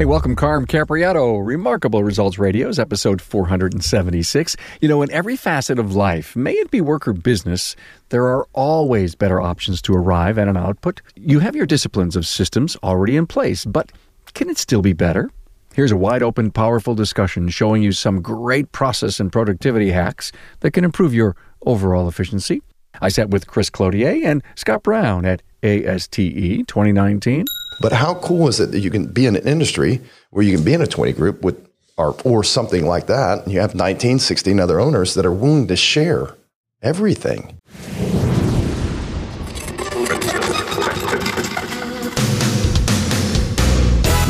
Hey, 0.00 0.06
welcome, 0.06 0.34
Carm 0.34 0.66
Capriotto. 0.66 1.44
Remarkable 1.44 2.02
Results 2.02 2.38
Radio's 2.38 2.78
episode 2.78 3.20
476. 3.20 4.56
You 4.80 4.88
know, 4.88 5.02
in 5.02 5.10
every 5.10 5.36
facet 5.36 5.78
of 5.78 5.94
life, 5.94 6.34
may 6.34 6.54
it 6.54 6.70
be 6.70 6.80
work 6.80 7.06
or 7.06 7.12
business, 7.12 7.76
there 8.08 8.24
are 8.24 8.48
always 8.54 9.14
better 9.14 9.42
options 9.42 9.82
to 9.82 9.92
arrive 9.92 10.38
at 10.38 10.48
an 10.48 10.56
output. 10.56 11.02
You 11.16 11.40
have 11.40 11.54
your 11.54 11.66
disciplines 11.66 12.16
of 12.16 12.26
systems 12.26 12.76
already 12.82 13.14
in 13.14 13.26
place, 13.26 13.66
but 13.66 13.92
can 14.32 14.48
it 14.48 14.56
still 14.56 14.80
be 14.80 14.94
better? 14.94 15.28
Here's 15.74 15.92
a 15.92 15.98
wide 15.98 16.22
open, 16.22 16.50
powerful 16.50 16.94
discussion 16.94 17.50
showing 17.50 17.82
you 17.82 17.92
some 17.92 18.22
great 18.22 18.72
process 18.72 19.20
and 19.20 19.30
productivity 19.30 19.90
hacks 19.90 20.32
that 20.60 20.70
can 20.70 20.84
improve 20.84 21.12
your 21.12 21.36
overall 21.66 22.08
efficiency. 22.08 22.62
I 23.02 23.10
sat 23.10 23.28
with 23.28 23.46
Chris 23.46 23.68
Cloutier 23.68 24.24
and 24.24 24.42
Scott 24.54 24.82
Brown 24.82 25.26
at 25.26 25.42
ASTE 25.62 26.66
2019. 26.66 27.44
But 27.80 27.92
how 27.92 28.14
cool 28.16 28.46
is 28.48 28.60
it 28.60 28.72
that 28.72 28.80
you 28.80 28.90
can 28.90 29.06
be 29.06 29.24
in 29.24 29.36
an 29.36 29.48
industry 29.48 30.02
where 30.28 30.44
you 30.44 30.54
can 30.54 30.64
be 30.64 30.74
in 30.74 30.82
a 30.82 30.86
20 30.86 31.12
group 31.14 31.42
with 31.42 31.66
or, 31.96 32.14
or 32.24 32.44
something 32.44 32.86
like 32.86 33.06
that, 33.06 33.44
and 33.44 33.52
you 33.52 33.60
have 33.60 33.74
19, 33.74 34.18
16 34.18 34.60
other 34.60 34.80
owners 34.80 35.14
that 35.14 35.26
are 35.26 35.32
willing 35.32 35.66
to 35.66 35.76
share 35.76 36.34
everything. 36.82 37.58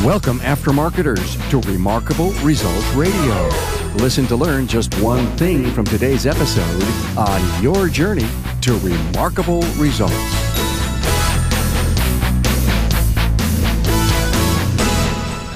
Welcome, 0.03 0.39
aftermarketers, 0.39 1.49
to 1.51 1.59
Remarkable 1.69 2.31
Results 2.41 2.87
Radio. 2.93 3.49
Listen 3.95 4.25
to 4.27 4.35
learn 4.35 4.65
just 4.65 4.93
one 5.01 5.27
thing 5.37 5.69
from 5.71 5.85
today's 5.85 6.25
episode 6.25 6.83
on 7.17 7.63
your 7.63 7.87
journey 7.87 8.27
to 8.61 8.77
remarkable 8.79 9.61
results. 9.77 10.50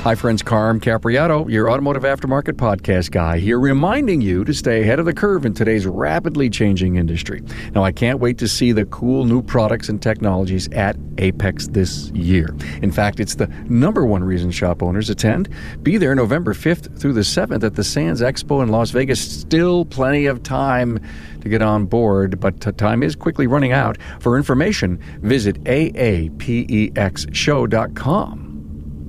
Hi, 0.06 0.14
friends. 0.14 0.44
Carm 0.44 0.80
Capriotto, 0.80 1.50
your 1.50 1.72
automotive 1.72 2.04
aftermarket 2.04 2.58
podcast 2.58 3.10
guy, 3.10 3.40
here 3.40 3.60
reminding 3.60 4.22
you 4.22 4.46
to 4.46 4.54
stay 4.54 4.84
ahead 4.84 5.00
of 5.00 5.08
the 5.08 5.16
curve 5.16 5.48
in 5.48 5.56
today's 5.56 5.88
rapidly 5.88 6.48
changing 6.48 6.98
industry. 6.98 7.42
Now, 7.74 7.84
I 7.84 7.92
can't 7.92 8.20
wait 8.20 8.38
to 8.38 8.48
see 8.48 8.72
the 8.72 8.86
cool 8.86 9.26
new 9.26 9.42
products 9.42 9.90
and 9.90 10.00
technologies 10.00 10.68
at 10.74 10.96
AAPEX 11.16 11.74
this 11.74 12.12
year. 12.12 12.56
In 12.84 12.92
fact, 12.92 13.20
it's 13.20 13.34
the 13.34 13.48
number 13.68 14.06
one 14.06 14.24
reason 14.24 14.52
shop 14.52 14.84
owners 14.84 15.10
attend. 15.10 15.50
Be 15.82 15.98
there 15.98 16.14
November 16.14 16.54
5th 16.54 17.00
through 17.00 17.14
the 17.14 17.22
7th 17.22 17.64
at 17.64 17.74
the 17.74 17.84
Sands 17.84 18.22
Expo 18.22 18.62
in 18.62 18.70
Las 18.70 18.92
Vegas. 18.92 19.20
Still 19.20 19.86
plenty 19.86 20.28
of 20.28 20.44
time 20.44 21.00
to 21.42 21.50
get 21.50 21.64
on 21.64 21.88
board, 21.88 22.40
but 22.40 22.78
time 22.78 23.02
is 23.02 23.16
quickly 23.16 23.48
running 23.48 23.72
out. 23.72 23.98
For 24.20 24.38
information, 24.38 25.00
visit 25.24 25.64
aapexshow.com. 25.64 28.45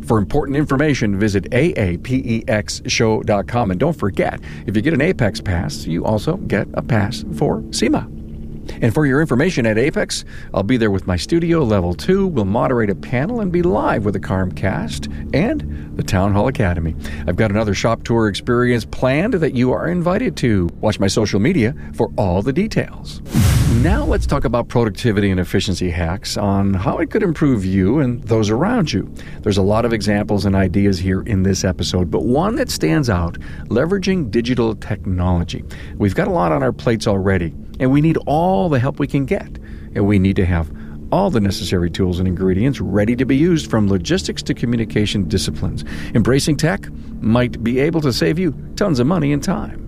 For 0.06 0.18
important 0.18 0.56
information, 0.56 1.18
visit 1.18 1.50
aapexshow.com. 1.50 3.70
And 3.72 3.80
don't 3.80 3.96
forget, 3.96 4.40
if 4.66 4.76
you 4.76 4.82
get 4.82 4.94
an 4.94 5.00
AAPEX 5.00 5.44
pass, 5.44 5.84
you 5.84 6.04
also 6.04 6.36
get 6.36 6.68
a 6.74 6.82
pass 6.82 7.24
for 7.36 7.64
SEMA. 7.72 8.08
And 8.80 8.94
for 8.94 9.06
your 9.06 9.20
information 9.20 9.66
at 9.66 9.76
AAPEX, 9.76 10.24
I'll 10.54 10.62
be 10.62 10.76
there 10.76 10.90
with 10.90 11.06
my 11.06 11.16
studio 11.16 11.64
level 11.64 11.94
2. 11.94 12.28
We'll 12.28 12.44
moderate 12.44 12.90
a 12.90 12.94
panel 12.94 13.40
and 13.40 13.50
be 13.50 13.62
live 13.62 14.04
with 14.04 14.14
the 14.14 14.20
Carmcast 14.20 15.34
and 15.34 15.96
the 15.96 16.02
Town 16.02 16.32
Hall 16.32 16.48
Academy. 16.48 16.94
I've 17.26 17.36
got 17.36 17.50
another 17.50 17.74
shop 17.74 18.04
tour 18.04 18.28
experience 18.28 18.84
planned 18.84 19.34
that 19.34 19.54
you 19.54 19.72
are 19.72 19.88
invited 19.88 20.36
to. 20.38 20.68
Watch 20.80 21.00
my 21.00 21.08
social 21.08 21.40
media 21.40 21.74
for 21.94 22.10
all 22.16 22.42
the 22.42 22.52
details. 22.52 23.22
Now 23.68 24.04
let's 24.04 24.26
talk 24.26 24.44
about 24.44 24.68
productivity 24.68 25.28
and 25.28 25.40
efficiency 25.40 25.90
hacks 25.90 26.36
on 26.36 26.72
how 26.72 26.98
it 26.98 27.10
could 27.10 27.24
improve 27.24 27.64
you 27.64 27.98
and 27.98 28.22
those 28.22 28.48
around 28.48 28.92
you. 28.92 29.12
There's 29.40 29.58
a 29.58 29.62
lot 29.62 29.84
of 29.84 29.92
examples 29.92 30.44
and 30.44 30.54
ideas 30.54 31.00
here 31.00 31.22
in 31.22 31.42
this 31.42 31.64
episode, 31.64 32.08
but 32.08 32.24
one 32.24 32.54
that 32.56 32.70
stands 32.70 33.10
out 33.10 33.38
leveraging 33.64 34.30
digital 34.30 34.76
technology. 34.76 35.64
We've 35.96 36.14
got 36.14 36.28
a 36.28 36.30
lot 36.30 36.52
on 36.52 36.62
our 36.62 36.72
plates 36.72 37.08
already, 37.08 37.54
and 37.80 37.90
we 37.90 38.00
need 38.00 38.18
all 38.26 38.68
the 38.68 38.78
help 38.78 39.00
we 39.00 39.08
can 39.08 39.26
get. 39.26 39.58
And 39.96 40.06
we 40.06 40.20
need 40.20 40.36
to 40.36 40.46
have 40.46 40.70
all 41.10 41.30
the 41.30 41.40
necessary 41.40 41.90
tools 41.90 42.20
and 42.20 42.28
ingredients 42.28 42.80
ready 42.80 43.16
to 43.16 43.26
be 43.26 43.36
used 43.36 43.68
from 43.68 43.88
logistics 43.88 44.42
to 44.44 44.54
communication 44.54 45.26
disciplines. 45.26 45.84
Embracing 46.14 46.56
tech 46.56 46.88
might 47.20 47.62
be 47.64 47.80
able 47.80 48.00
to 48.02 48.12
save 48.12 48.38
you 48.38 48.52
tons 48.76 49.00
of 49.00 49.08
money 49.08 49.32
and 49.32 49.42
time. 49.42 49.85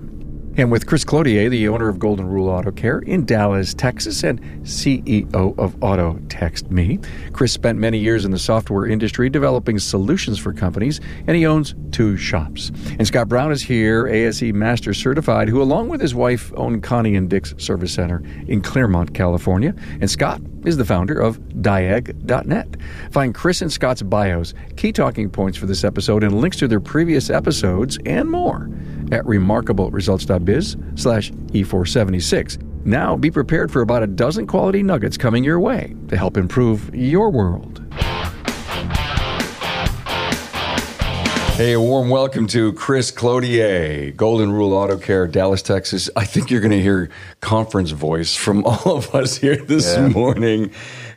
And 0.59 0.73
with 0.73 0.89
Chris 0.89 1.05
Cloutier, 1.05 1.49
the 1.49 1.69
owner 1.69 1.89
of 1.89 2.01
Golden 2.01 2.27
Rule 2.27 2.49
Auto 2.49 2.73
Care 2.73 2.99
in 2.99 3.25
Dallas, 3.25 3.73
Texas, 3.73 4.25
and 4.25 4.41
CEO 4.65 5.57
of 5.57 5.81
Auto 5.81 6.21
Text 6.29 6.69
Me, 6.69 6.99
Chris 7.33 7.53
spent 7.53 7.79
many 7.79 7.97
years 7.97 8.25
in 8.25 8.33
the 8.33 8.41
software 8.41 8.85
industry 8.85 9.31
developing 9.31 9.79
solutions 9.79 10.37
for 10.37 10.53
companies, 10.53 11.01
and 11.29 11.37
he 11.37 11.47
owns 11.47 11.77
two 11.93 12.17
shops. 12.17 12.73
And 12.99 13.07
Scott 13.07 13.29
Brown 13.29 13.53
is 13.53 13.63
here, 13.63 14.09
ASE 14.09 14.53
Master 14.53 14.93
Certified, 14.93 15.49
who, 15.49 15.63
along 15.63 15.91
with 15.91 16.01
his 16.01 16.13
wife, 16.13 16.53
own 16.57 16.81
Connie 16.81 17.15
and 17.15 17.31
Dick's 17.31 17.55
Service 17.59 17.95
Center 17.95 18.21
in 18.49 18.61
Claremont, 18.61 19.15
California. 19.15 19.77
And 20.01 20.11
Scott 20.11 20.41
is 20.65 20.77
the 20.77 20.85
founder 20.85 21.21
of 21.21 21.39
Diag.net. 21.39 22.77
Find 23.13 23.33
Chris 23.33 23.63
and 23.63 23.73
Scott's 23.73 24.03
bios, 24.03 24.55
key 24.75 24.91
talking 24.91 25.31
points 25.31 25.57
for 25.57 25.67
this 25.67 25.85
episode, 25.85 26.25
and 26.25 26.41
links 26.41 26.57
to 26.57 26.67
their 26.67 26.81
previous 26.81 27.31
episodes 27.31 27.97
and 28.05 28.29
more 28.29 28.69
at 29.13 29.25
remarkableresults.biz 29.25 30.77
slash 30.95 31.31
E476. 31.31 32.85
Now 32.85 33.17
be 33.17 33.31
prepared 33.31 33.71
for 33.71 33.83
about 33.83 34.03
a 34.03 34.07
dozen 34.07 34.47
quality 34.47 34.83
nuggets 34.83 35.17
coming 35.17 35.45
your 35.45 35.61
way 35.61 35.95
to 36.09 36.17
help 36.17 36.37
improve 36.37 36.95
your 36.95 37.31
world. 37.31 37.85
Hey, 41.59 41.73
a 41.73 41.81
warm 41.81 42.09
welcome 42.09 42.47
to 42.47 42.73
Chris 42.75 43.11
Cloutier, 43.11 44.15
Golden 44.17 44.53
Rule 44.53 44.73
Auto 44.73 44.97
Care, 44.97 45.27
Dallas, 45.27 45.61
Texas. 45.61 46.09
I 46.15 46.25
think 46.25 46.53
you're 46.53 46.61
going 46.61 46.71
to 46.71 46.81
hear 46.81 47.11
conference 47.41 47.91
voice 47.91 48.37
from 48.37 48.65
all 48.65 48.97
of 48.97 49.13
us 49.13 49.37
here 49.39 49.57
this 49.57 49.97
yeah. 49.97 50.07
morning 50.07 50.71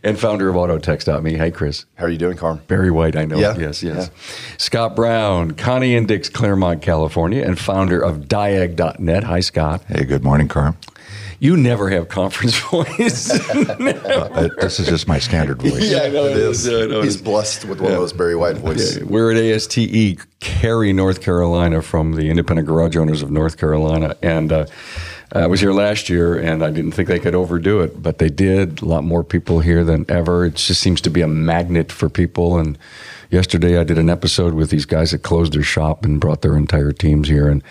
and 0.04 0.20
founder 0.20 0.50
of 0.50 0.56
Autotext.me. 0.56 1.36
Hey, 1.38 1.52
Chris. 1.52 1.86
How 1.96 2.06
are 2.06 2.10
you 2.10 2.18
doing, 2.18 2.38
Carm? 2.38 2.62
Barry 2.68 2.92
white, 2.92 3.16
I 3.16 3.26
know. 3.26 3.38
Yeah. 3.38 3.58
Yes, 3.58 3.84
yes. 3.84 4.10
Yeah. 4.10 4.58
Scott 4.58 4.96
Brown, 4.96 5.52
Connie 5.52 5.96
and 5.96 6.08
Dick's, 6.08 6.30
Claremont, 6.30 6.82
California, 6.82 7.44
and 7.44 7.60
founder 7.60 8.02
of 8.02 8.22
Diag.net. 8.28 9.24
Hi, 9.24 9.40
Scott. 9.40 9.84
Hey, 9.88 10.04
good 10.06 10.24
morning, 10.24 10.48
Carm. 10.48 10.78
You 11.42 11.58
never 11.58 11.90
have 11.90 12.08
conference 12.08 12.60
voice. 12.70 13.32
uh, 13.50 14.50
this 14.62 14.80
is 14.80 14.88
just 14.88 15.08
my 15.08 15.18
standard 15.18 15.60
voice. 15.60 15.82
Yeah, 15.92 16.04
I 16.04 16.10
know 16.10 16.26
it 16.26 16.38
is. 16.38 16.70
I 16.70 16.86
know 16.86 17.02
He's 17.02 17.20
blessed 17.20 17.66
with 17.66 17.82
one 17.82 17.90
yeah. 17.90 17.96
of 17.96 18.02
those 18.04 18.14
Barry 18.14 18.36
White 18.36 18.58
voices. 18.58 18.98
Yeah. 18.98 19.06
We're 19.06 19.32
at 19.32 19.38
ASTE, 19.38 20.20
Cary, 20.40 20.94
North 20.94 21.20
Carolina, 21.20 21.82
from 21.82 22.12
the 22.12 22.30
Independent 22.30 22.68
Garage 22.68 22.96
Owners 22.96 23.24
of 23.24 23.32
North 23.32 23.58
Carolina, 23.58 24.16
and. 24.22 24.52
Uh, 24.52 24.66
I 25.34 25.48
was 25.48 25.62
here 25.62 25.72
last 25.72 26.10
year, 26.10 26.38
and 26.38 26.62
I 26.62 26.72
didn't 26.72 26.92
think 26.92 27.08
they 27.08 27.18
could 27.18 27.36
overdo 27.36 27.80
it, 27.80 28.04
but 28.04 28.18
they 28.18 28.28
did. 28.28 28.82
A 28.82 28.86
lot 28.86 29.06
more 29.06 29.24
people 29.24 29.62
here 29.62 29.86
than 29.86 30.06
ever. 30.10 30.44
It 30.44 30.56
just 30.56 30.82
seems 30.82 31.00
to 31.00 31.10
be 31.10 31.22
a 31.22 31.28
magnet 31.28 31.90
for 31.90 32.10
people. 32.10 32.60
And 32.60 32.78
yesterday, 33.32 33.80
I 33.80 33.84
did 33.84 33.98
an 33.98 34.10
episode 34.10 34.54
with 34.54 34.70
these 34.70 34.86
guys 34.86 35.12
that 35.12 35.24
closed 35.24 35.54
their 35.54 35.64
shop 35.64 36.06
and 36.06 36.20
brought 36.20 36.42
their 36.42 36.56
entire 36.56 36.92
teams 36.92 37.28
here. 37.28 37.50
And 37.50 37.64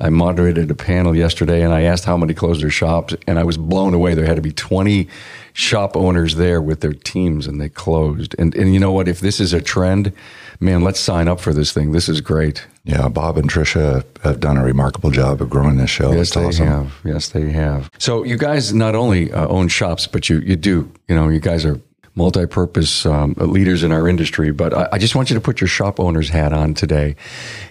I 0.00 0.08
moderated 0.08 0.70
a 0.70 0.74
panel 0.74 1.14
yesterday, 1.14 1.62
and 1.62 1.74
I 1.74 1.82
asked 1.82 2.04
how 2.04 2.16
many 2.16 2.32
closed 2.32 2.62
their 2.62 2.70
shops, 2.70 3.14
and 3.26 3.38
I 3.38 3.44
was 3.44 3.56
blown 3.56 3.92
away. 3.94 4.14
There 4.14 4.26
had 4.26 4.36
to 4.36 4.42
be 4.42 4.52
twenty 4.52 5.08
shop 5.52 5.96
owners 5.96 6.36
there 6.36 6.62
with 6.62 6.80
their 6.80 6.94
teams, 6.94 7.46
and 7.46 7.60
they 7.60 7.68
closed. 7.68 8.34
And 8.38 8.54
and 8.54 8.72
you 8.72 8.80
know 8.80 8.92
what? 8.92 9.08
If 9.08 9.20
this 9.20 9.40
is 9.40 9.52
a 9.52 9.60
trend 9.60 10.12
man, 10.60 10.82
let's 10.82 11.00
sign 11.00 11.28
up 11.28 11.40
for 11.40 11.52
this 11.52 11.72
thing. 11.72 11.92
This 11.92 12.08
is 12.08 12.20
great. 12.20 12.66
Yeah, 12.84 13.08
Bob 13.08 13.36
and 13.36 13.50
Tricia 13.50 14.04
have 14.22 14.40
done 14.40 14.56
a 14.56 14.64
remarkable 14.64 15.10
job 15.10 15.40
of 15.40 15.50
growing 15.50 15.76
this 15.76 15.90
show. 15.90 16.12
Yes, 16.12 16.28
it's 16.28 16.34
they 16.36 16.44
awesome. 16.44 16.66
have. 16.66 16.94
Yes, 17.04 17.28
they 17.28 17.50
have. 17.50 17.90
So 17.98 18.24
you 18.24 18.36
guys 18.36 18.72
not 18.72 18.94
only 18.94 19.32
uh, 19.32 19.46
own 19.48 19.68
shops, 19.68 20.06
but 20.06 20.28
you 20.28 20.38
you 20.38 20.56
do. 20.56 20.90
You 21.08 21.14
know, 21.14 21.28
you 21.28 21.40
guys 21.40 21.64
are 21.64 21.80
multi-purpose 22.18 23.06
um, 23.06 23.34
leaders 23.38 23.82
in 23.82 23.92
our 23.92 24.08
industry. 24.08 24.50
But 24.50 24.74
I, 24.74 24.88
I, 24.92 24.98
just 24.98 25.14
want 25.14 25.30
you 25.30 25.34
to 25.34 25.40
put 25.40 25.60
your 25.60 25.68
shop 25.68 25.98
owner's 25.98 26.28
hat 26.28 26.52
on 26.52 26.74
today, 26.74 27.16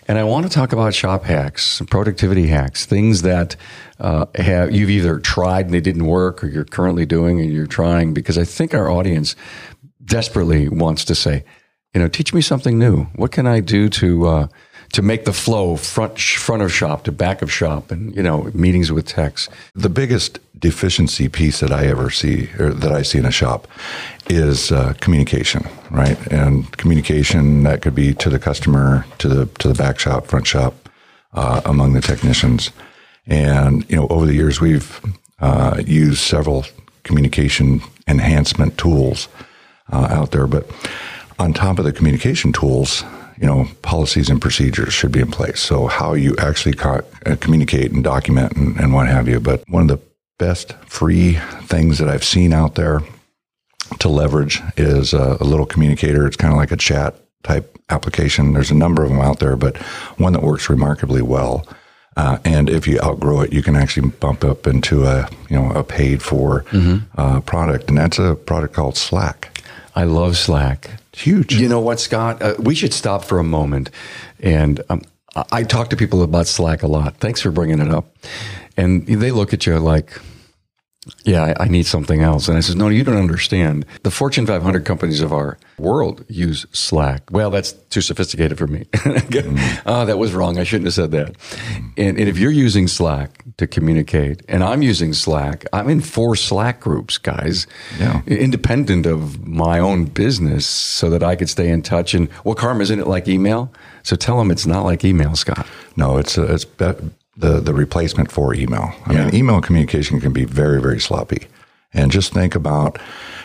and 0.07 0.18
I 0.18 0.24
want 0.24 0.48
to 0.48 0.51
talk 0.51 0.74
about 0.74 0.95
shop 0.95 1.25
hacks, 1.25 1.81
productivity 1.89 2.48
hacks, 2.48 2.86
things 2.86 3.22
that 3.22 3.56
uh, 4.00 4.25
have 4.36 4.72
you've 4.72 4.89
either 4.89 5.19
tried 5.19 5.66
and 5.66 5.74
they 5.74 5.81
didn't 5.81 6.06
work, 6.06 6.44
or 6.44 6.48
you're 6.48 6.66
currently 6.66 7.06
doing 7.06 7.39
and 7.39 7.54
you're 7.54 7.68
trying. 7.68 8.13
Because 8.13 8.38
I 8.38 8.45
think 8.45 8.74
our 8.74 8.89
audience 8.89 9.36
desperately 10.04 10.69
wants 10.69 11.04
to 11.06 11.13
say, 11.13 11.44
you 11.94 12.01
know, 12.01 12.07
teach 12.07 12.33
me 12.33 12.42
something 12.42 12.80
new. 12.80 13.04
What 13.16 13.31
can 13.31 13.45
I 13.45 13.60
do 13.60 13.89
to 13.89 14.27
uh, 14.27 14.48
to 14.94 15.01
make 15.01 15.25
the 15.25 15.33
flow 15.33 15.75
front 15.75 16.18
front 16.18 16.62
of 16.63 16.74
shop 16.74 17.04
to 17.04 17.12
back 17.12 17.42
of 17.42 17.51
shop, 17.51 17.92
and 17.92 18.16
you 18.16 18.24
know, 18.24 18.50
meetings 18.54 18.92
with 18.92 19.06
techs? 19.06 19.50
The 19.75 19.89
biggest 19.89 20.39
deficiency 20.59 21.30
piece 21.30 21.59
that 21.59 21.71
I 21.71 21.88
ever 21.88 22.09
see, 22.09 22.50
or 22.59 22.74
that 22.74 22.92
I 22.92 23.01
see 23.01 23.19
in 23.19 23.25
a 23.25 23.31
shop, 23.31 23.68
is 24.30 24.71
uh, 24.71 24.94
communication. 25.00 25.68
Right, 25.89 26.18
and 26.31 26.69
communication 26.77 27.63
that 27.63 27.81
could 27.81 27.95
be 27.95 28.13
to 28.15 28.30
the 28.30 28.39
customer, 28.39 29.06
to 29.19 29.27
the 29.27 29.45
to 29.59 29.68
the 29.68 29.74
back 29.74 30.00
shop, 30.00 30.27
front 30.27 30.48
shop, 30.48 30.89
uh, 31.33 31.62
among 31.65 31.94
the 31.94 32.01
technicians. 32.01 32.71
And 33.25 33.89
you 33.89 33.95
know, 33.95 34.07
over 34.09 34.25
the 34.25 34.33
years, 34.33 34.59
we've 34.59 35.01
uh, 35.39 35.81
used 35.86 36.19
several 36.19 36.65
communication 37.03 37.81
enhancement 38.07 38.77
tools 38.77 39.27
uh, 39.92 40.07
out 40.10 40.31
there, 40.31 40.48
but 40.48 40.69
on 41.39 41.53
top 41.53 41.80
of 41.80 41.86
the 41.86 41.94
communication 41.94 42.51
tools, 42.51 43.03
you 43.39 43.45
know, 43.45 43.68
policies 43.81 44.30
and 44.30 44.42
procedures 44.42 44.94
should 44.94 45.12
be 45.12 45.19
in 45.19 45.31
place. 45.31 45.60
So 45.60 45.88
how 45.88 46.13
you 46.13 46.36
actually 46.38 46.74
co- 46.74 47.03
uh, 47.25 47.36
communicate 47.39 47.92
and 47.92 48.03
document 48.03 48.53
and, 48.53 48.77
and 48.80 48.94
what 48.94 49.07
have 49.07 49.27
you. 49.27 49.39
But 49.39 49.63
one 49.69 49.83
of 49.83 49.88
the 49.88 50.00
best 50.38 50.74
free 50.86 51.34
things 51.63 51.98
that 51.98 52.10
I've 52.10 52.24
seen 52.24 52.54
out 52.54 52.75
there 52.75 53.01
to 54.00 54.10
leverage 54.10 54.62
is 54.75 55.13
a, 55.13 55.38
a 55.39 55.44
little 55.44 55.66
communicator. 55.66 56.28
It's 56.28 56.38
kind 56.38 56.54
of 56.54 56.57
like 56.57 56.72
a 56.72 56.78
chat 56.78 57.16
type 57.44 57.78
application. 57.89 58.54
There's 58.54 58.72
a 58.72 58.75
number 58.75 59.04
of 59.04 59.10
them 59.10 59.22
out 59.22 59.39
there, 59.39 59.56
but 59.56 59.78
one 60.18 60.34
that 60.34 60.44
works 60.44 60.69
remarkably 60.69 61.22
well. 61.22 61.68
Uh, 62.16 62.39
and 62.44 62.69
if 62.69 62.88
you 62.88 63.00
outgrow 63.01 63.42
it, 63.42 63.54
you 63.54 63.62
can 63.62 63.75
actually 63.75 64.10
bump 64.10 64.44
up 64.44 64.66
into 64.66 65.06
a 65.06 65.30
you 65.50 65.56
know 65.56 65.72
a 65.72 65.84
paid 65.84 66.22
for 66.22 66.63
mm-hmm. 66.63 66.98
uh, 67.19 67.39
product, 67.42 67.89
and 67.89 67.98
that's 67.98 68.18
a 68.18 68.34
product 68.34 68.74
called 68.74 68.98
Slack. 68.98 69.62
I 69.95 70.04
love 70.04 70.36
Slack. 70.36 70.89
It's 71.13 71.22
huge. 71.22 71.54
You 71.54 71.69
know 71.69 71.80
what, 71.80 72.00
Scott? 72.00 72.42
Uh, 72.42 72.56
we 72.57 72.74
should 72.74 72.94
stop 72.94 73.24
for 73.24 73.38
a 73.38 73.44
moment, 73.44 73.92
and 74.39 74.81
um, 74.89 75.04
I 75.51 75.62
talk 75.62 75.92
to 75.92 75.95
people 75.95 76.24
about 76.24 76.48
Slack 76.48 76.81
a 76.81 76.88
lot. 76.88 77.18
Thanks 77.18 77.39
for 77.39 77.51
bringing 77.51 77.80
it 77.80 77.89
up. 77.89 78.07
And 78.77 79.06
they 79.07 79.31
look 79.31 79.53
at 79.53 79.65
you 79.65 79.79
like, 79.79 80.19
yeah, 81.24 81.53
I, 81.57 81.63
I, 81.63 81.68
need 81.68 81.85
something 81.85 82.21
else. 82.21 82.47
And 82.47 82.57
I 82.57 82.62
says, 82.62 82.75
no, 82.75 82.89
you 82.89 83.03
don't 83.03 83.18
understand. 83.18 83.85
The 84.03 84.12
Fortune 84.12 84.45
500 84.45 84.85
companies 84.85 85.21
of 85.21 85.31
our 85.31 85.57
world 85.77 86.25
use 86.27 86.65
Slack. 86.71 87.29
Well, 87.31 87.50
that's 87.50 87.74
too 87.89 88.01
sophisticated 88.01 88.57
for 88.57 88.68
me. 88.68 88.85
mm. 88.94 89.81
Oh, 89.85 90.06
that 90.06 90.18
was 90.18 90.33
wrong. 90.33 90.57
I 90.57 90.63
shouldn't 90.63 90.88
have 90.88 90.94
said 90.94 91.12
that. 91.12 91.35
And, 91.97 92.18
and 92.19 92.29
if 92.29 92.38
you're 92.38 92.51
using 92.51 92.88
Slack 92.88 93.44
to 93.57 93.68
communicate, 93.68 94.41
and 94.47 94.63
I'm 94.63 94.81
using 94.81 95.13
Slack, 95.13 95.65
I'm 95.74 95.89
in 95.89 96.01
four 96.01 96.35
Slack 96.35 96.79
groups, 96.79 97.18
guys, 97.18 97.68
yeah. 98.00 98.21
independent 98.27 99.06
of 99.06 99.45
my 99.47 99.79
own 99.79 100.06
business, 100.06 100.65
so 100.65 101.09
that 101.09 101.24
I 101.24 101.35
could 101.35 101.50
stay 101.50 101.69
in 101.69 101.81
touch. 101.81 102.13
And 102.13 102.29
well, 102.44 102.56
Karma, 102.56 102.81
isn't 102.81 103.00
it 103.00 103.07
like 103.07 103.27
email? 103.27 103.71
So 104.03 104.15
tell 104.15 104.38
them 104.38 104.51
it's 104.51 104.65
not 104.65 104.85
like 104.85 105.03
email, 105.03 105.35
Scott. 105.35 105.68
No, 105.95 106.18
it's 106.18 106.38
uh, 106.38 106.53
it's 106.53 106.65
be- 106.65 106.94
the 107.38 107.60
the 107.60 107.74
replacement 107.74 108.31
for 108.31 108.54
email. 108.54 108.94
I 109.06 109.13
yeah. 109.13 109.25
mean, 109.25 109.36
email 109.36 109.62
communication 109.62 110.19
can 110.19 110.34
be 110.34 110.45
very 110.45 110.81
very 110.81 111.00
sloppy. 111.00 111.48
And 111.94 112.12
just 112.12 112.34
think 112.34 112.54
about, 112.54 113.00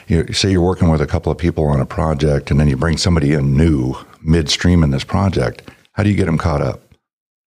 you 0.08 0.24
know, 0.24 0.32
say 0.32 0.50
you're 0.50 0.60
working 0.60 0.90
with 0.90 1.00
a 1.00 1.06
couple 1.06 1.30
of 1.30 1.38
people 1.38 1.66
on 1.68 1.80
a 1.80 1.86
project, 1.86 2.50
and 2.50 2.58
then 2.58 2.68
you 2.68 2.76
bring 2.76 2.96
somebody 2.96 3.32
in 3.32 3.56
new 3.56 3.94
midstream 4.20 4.82
in 4.82 4.90
this 4.90 5.04
project. 5.04 5.70
How 5.92 6.02
do 6.02 6.10
you 6.10 6.16
get 6.16 6.26
them 6.26 6.38
caught 6.38 6.60
up? 6.60 6.80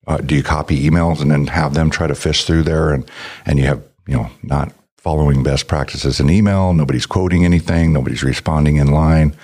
Uh, 0.07 0.17
do 0.17 0.35
you 0.35 0.43
copy 0.43 0.87
emails 0.87 1.19
and 1.19 1.31
then 1.31 1.47
have 1.47 1.73
them 1.73 1.89
try 1.89 2.07
to 2.07 2.15
fish 2.15 2.45
through 2.45 2.63
there, 2.63 2.93
and 2.93 3.09
and 3.45 3.59
you 3.59 3.65
have 3.65 3.83
you 4.07 4.15
know 4.15 4.29
not 4.43 4.71
following 5.05 5.43
best 5.43 5.67
practices 5.67 6.19
in 6.19 6.31
email. 6.31 6.73
Nobody's 6.73 7.05
quoting 7.05 7.45
anything. 7.45 7.93
Nobody's 7.93 8.23
responding 8.23 8.77
in 8.77 8.87
line. 8.87 9.35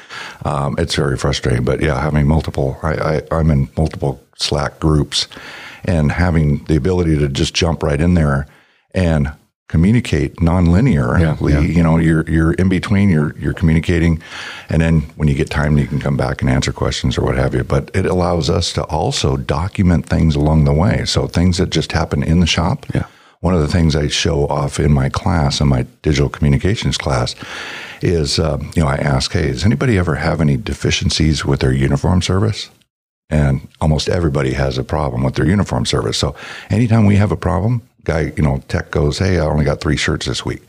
Um, 0.43 0.73
it's 0.79 0.95
very 0.95 1.17
frustrating. 1.17 1.63
But 1.63 1.81
yeah, 1.83 2.01
having 2.01 2.27
multiple, 2.27 2.79
I, 2.81 2.93
I, 2.93 3.21
I'm 3.29 3.51
in 3.51 3.69
multiple 3.77 4.19
Slack 4.37 4.79
groups, 4.79 5.27
and 5.85 6.11
having 6.11 6.63
the 6.65 6.75
ability 6.75 7.17
to 7.17 7.27
just 7.27 7.53
jump 7.53 7.83
right 7.83 7.99
in 7.99 8.13
there 8.13 8.47
and 8.93 9.31
communicate 9.71 10.35
nonlinearly. 10.35 11.21
Yeah, 11.21 11.59
yeah. 11.59 11.59
You 11.61 11.81
know, 11.81 11.97
you're 11.97 12.29
you're 12.29 12.53
in 12.53 12.67
between, 12.67 13.09
you're 13.09 13.33
you're 13.39 13.53
communicating, 13.53 14.21
and 14.69 14.81
then 14.81 15.01
when 15.15 15.29
you 15.29 15.33
get 15.33 15.49
time, 15.49 15.77
you 15.77 15.87
can 15.87 15.99
come 15.99 16.17
back 16.17 16.41
and 16.41 16.51
answer 16.51 16.73
questions 16.73 17.17
or 17.17 17.23
what 17.23 17.37
have 17.37 17.55
you. 17.55 17.63
But 17.63 17.89
it 17.95 18.05
allows 18.05 18.49
us 18.49 18.73
to 18.73 18.83
also 18.83 19.37
document 19.37 20.05
things 20.05 20.35
along 20.35 20.65
the 20.65 20.73
way. 20.73 21.05
So 21.05 21.25
things 21.25 21.57
that 21.57 21.69
just 21.69 21.93
happen 21.93 22.21
in 22.21 22.41
the 22.41 22.47
shop. 22.47 22.85
Yeah. 22.93 23.05
One 23.39 23.55
of 23.55 23.61
the 23.61 23.67
things 23.67 23.95
I 23.95 24.07
show 24.07 24.45
off 24.47 24.79
in 24.79 24.91
my 24.91 25.09
class, 25.09 25.61
in 25.61 25.67
my 25.67 25.87
digital 26.03 26.29
communications 26.29 26.97
class, 26.97 27.33
is 28.01 28.39
uh, 28.39 28.59
you 28.75 28.83
know 28.83 28.89
I 28.89 28.97
ask, 28.97 29.31
hey, 29.31 29.47
does 29.47 29.65
anybody 29.65 29.97
ever 29.97 30.15
have 30.15 30.41
any 30.41 30.57
deficiencies 30.57 31.45
with 31.45 31.61
their 31.61 31.73
uniform 31.73 32.21
service? 32.21 32.69
And 33.31 33.67
almost 33.79 34.09
everybody 34.09 34.53
has 34.53 34.77
a 34.77 34.83
problem 34.83 35.23
with 35.23 35.35
their 35.35 35.47
uniform 35.47 35.85
service. 35.85 36.17
So 36.17 36.35
anytime 36.69 37.05
we 37.05 37.15
have 37.15 37.31
a 37.31 37.37
problem, 37.37 37.81
guy, 38.03 38.33
you 38.35 38.43
know, 38.43 38.61
tech 38.67 38.91
goes, 38.91 39.19
Hey, 39.19 39.39
I 39.39 39.45
only 39.45 39.65
got 39.65 39.81
three 39.81 39.97
shirts 39.97 40.25
this 40.25 40.45
week. 40.45 40.61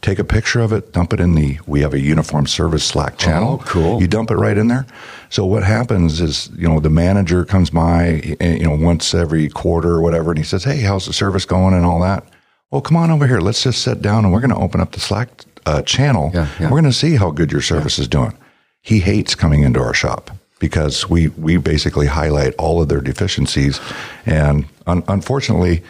Take 0.00 0.18
a 0.18 0.24
picture 0.24 0.60
of 0.60 0.72
it, 0.72 0.92
dump 0.92 1.12
it 1.12 1.18
in 1.18 1.34
the, 1.34 1.58
we 1.66 1.80
have 1.80 1.92
a 1.92 1.98
uniform 1.98 2.46
service 2.46 2.84
Slack 2.84 3.18
channel. 3.18 3.58
Oh, 3.60 3.64
cool. 3.66 4.00
You 4.00 4.06
dump 4.06 4.30
it 4.30 4.36
right 4.36 4.56
in 4.56 4.68
there. 4.68 4.86
So 5.28 5.44
what 5.44 5.64
happens 5.64 6.20
is, 6.20 6.50
you 6.56 6.68
know, 6.68 6.78
the 6.78 6.88
manager 6.88 7.44
comes 7.44 7.70
by, 7.70 8.36
eh, 8.40 8.54
you 8.54 8.64
know, 8.64 8.76
once 8.76 9.12
every 9.12 9.48
quarter 9.48 9.90
or 9.90 10.00
whatever, 10.00 10.30
and 10.30 10.38
he 10.38 10.44
says, 10.44 10.64
Hey, 10.64 10.80
how's 10.80 11.06
the 11.06 11.12
service 11.12 11.44
going 11.44 11.74
and 11.74 11.84
all 11.84 12.00
that? 12.00 12.24
Well, 12.70 12.80
come 12.80 12.96
on 12.96 13.10
over 13.10 13.26
here. 13.26 13.40
Let's 13.40 13.62
just 13.62 13.82
sit 13.82 14.00
down 14.00 14.24
and 14.24 14.32
we're 14.32 14.40
going 14.40 14.54
to 14.54 14.56
open 14.56 14.80
up 14.80 14.92
the 14.92 15.00
Slack 15.00 15.28
uh, 15.66 15.82
channel. 15.82 16.30
Yeah, 16.32 16.48
yeah. 16.60 16.66
We're 16.66 16.80
going 16.80 16.84
to 16.84 16.92
see 16.92 17.16
how 17.16 17.30
good 17.30 17.50
your 17.50 17.62
service 17.62 17.98
yeah. 17.98 18.02
is 18.02 18.08
doing. 18.08 18.36
He 18.82 19.00
hates 19.00 19.34
coming 19.34 19.62
into 19.62 19.80
our 19.80 19.94
shop 19.94 20.30
because 20.58 21.08
we, 21.08 21.28
we 21.28 21.56
basically 21.56 22.06
highlight 22.06 22.54
all 22.56 22.82
of 22.82 22.88
their 22.88 23.00
deficiencies. 23.00 23.80
And 24.26 24.66
un- 24.86 25.04
unfortunately, 25.08 25.82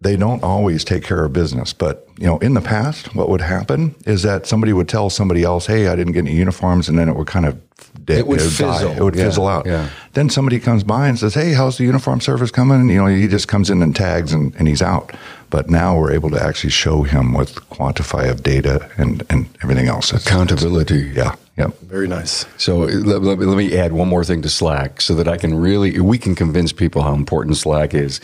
they 0.00 0.16
don't 0.16 0.42
always 0.42 0.82
take 0.84 1.04
care 1.04 1.24
of 1.24 1.32
business. 1.32 1.72
But, 1.72 2.08
you 2.18 2.26
know, 2.26 2.38
in 2.38 2.54
the 2.54 2.60
past, 2.60 3.14
what 3.14 3.28
would 3.28 3.42
happen 3.42 3.94
is 4.06 4.22
that 4.22 4.46
somebody 4.46 4.72
would 4.72 4.88
tell 4.88 5.10
somebody 5.10 5.42
else, 5.42 5.66
hey, 5.66 5.88
I 5.88 5.96
didn't 5.96 6.14
get 6.14 6.20
any 6.20 6.34
uniforms, 6.34 6.88
and 6.88 6.98
then 6.98 7.08
it 7.08 7.16
would 7.16 7.26
kind 7.26 7.46
of 7.46 7.60
it 8.08 8.26
would, 8.26 8.40
it 8.40 8.42
would 8.42 8.52
fizzle. 8.52 8.88
Die. 8.88 8.96
It 8.96 9.02
would 9.02 9.16
yeah, 9.16 9.24
fizzle 9.24 9.48
out. 9.48 9.66
Yeah. 9.66 9.88
Then 10.12 10.28
somebody 10.30 10.58
comes 10.58 10.84
by 10.84 11.08
and 11.08 11.18
says, 11.18 11.34
hey, 11.34 11.52
how's 11.52 11.78
the 11.78 11.84
uniform 11.84 12.20
service 12.20 12.50
coming? 12.50 12.80
And, 12.80 12.90
you 12.90 12.96
know, 12.96 13.06
he 13.06 13.28
just 13.28 13.48
comes 13.48 13.70
in 13.70 13.82
and 13.82 13.94
tags 13.94 14.32
and, 14.32 14.54
and 14.56 14.68
he's 14.68 14.82
out. 14.82 15.14
But 15.50 15.68
now 15.68 15.98
we're 15.98 16.12
able 16.12 16.30
to 16.30 16.42
actually 16.42 16.70
show 16.70 17.02
him 17.02 17.32
with 17.34 17.54
quantify 17.70 18.30
of 18.30 18.42
data 18.42 18.90
and, 18.96 19.24
and 19.30 19.48
everything 19.62 19.88
else. 19.88 20.12
Accountability. 20.12 21.12
yeah. 21.14 21.34
Yep. 21.56 21.78
Very 21.80 22.08
nice. 22.08 22.46
So 22.56 22.78
let, 22.78 23.20
let, 23.20 23.38
let 23.38 23.58
me 23.58 23.76
add 23.76 23.92
one 23.92 24.08
more 24.08 24.24
thing 24.24 24.40
to 24.42 24.48
Slack 24.48 25.00
so 25.02 25.14
that 25.16 25.28
I 25.28 25.36
can 25.36 25.54
really, 25.58 26.00
we 26.00 26.16
can 26.16 26.34
convince 26.34 26.72
people 26.72 27.02
how 27.02 27.12
important 27.12 27.58
Slack 27.58 27.92
is 27.92 28.20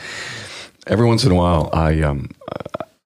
every 0.87 1.07
once 1.07 1.25
in 1.25 1.33
a 1.33 1.35
while, 1.35 1.69
I 1.73 2.01
um, 2.03 2.31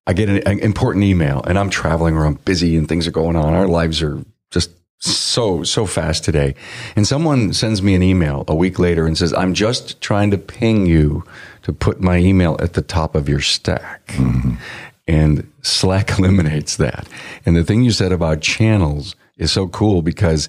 I 0.06 0.12
get 0.12 0.28
an, 0.28 0.38
an, 0.46 0.58
important 0.60 1.04
email, 1.04 1.42
and 1.46 1.58
I'm 1.58 1.70
traveling 1.70 2.16
or 2.16 2.26
I'm 2.26 2.34
busy, 2.34 2.76
and 2.76 2.88
things 2.88 3.06
are 3.06 3.12
going 3.12 3.36
on. 3.36 3.54
Our 3.54 3.68
lives 3.68 4.02
are 4.02 4.22
just 4.50 4.70
so 5.00 5.64
so 5.64 5.86
fast 5.86 6.24
today, 6.24 6.54
and 6.94 7.06
someone 7.06 7.52
sends 7.52 7.82
me 7.82 7.94
an 7.94 8.02
email 8.02 8.44
a 8.46 8.54
week 8.54 8.78
later 8.78 9.06
and 9.06 9.16
says, 9.16 9.32
"I'm 9.32 9.54
just 9.54 10.00
trying 10.00 10.30
to 10.30 10.38
ping 10.38 10.86
you 10.86 11.24
to 11.62 11.72
put 11.72 12.00
my 12.00 12.18
email 12.18 12.56
at 12.60 12.74
the 12.74 12.82
top 12.82 13.14
of 13.14 13.28
your 13.28 13.40
stack." 13.40 14.06
Mm-hmm. 14.08 14.54
And 15.08 15.50
Slack 15.62 16.10
eliminates 16.18 16.76
that. 16.76 17.08
And 17.44 17.56
the 17.56 17.64
thing 17.64 17.82
you 17.82 17.90
said 17.90 18.12
about 18.12 18.40
channels 18.40 19.16
is 19.38 19.50
so 19.50 19.68
cool 19.68 20.02
because 20.02 20.48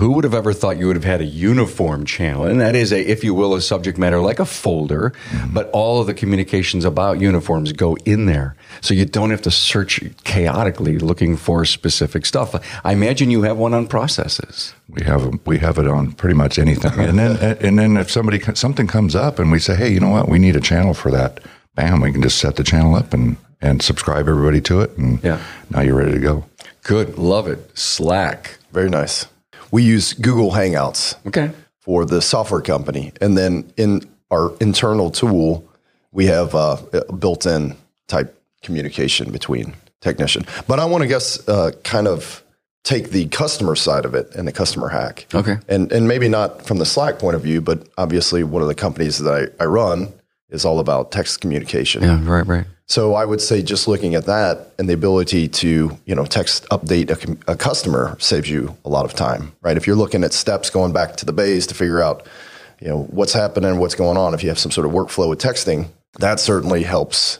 who 0.00 0.12
would 0.12 0.24
have 0.24 0.32
ever 0.32 0.54
thought 0.54 0.78
you 0.78 0.86
would 0.86 0.96
have 0.96 1.04
had 1.04 1.20
a 1.20 1.26
uniform 1.26 2.06
channel? 2.06 2.46
And 2.46 2.58
that 2.62 2.74
is 2.74 2.90
a, 2.90 2.98
if 2.98 3.22
you 3.22 3.34
will, 3.34 3.54
a 3.54 3.60
subject 3.60 3.98
matter 3.98 4.18
like 4.18 4.40
a 4.40 4.46
folder, 4.46 5.12
mm-hmm. 5.28 5.52
but 5.52 5.68
all 5.72 6.00
of 6.00 6.06
the 6.06 6.14
communications 6.14 6.86
about 6.86 7.20
uniforms 7.20 7.72
go 7.72 7.96
in 8.06 8.24
there. 8.24 8.56
So 8.80 8.94
you 8.94 9.04
don't 9.04 9.30
have 9.30 9.42
to 9.42 9.50
search 9.50 10.02
chaotically 10.24 10.98
looking 10.98 11.36
for 11.36 11.66
specific 11.66 12.24
stuff. 12.24 12.54
I 12.82 12.92
imagine 12.94 13.30
you 13.30 13.42
have 13.42 13.58
one 13.58 13.74
on 13.74 13.86
processes. 13.86 14.72
We 14.88 15.04
have 15.04 15.38
we 15.46 15.58
have 15.58 15.76
it 15.76 15.86
on 15.86 16.12
pretty 16.12 16.34
much 16.34 16.58
anything. 16.58 16.98
and 16.98 17.18
then 17.18 17.58
and 17.60 17.78
then 17.78 17.98
if 17.98 18.10
somebody 18.10 18.40
something 18.54 18.86
comes 18.86 19.14
up 19.14 19.38
and 19.38 19.52
we 19.52 19.58
say, 19.58 19.76
"Hey, 19.76 19.92
you 19.92 20.00
know 20.00 20.08
what? 20.08 20.30
We 20.30 20.38
need 20.38 20.56
a 20.56 20.60
channel 20.60 20.94
for 20.94 21.10
that." 21.10 21.40
Bam, 21.74 22.00
we 22.00 22.10
can 22.10 22.22
just 22.22 22.38
set 22.38 22.56
the 22.56 22.64
channel 22.64 22.94
up 22.94 23.12
and 23.12 23.36
and 23.60 23.82
subscribe 23.82 24.28
everybody 24.28 24.62
to 24.62 24.80
it 24.80 24.96
and 24.96 25.22
yeah. 25.22 25.38
now 25.68 25.82
you're 25.82 25.94
ready 25.94 26.12
to 26.12 26.18
go. 26.18 26.46
Good. 26.82 27.18
Love 27.18 27.46
it. 27.46 27.78
Slack. 27.78 28.56
Very 28.72 28.88
nice 28.88 29.26
we 29.70 29.82
use 29.82 30.12
Google 30.12 30.52
Hangouts 30.52 31.14
okay. 31.26 31.50
for 31.78 32.04
the 32.04 32.20
software 32.20 32.60
company. 32.60 33.12
And 33.20 33.36
then 33.36 33.72
in 33.76 34.08
our 34.30 34.52
internal 34.60 35.10
tool, 35.10 35.68
we 36.12 36.26
have 36.26 36.54
uh, 36.54 36.76
built-in 37.18 37.76
type 38.08 38.36
communication 38.62 39.30
between 39.30 39.74
technician. 40.00 40.44
But 40.66 40.80
I 40.80 40.84
want 40.84 41.02
to 41.02 41.08
guess 41.08 41.46
uh, 41.48 41.72
kind 41.84 42.08
of 42.08 42.42
take 42.82 43.10
the 43.10 43.26
customer 43.28 43.76
side 43.76 44.04
of 44.04 44.14
it 44.14 44.34
and 44.34 44.48
the 44.48 44.52
customer 44.52 44.88
hack. 44.88 45.26
Okay. 45.34 45.58
And 45.68 45.92
and 45.92 46.08
maybe 46.08 46.28
not 46.28 46.66
from 46.66 46.78
the 46.78 46.86
Slack 46.86 47.18
point 47.18 47.36
of 47.36 47.42
view, 47.42 47.60
but 47.60 47.86
obviously 47.98 48.42
one 48.42 48.62
of 48.62 48.68
the 48.68 48.74
companies 48.74 49.18
that 49.18 49.52
I, 49.60 49.62
I 49.62 49.66
run 49.66 50.12
is 50.48 50.64
all 50.64 50.80
about 50.80 51.12
text 51.12 51.40
communication. 51.40 52.02
Yeah, 52.02 52.20
right, 52.24 52.46
right. 52.46 52.66
So 52.90 53.14
I 53.14 53.24
would 53.24 53.40
say 53.40 53.62
just 53.62 53.86
looking 53.86 54.16
at 54.16 54.26
that 54.26 54.72
and 54.76 54.88
the 54.88 54.94
ability 54.94 55.46
to, 55.46 55.96
you 56.04 56.14
know, 56.16 56.24
text 56.24 56.68
update 56.70 57.08
a, 57.46 57.52
a, 57.52 57.56
customer 57.56 58.16
saves 58.18 58.50
you 58.50 58.76
a 58.84 58.88
lot 58.88 59.04
of 59.04 59.14
time, 59.14 59.52
right? 59.62 59.76
If 59.76 59.86
you're 59.86 59.94
looking 59.94 60.24
at 60.24 60.32
steps 60.32 60.70
going 60.70 60.92
back 60.92 61.14
to 61.18 61.24
the 61.24 61.32
base 61.32 61.68
to 61.68 61.74
figure 61.76 62.02
out, 62.02 62.26
you 62.80 62.88
know, 62.88 63.04
what's 63.04 63.32
happening, 63.32 63.78
what's 63.78 63.94
going 63.94 64.16
on, 64.16 64.34
if 64.34 64.42
you 64.42 64.48
have 64.48 64.58
some 64.58 64.72
sort 64.72 64.88
of 64.88 64.92
workflow 64.92 65.28
with 65.28 65.38
texting, 65.38 65.86
that 66.18 66.40
certainly 66.40 66.82
helps 66.82 67.38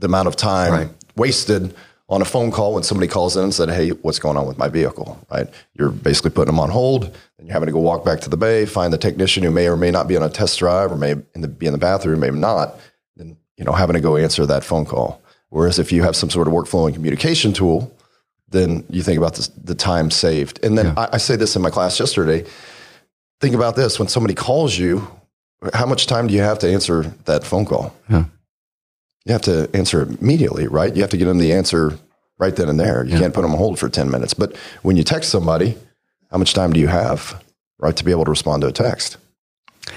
the 0.00 0.08
amount 0.08 0.28
of 0.28 0.36
time 0.36 0.72
right. 0.72 0.90
wasted 1.16 1.74
on 2.10 2.20
a 2.20 2.26
phone 2.26 2.50
call 2.50 2.74
when 2.74 2.82
somebody 2.82 3.08
calls 3.08 3.34
in 3.34 3.44
and 3.44 3.54
said, 3.54 3.70
"Hey, 3.70 3.88
what's 3.90 4.18
going 4.18 4.36
on 4.36 4.46
with 4.46 4.58
my 4.58 4.68
vehicle?" 4.68 5.18
Right? 5.30 5.48
You're 5.72 5.88
basically 5.88 6.32
putting 6.32 6.52
them 6.52 6.60
on 6.60 6.68
hold, 6.68 7.04
and 7.38 7.46
you're 7.46 7.54
having 7.54 7.68
to 7.68 7.72
go 7.72 7.80
walk 7.80 8.04
back 8.04 8.20
to 8.20 8.28
the 8.28 8.36
bay, 8.36 8.66
find 8.66 8.92
the 8.92 8.98
technician 8.98 9.42
who 9.42 9.50
may 9.50 9.68
or 9.68 9.76
may 9.78 9.90
not 9.90 10.06
be 10.06 10.18
on 10.18 10.22
a 10.22 10.28
test 10.28 10.58
drive, 10.58 10.92
or 10.92 10.96
may 10.96 11.14
be 11.14 11.64
in 11.64 11.72
the 11.72 11.78
bathroom, 11.78 12.20
maybe 12.20 12.38
not, 12.38 12.78
you 13.62 13.66
know 13.66 13.72
having 13.72 13.94
to 13.94 14.00
go 14.00 14.16
answer 14.16 14.44
that 14.44 14.64
phone 14.64 14.84
call. 14.84 15.22
Whereas 15.50 15.78
if 15.78 15.92
you 15.92 16.02
have 16.02 16.16
some 16.16 16.30
sort 16.30 16.48
of 16.48 16.52
workflow 16.52 16.86
and 16.86 16.94
communication 16.96 17.52
tool, 17.52 17.94
then 18.48 18.84
you 18.90 19.04
think 19.04 19.18
about 19.18 19.36
this, 19.36 19.46
the 19.48 19.76
time 19.76 20.10
saved. 20.10 20.58
And 20.64 20.76
then 20.76 20.86
yeah. 20.86 20.94
I, 20.96 21.08
I 21.12 21.18
say 21.18 21.36
this 21.36 21.54
in 21.54 21.62
my 21.62 21.70
class 21.70 22.00
yesterday: 22.00 22.44
think 23.40 23.54
about 23.54 23.76
this: 23.76 24.00
when 24.00 24.08
somebody 24.08 24.34
calls 24.34 24.76
you, 24.76 25.06
how 25.72 25.86
much 25.86 26.08
time 26.08 26.26
do 26.26 26.34
you 26.34 26.40
have 26.40 26.58
to 26.58 26.72
answer 26.72 27.02
that 27.26 27.44
phone 27.44 27.64
call? 27.64 27.94
Yeah. 28.10 28.24
You 29.26 29.32
have 29.32 29.42
to 29.42 29.70
answer 29.74 30.02
immediately, 30.02 30.66
right? 30.66 30.92
You 30.92 31.02
have 31.02 31.12
to 31.12 31.16
get 31.16 31.26
them 31.26 31.38
the 31.38 31.52
answer 31.52 31.96
right 32.38 32.56
then 32.56 32.68
and 32.68 32.80
there. 32.80 33.04
You 33.04 33.16
can't 33.16 33.32
put 33.32 33.42
them 33.42 33.52
on 33.52 33.58
hold 33.58 33.78
for 33.78 33.88
10 33.88 34.10
minutes. 34.10 34.34
But 34.34 34.56
when 34.82 34.96
you 34.96 35.04
text 35.04 35.30
somebody, 35.30 35.76
how 36.32 36.38
much 36.38 36.54
time 36.54 36.72
do 36.72 36.80
you 36.80 36.88
have, 36.88 37.40
right, 37.78 37.94
to 37.94 38.04
be 38.04 38.10
able 38.10 38.24
to 38.24 38.30
respond 38.30 38.62
to 38.62 38.66
a 38.66 38.72
text? 38.72 39.18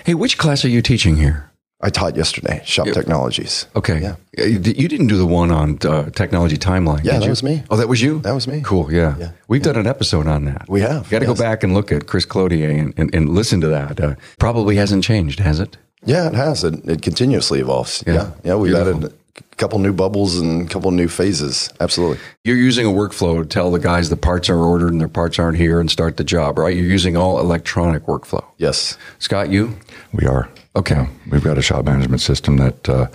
Hey, 0.03 0.13
which 0.13 0.37
class 0.37 0.63
are 0.63 0.69
you 0.69 0.83
teaching 0.83 1.15
here? 1.15 1.49
I 1.81 1.89
taught 1.89 2.15
yesterday, 2.15 2.61
Shop 2.65 2.87
Technologies. 2.87 3.67
Okay. 3.75 3.99
Yeah. 4.01 4.15
Uh, 4.39 4.43
You 4.45 4.87
didn't 4.87 5.07
do 5.07 5.17
the 5.17 5.25
one 5.25 5.51
on 5.51 5.77
uh, 5.83 6.09
technology 6.11 6.57
timeline. 6.57 7.03
Yeah, 7.03 7.19
that 7.19 7.23
you? 7.23 7.29
was 7.29 7.43
me. 7.43 7.63
Oh, 7.69 7.75
that 7.75 7.87
was 7.89 8.01
you? 8.01 8.19
That 8.21 8.33
was 8.33 8.47
me. 8.47 8.61
Cool. 8.63 8.91
Yeah. 8.91 9.15
Yeah. 9.19 9.31
We've 9.49 9.61
done 9.61 9.75
an 9.75 9.85
episode 9.85 10.25
on 10.25 10.45
that. 10.45 10.65
We 10.69 10.81
have, 10.81 11.09
Got 11.09 11.19
to 11.19 11.25
yes. 11.25 11.37
go 11.37 11.43
back 11.43 11.63
and 11.63 11.73
look 11.73 11.91
at 11.91 12.07
Chris 12.07 12.25
Cloutier 12.25 12.69
and, 12.79 12.93
and, 12.97 13.13
and 13.13 13.29
listen 13.29 13.59
to 13.61 13.67
that. 13.67 13.99
Uh, 13.99 14.15
probably 14.39 14.77
hasn't 14.77 15.03
changed, 15.03 15.39
has 15.39 15.59
it? 15.59 15.77
Yeah, 16.05 16.27
it 16.27 16.33
has. 16.35 16.63
It, 16.63 16.87
it 16.87 17.01
continuously 17.01 17.59
evolves. 17.59 18.03
Yeah. 18.07 18.13
Yeah. 18.13 18.31
Yeah. 18.43 18.55
we've 18.55 18.71
Beautiful. 18.73 19.05
added 19.05 19.13
couple 19.57 19.79
new 19.79 19.93
bubbles 19.93 20.37
and 20.37 20.65
a 20.65 20.69
couple 20.69 20.91
new 20.91 21.07
phases. 21.07 21.69
Absolutely. 21.79 22.17
You're 22.43 22.57
using 22.57 22.85
a 22.85 22.89
workflow 22.89 23.41
to 23.41 23.47
tell 23.47 23.71
the 23.71 23.79
guys 23.79 24.09
the 24.09 24.17
parts 24.17 24.49
are 24.49 24.57
ordered 24.57 24.91
and 24.91 24.99
their 24.99 25.07
parts 25.07 25.39
aren't 25.39 25.57
here 25.57 25.79
and 25.79 25.89
start 25.89 26.17
the 26.17 26.23
job, 26.23 26.57
right? 26.57 26.75
You're 26.75 26.85
using 26.85 27.15
all 27.15 27.39
electronic 27.39 28.03
workflow. 28.03 28.43
Yes. 28.57 28.97
Scott, 29.19 29.49
you? 29.49 29.77
We 30.13 30.27
are. 30.27 30.49
Okay. 30.75 31.07
We've 31.31 31.43
got 31.43 31.57
a 31.57 31.61
shop 31.61 31.85
management 31.85 32.21
system 32.21 32.57
that 32.57 32.89
uh, 32.89 33.07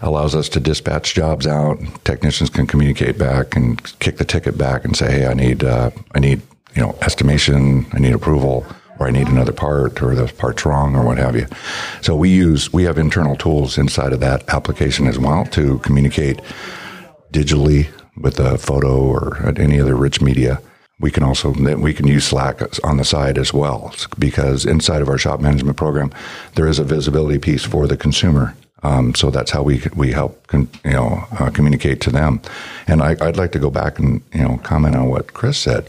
allows 0.00 0.34
us 0.34 0.48
to 0.50 0.60
dispatch 0.60 1.14
jobs 1.14 1.46
out. 1.46 1.78
Technicians 2.04 2.48
can 2.48 2.66
communicate 2.66 3.18
back 3.18 3.54
and 3.54 3.82
kick 3.98 4.16
the 4.16 4.24
ticket 4.24 4.56
back 4.56 4.84
and 4.84 4.96
say, 4.96 5.12
"Hey, 5.12 5.26
I 5.26 5.34
need, 5.34 5.62
uh, 5.62 5.90
I 6.14 6.20
need, 6.20 6.40
you 6.74 6.80
know, 6.80 6.96
estimation. 7.02 7.84
I 7.92 7.98
need 7.98 8.14
approval, 8.14 8.64
or 8.98 9.08
I 9.08 9.10
need 9.10 9.28
another 9.28 9.52
part, 9.52 10.02
or 10.02 10.14
the 10.14 10.26
part's 10.26 10.64
wrong, 10.64 10.96
or 10.96 11.04
what 11.04 11.18
have 11.18 11.36
you." 11.36 11.46
So 12.00 12.16
we 12.16 12.30
use 12.30 12.72
we 12.72 12.84
have 12.84 12.98
internal 12.98 13.36
tools 13.36 13.78
inside 13.78 14.12
of 14.12 14.20
that 14.20 14.48
application 14.48 15.06
as 15.06 15.18
well 15.18 15.44
to 15.46 15.78
communicate 15.80 16.40
digitally 17.32 17.88
with 18.16 18.38
a 18.38 18.58
photo 18.58 19.00
or 19.00 19.52
any 19.56 19.80
other 19.80 19.94
rich 19.94 20.20
media. 20.20 20.60
We 21.00 21.10
can 21.10 21.24
also 21.24 21.50
we 21.50 21.94
can 21.94 22.06
use 22.06 22.26
Slack 22.26 22.62
on 22.84 22.96
the 22.96 23.04
side 23.04 23.38
as 23.38 23.52
well 23.52 23.92
because 24.18 24.64
inside 24.64 25.02
of 25.02 25.08
our 25.08 25.18
shop 25.18 25.40
management 25.40 25.76
program, 25.76 26.12
there 26.54 26.68
is 26.68 26.78
a 26.78 26.84
visibility 26.84 27.38
piece 27.38 27.64
for 27.64 27.86
the 27.86 27.96
consumer. 27.96 28.54
Um, 28.84 29.14
so 29.14 29.30
that's 29.30 29.50
how 29.50 29.62
we 29.62 29.82
we 29.96 30.12
help 30.12 30.46
con, 30.46 30.68
you 30.84 30.92
know 30.92 31.24
uh, 31.38 31.50
communicate 31.50 32.00
to 32.02 32.10
them. 32.10 32.40
And 32.86 33.02
I, 33.02 33.16
I'd 33.20 33.36
like 33.36 33.52
to 33.52 33.58
go 33.58 33.70
back 33.70 33.98
and 33.98 34.22
you 34.32 34.42
know 34.42 34.58
comment 34.58 34.94
on 34.94 35.08
what 35.08 35.34
Chris 35.34 35.58
said. 35.58 35.86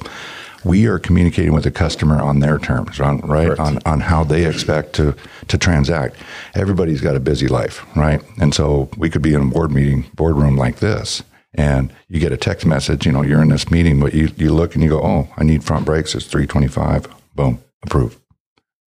We 0.65 0.88
are 0.88 1.00
communicating 1.00 1.53
with 1.53 1.63
the 1.63 1.72
customer 1.72 2.22
on 2.22 2.39
their 2.39 2.58
terms, 2.58 3.00
on, 3.00 3.20
right? 3.20 3.48
Correct. 3.48 3.60
On 3.60 3.79
on 3.86 4.00
how 4.00 4.24
they 4.24 4.46
expect 4.46 4.93
to 4.93 5.15
to 5.48 5.58
transact. 5.58 6.15
Everybody's 6.55 7.01
got 7.01 7.15
a 7.15 7.20
busy 7.20 7.48
life, 7.48 7.86
right? 7.96 8.22
And 8.39 8.53
so 8.53 8.89
we 8.98 9.10
could 9.10 9.22
be 9.22 9.34
in 9.34 9.41
a 9.41 9.46
board 9.46 9.72
meeting, 9.72 10.05
boardroom 10.15 10.55
like 10.55 10.77
this, 10.77 11.24
and 11.53 11.93
you 12.08 12.20
get 12.20 12.32
a 12.32 12.38
text 12.38 12.65
message. 12.65 13.05
You 13.05 13.12
know, 13.12 13.24
you're 13.24 13.41
in 13.41 13.50
this 13.50 13.70
meeting, 13.70 14.00
but 14.00 14.13
you 14.13 14.29
you 14.38 14.53
look 14.53 14.75
and 14.75 14.84
you 14.84 14.89
go, 14.89 15.01
"Oh, 15.01 15.27
I 15.38 15.43
need 15.43 15.63
front 15.63 15.86
brakes. 15.86 16.15
It's 16.15 16.25
three 16.25 16.48
twenty 16.48 16.67
five. 16.70 17.08
Boom, 17.36 17.62
approved." 17.84 18.20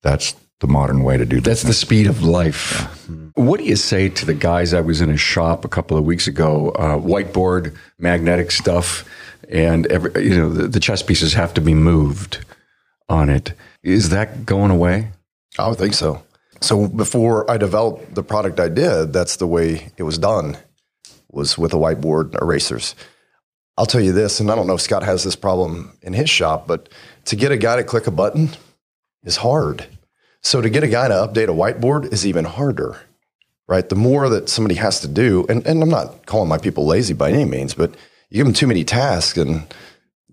That's 0.01 0.35
the 0.61 0.67
modern 0.67 1.03
way 1.03 1.17
to 1.17 1.25
do 1.25 1.41
That's 1.41 1.63
the 1.63 1.73
speed 1.73 2.07
of 2.07 2.23
life. 2.23 3.07
What 3.35 3.59
do 3.59 3.65
you 3.65 3.75
say 3.75 4.07
to 4.09 4.25
the 4.25 4.33
guys? 4.33 4.73
I 4.73 4.81
was 4.81 5.01
in 5.01 5.09
a 5.09 5.17
shop 5.17 5.65
a 5.65 5.67
couple 5.67 5.97
of 5.97 6.05
weeks 6.05 6.27
ago, 6.27 6.69
uh, 6.71 6.97
whiteboard, 6.97 7.75
magnetic 7.99 8.51
stuff, 8.51 9.03
and 9.49 9.85
every, 9.87 10.23
you 10.23 10.37
know 10.37 10.49
the, 10.49 10.67
the 10.67 10.79
chess 10.79 11.01
pieces 11.03 11.33
have 11.33 11.53
to 11.55 11.61
be 11.61 11.73
moved 11.73 12.43
on 13.09 13.29
it. 13.29 13.53
Is 13.83 14.09
that 14.09 14.45
going 14.45 14.71
away? 14.71 15.09
I 15.57 15.67
would 15.67 15.77
think 15.77 15.93
so. 15.93 16.23
So 16.61 16.87
before 16.87 17.49
I 17.49 17.57
developed 17.57 18.15
the 18.15 18.23
product 18.23 18.59
I 18.59 18.69
did, 18.69 19.13
that's 19.13 19.35
the 19.35 19.47
way 19.47 19.89
it 19.97 20.03
was 20.03 20.17
done, 20.17 20.57
was 21.31 21.57
with 21.57 21.73
a 21.73 21.77
whiteboard 21.77 22.33
and 22.33 22.41
erasers. 22.41 22.95
I'll 23.77 23.85
tell 23.85 24.01
you 24.01 24.13
this, 24.13 24.39
and 24.39 24.49
I 24.49 24.55
don't 24.55 24.67
know 24.67 24.75
if 24.75 24.81
Scott 24.81 25.03
has 25.03 25.23
this 25.23 25.35
problem 25.35 25.97
in 26.01 26.13
his 26.13 26.29
shop, 26.29 26.65
but 26.65 26.89
to 27.25 27.35
get 27.35 27.51
a 27.51 27.57
guy 27.57 27.75
to 27.75 27.83
click 27.83 28.07
a 28.07 28.11
button 28.11 28.49
is 29.23 29.37
hard. 29.37 29.85
So 30.41 30.61
to 30.61 30.69
get 30.69 30.83
a 30.83 30.87
guy 30.87 31.07
to 31.09 31.13
update 31.13 31.49
a 31.49 31.53
whiteboard 31.53 32.13
is 32.13 32.25
even 32.25 32.45
harder, 32.45 33.01
right? 33.67 33.87
The 33.87 33.95
more 33.95 34.29
that 34.29 34.47
somebody 34.47 34.75
has 34.75 35.01
to 35.01 35.07
do, 35.07 35.45
and, 35.49 35.65
and 35.67 35.83
I'm 35.83 35.89
not 35.89 36.25
calling 36.25 36.47
my 36.47 36.57
people 36.57 36.85
lazy 36.85 37.13
by 37.13 37.31
any 37.31 37.45
means, 37.45 37.73
but 37.73 37.95
you 38.29 38.37
give 38.37 38.45
them 38.45 38.53
too 38.53 38.67
many 38.67 38.83
tasks 38.83 39.37
and 39.37 39.65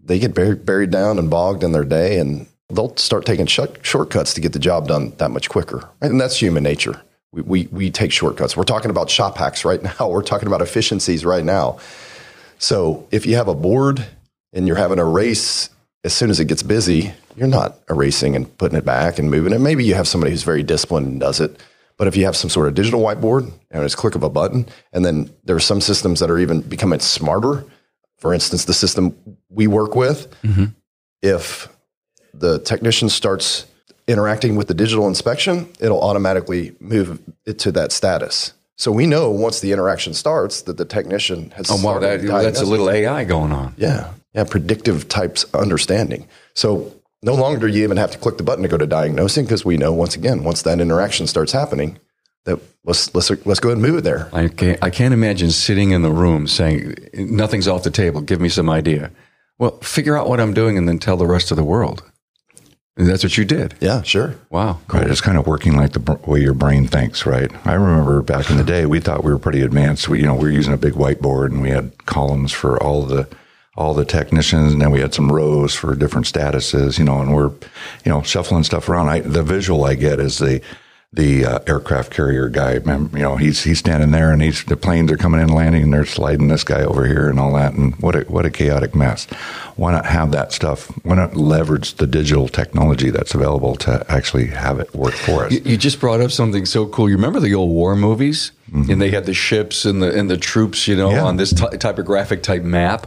they 0.02 0.18
get 0.18 0.34
buried, 0.34 0.66
buried 0.66 0.90
down 0.90 1.18
and 1.18 1.30
bogged 1.30 1.62
in 1.62 1.72
their 1.72 1.84
day 1.84 2.18
and 2.18 2.46
they'll 2.70 2.96
start 2.96 3.26
taking 3.26 3.46
short, 3.46 3.84
shortcuts 3.84 4.34
to 4.34 4.40
get 4.40 4.52
the 4.52 4.58
job 4.58 4.88
done 4.88 5.12
that 5.18 5.30
much 5.30 5.48
quicker. 5.48 5.88
Right? 6.00 6.10
And 6.10 6.20
that's 6.20 6.36
human 6.36 6.62
nature. 6.62 7.00
We, 7.32 7.42
we, 7.42 7.68
we 7.70 7.90
take 7.90 8.12
shortcuts. 8.12 8.56
We're 8.56 8.64
talking 8.64 8.90
about 8.90 9.10
shop 9.10 9.36
hacks 9.36 9.64
right 9.64 9.82
now. 9.82 10.08
We're 10.08 10.22
talking 10.22 10.48
about 10.48 10.62
efficiencies 10.62 11.24
right 11.24 11.44
now. 11.44 11.78
So 12.58 13.08
if 13.10 13.26
you 13.26 13.36
have 13.36 13.48
a 13.48 13.54
board 13.54 14.04
and 14.52 14.66
you're 14.66 14.76
having 14.76 14.98
a 14.98 15.04
race, 15.04 15.70
as 16.04 16.12
soon 16.12 16.30
as 16.30 16.40
it 16.40 16.46
gets 16.46 16.62
busy, 16.62 17.12
you're 17.36 17.48
not 17.48 17.78
erasing 17.88 18.36
and 18.36 18.56
putting 18.58 18.78
it 18.78 18.84
back 18.84 19.18
and 19.18 19.30
moving 19.30 19.52
it. 19.52 19.60
Maybe 19.60 19.84
you 19.84 19.94
have 19.94 20.08
somebody 20.08 20.30
who's 20.32 20.42
very 20.42 20.62
disciplined 20.62 21.06
and 21.06 21.20
does 21.20 21.40
it. 21.40 21.60
But 21.96 22.08
if 22.08 22.16
you 22.16 22.24
have 22.24 22.36
some 22.36 22.50
sort 22.50 22.68
of 22.68 22.74
digital 22.74 23.00
whiteboard 23.00 23.52
and 23.70 23.84
it's 23.84 23.94
click 23.94 24.14
of 24.14 24.22
a 24.22 24.28
button, 24.28 24.66
and 24.92 25.04
then 25.04 25.32
there 25.44 25.54
are 25.54 25.60
some 25.60 25.80
systems 25.80 26.20
that 26.20 26.30
are 26.30 26.38
even 26.38 26.60
becoming 26.60 27.00
smarter. 27.00 27.64
For 28.22 28.32
instance, 28.32 28.66
the 28.66 28.72
system 28.72 29.16
we 29.48 29.66
work 29.66 29.96
with, 29.96 30.30
mm-hmm. 30.42 30.66
if 31.22 31.68
the 32.32 32.60
technician 32.60 33.08
starts 33.08 33.66
interacting 34.06 34.54
with 34.54 34.68
the 34.68 34.74
digital 34.74 35.08
inspection, 35.08 35.68
it'll 35.80 36.00
automatically 36.00 36.76
move 36.78 37.20
it 37.46 37.58
to 37.58 37.72
that 37.72 37.90
status. 37.90 38.52
So 38.76 38.92
we 38.92 39.06
know 39.06 39.28
once 39.28 39.58
the 39.58 39.72
interaction 39.72 40.14
starts 40.14 40.62
that 40.62 40.76
the 40.76 40.84
technician 40.84 41.50
has. 41.56 41.68
Oh, 41.68 41.84
wow, 41.84 41.98
that, 41.98 42.22
that's 42.22 42.60
a 42.60 42.64
little 42.64 42.88
AI 42.88 43.24
going 43.24 43.50
on. 43.50 43.74
Yeah, 43.76 44.12
yeah, 44.34 44.44
predictive 44.44 45.08
types 45.08 45.44
understanding. 45.52 46.28
So 46.54 46.94
no 47.24 47.34
longer 47.34 47.66
do 47.66 47.74
you 47.76 47.82
even 47.82 47.96
have 47.96 48.12
to 48.12 48.18
click 48.18 48.36
the 48.36 48.44
button 48.44 48.62
to 48.62 48.68
go 48.68 48.78
to 48.78 48.86
diagnosing 48.86 49.46
because 49.46 49.64
we 49.64 49.76
know 49.76 49.92
once 49.92 50.14
again 50.14 50.44
once 50.44 50.62
that 50.62 50.78
interaction 50.78 51.26
starts 51.26 51.50
happening 51.50 51.98
that 52.44 52.60
let's 52.84 53.14
let's 53.14 53.30
let's 53.46 53.60
go 53.60 53.68
ahead 53.68 53.78
and 53.78 53.82
move 53.82 53.98
it 53.98 54.04
there. 54.04 54.28
I 54.32 54.48
can't, 54.48 54.82
I 54.82 54.90
can't 54.90 55.14
imagine 55.14 55.50
sitting 55.50 55.90
in 55.90 56.02
the 56.02 56.10
room 56.10 56.46
saying, 56.46 56.94
nothing's 57.14 57.68
off 57.68 57.82
the 57.82 57.90
table. 57.90 58.20
Give 58.20 58.40
me 58.40 58.48
some 58.48 58.68
idea. 58.68 59.10
Well, 59.58 59.78
figure 59.78 60.16
out 60.16 60.28
what 60.28 60.40
I'm 60.40 60.54
doing 60.54 60.76
and 60.76 60.88
then 60.88 60.98
tell 60.98 61.16
the 61.16 61.26
rest 61.26 61.50
of 61.50 61.56
the 61.56 61.64
world. 61.64 62.02
And 62.96 63.06
that's 63.06 63.22
what 63.22 63.38
you 63.38 63.46
did. 63.46 63.74
Yeah, 63.80 64.02
sure. 64.02 64.34
Wow. 64.50 64.78
Right, 64.92 65.08
it's 65.08 65.22
kind 65.22 65.38
of 65.38 65.46
working 65.46 65.76
like 65.76 65.92
the 65.92 66.18
way 66.26 66.40
your 66.40 66.52
brain 66.52 66.86
thinks, 66.86 67.24
right? 67.24 67.50
I 67.66 67.72
remember 67.72 68.20
back 68.20 68.50
in 68.50 68.58
the 68.58 68.64
day, 68.64 68.84
we 68.84 69.00
thought 69.00 69.24
we 69.24 69.32
were 69.32 69.38
pretty 69.38 69.62
advanced. 69.62 70.10
We, 70.10 70.20
you 70.20 70.26
know, 70.26 70.34
we 70.34 70.42
were 70.42 70.50
using 70.50 70.74
a 70.74 70.78
big 70.78 70.92
whiteboard, 70.92 71.46
and 71.46 71.62
we 71.62 71.70
had 71.70 72.04
columns 72.04 72.52
for 72.52 72.82
all 72.82 73.02
the 73.02 73.28
all 73.74 73.94
the 73.94 74.04
technicians, 74.04 74.74
and 74.74 74.82
then 74.82 74.90
we 74.90 75.00
had 75.00 75.14
some 75.14 75.32
rows 75.32 75.74
for 75.74 75.94
different 75.94 76.26
statuses, 76.26 76.98
you 76.98 77.04
know, 77.06 77.22
and 77.22 77.34
we're, 77.34 77.48
you 78.04 78.12
know, 78.12 78.20
shuffling 78.20 78.64
stuff 78.64 78.86
around. 78.90 79.08
I, 79.08 79.20
the 79.20 79.42
visual 79.42 79.84
I 79.84 79.94
get 79.94 80.20
is 80.20 80.36
the 80.36 80.60
the 81.14 81.44
uh, 81.44 81.58
aircraft 81.66 82.10
carrier 82.10 82.48
guy. 82.48 82.78
mem- 82.84 83.10
You 83.12 83.20
know, 83.22 83.36
he's 83.36 83.62
he's 83.64 83.78
standing 83.78 84.12
there, 84.12 84.32
and 84.32 84.40
he's 84.40 84.64
the 84.64 84.76
planes 84.76 85.12
are 85.12 85.16
coming 85.18 85.40
in, 85.40 85.48
landing, 85.48 85.82
and 85.84 85.92
they're 85.92 86.06
sliding 86.06 86.48
this 86.48 86.64
guy 86.64 86.82
over 86.82 87.06
here, 87.06 87.28
and 87.28 87.38
all 87.38 87.52
that. 87.54 87.74
And 87.74 87.94
what 87.96 88.16
a 88.16 88.20
what 88.22 88.46
a 88.46 88.50
chaotic 88.50 88.94
mess. 88.94 89.26
Why 89.76 89.92
not 89.92 90.06
have 90.06 90.32
that 90.32 90.52
stuff? 90.52 90.86
Why 91.04 91.16
not 91.16 91.36
leverage 91.36 91.94
the 91.94 92.06
digital 92.06 92.48
technology 92.48 93.10
that's 93.10 93.34
available 93.34 93.76
to 93.76 94.04
actually 94.08 94.46
have 94.48 94.78
it 94.80 94.94
work 94.94 95.12
for 95.14 95.44
us? 95.44 95.52
You, 95.52 95.60
you 95.64 95.76
just 95.76 96.00
brought 96.00 96.20
up 96.22 96.30
something 96.30 96.64
so 96.64 96.86
cool. 96.86 97.08
You 97.10 97.16
remember 97.16 97.40
the 97.40 97.54
old 97.54 97.70
war 97.70 97.94
movies, 97.94 98.52
and 98.72 99.00
they 99.00 99.10
had 99.10 99.26
the 99.26 99.34
ships 99.34 99.84
and 99.84 100.02
the 100.02 100.18
and 100.18 100.30
the 100.30 100.38
troops, 100.38 100.88
you 100.88 100.96
know, 100.96 101.10
Yeah. 101.10 101.24
on 101.24 101.36
this 101.36 101.52
ty- 101.52 101.76
typographic 101.76 102.42
type 102.42 102.62
map. 102.62 103.06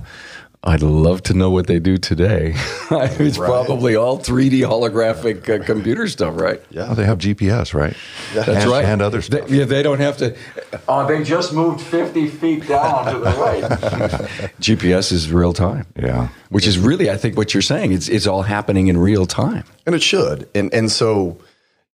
I'd 0.68 0.82
love 0.82 1.22
to 1.24 1.34
know 1.36 1.52
what 1.52 1.68
they 1.68 1.80
do 1.80 1.98
today. 1.98 2.54
it's 2.92 3.38
probably 3.38 3.96
all 3.96 4.18
3D 4.18 4.62
holographic 4.62 5.48
uh, 5.48 5.64
computer 5.64 6.08
stuff, 6.08 6.36
right? 6.40 6.60
Yeah. 6.72 6.88
Oh, 6.90 6.96
they 6.96 7.06
have 7.06 7.20
GPS, 7.20 7.74
right? 7.76 7.96
That's 8.34 8.48
and, 8.48 8.72
right. 8.72 8.84
And 8.84 9.02
other 9.02 9.22
They- 9.22 9.46
yeah, 9.48 9.66
they 9.66 9.84
don't 9.84 10.00
have 10.00 10.18
to. 10.18 10.36
Oh, 10.88 11.08
they 11.08 11.24
just 11.24 11.54
moved 11.54 11.82
50 11.82 12.28
feet 12.30 12.68
down 12.68 13.14
to 13.14 13.20
the 13.20 13.26
right. 13.32 13.64
GPS 14.60 15.12
is 15.12 15.32
real 15.32 15.54
time. 15.54 15.86
yeah. 15.96 16.30
Which 16.50 16.66
is 16.66 16.80
really, 16.80 17.12
I 17.12 17.18
think, 17.18 17.38
what 17.38 17.54
you're 17.54 17.62
saying. 17.62 17.92
It's, 17.92 18.08
it's 18.08 18.26
all 18.26 18.42
happening 18.42 18.88
in 18.88 18.98
real 18.98 19.26
time. 19.26 19.66
And 19.86 19.94
it 19.94 20.02
should. 20.02 20.50
And 20.56 20.74
and 20.74 20.92
so 20.92 21.38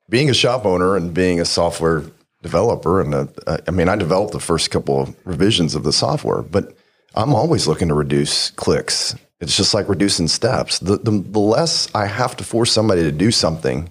being 0.10 0.30
a 0.30 0.34
shop 0.34 0.66
owner 0.66 0.96
and 0.96 1.14
being 1.14 1.40
a 1.40 1.46
software 1.46 2.04
developer 2.44 3.02
and 3.02 3.14
a, 3.14 3.30
I 3.68 3.72
mean 3.72 3.90
I 3.90 3.96
developed 3.96 4.34
the 4.34 4.40
first 4.40 4.70
couple 4.70 5.02
of 5.02 5.16
revisions 5.26 5.76
of 5.76 5.84
the 5.84 5.94
software, 5.94 6.42
but 6.44 6.76
I'm 7.16 7.34
always 7.34 7.68
looking 7.68 7.88
to 7.88 7.94
reduce 7.94 8.52
clicks. 8.52 9.16
It's 9.40 9.56
just 9.56 9.74
like 9.74 9.90
reducing 9.90 10.28
steps. 10.28 10.80
The 10.80 10.98
the, 10.98 11.12
the 11.12 11.40
less 11.40 11.90
I 11.96 12.06
have 12.06 12.36
to 12.38 12.44
force 12.44 12.72
somebody 12.72 13.04
to 13.04 13.12
do 13.12 13.32
something, 13.32 13.90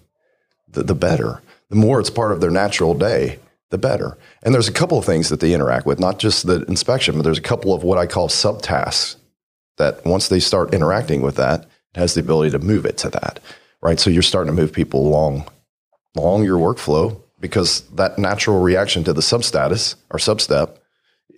the, 0.68 0.82
the 0.82 0.94
better. 0.94 1.42
The 1.70 1.76
more 1.76 2.00
it's 2.00 2.10
part 2.10 2.32
of 2.32 2.40
their 2.40 2.50
natural 2.50 2.94
day, 2.94 3.38
the 3.70 3.78
better. 3.78 4.16
And 4.42 4.54
there's 4.54 4.68
a 4.68 4.72
couple 4.72 4.98
of 4.98 5.04
things 5.04 5.28
that 5.28 5.40
they 5.40 5.52
interact 5.52 5.86
with, 5.86 5.98
not 5.98 6.18
just 6.18 6.46
the 6.46 6.62
inspection, 6.64 7.16
but 7.16 7.22
there's 7.22 7.38
a 7.38 7.42
couple 7.42 7.74
of 7.74 7.82
what 7.82 7.98
I 7.98 8.06
call 8.06 8.28
subtasks 8.28 9.16
that 9.76 10.04
once 10.04 10.28
they 10.28 10.40
start 10.40 10.74
interacting 10.74 11.22
with 11.22 11.36
that, 11.36 11.62
it 11.94 11.98
has 11.98 12.14
the 12.14 12.20
ability 12.20 12.50
to 12.50 12.58
move 12.58 12.84
it 12.84 12.98
to 12.98 13.10
that, 13.10 13.40
right? 13.80 13.98
So 13.98 14.10
you're 14.10 14.22
starting 14.22 14.54
to 14.54 14.60
move 14.60 14.72
people 14.72 15.06
along 15.06 15.46
along 16.16 16.44
your 16.44 16.58
workflow 16.58 17.20
because 17.38 17.82
that 17.90 18.18
natural 18.18 18.60
reaction 18.60 19.04
to 19.04 19.12
the 19.12 19.20
substatus 19.20 19.94
or 20.10 20.18
substep 20.18 20.78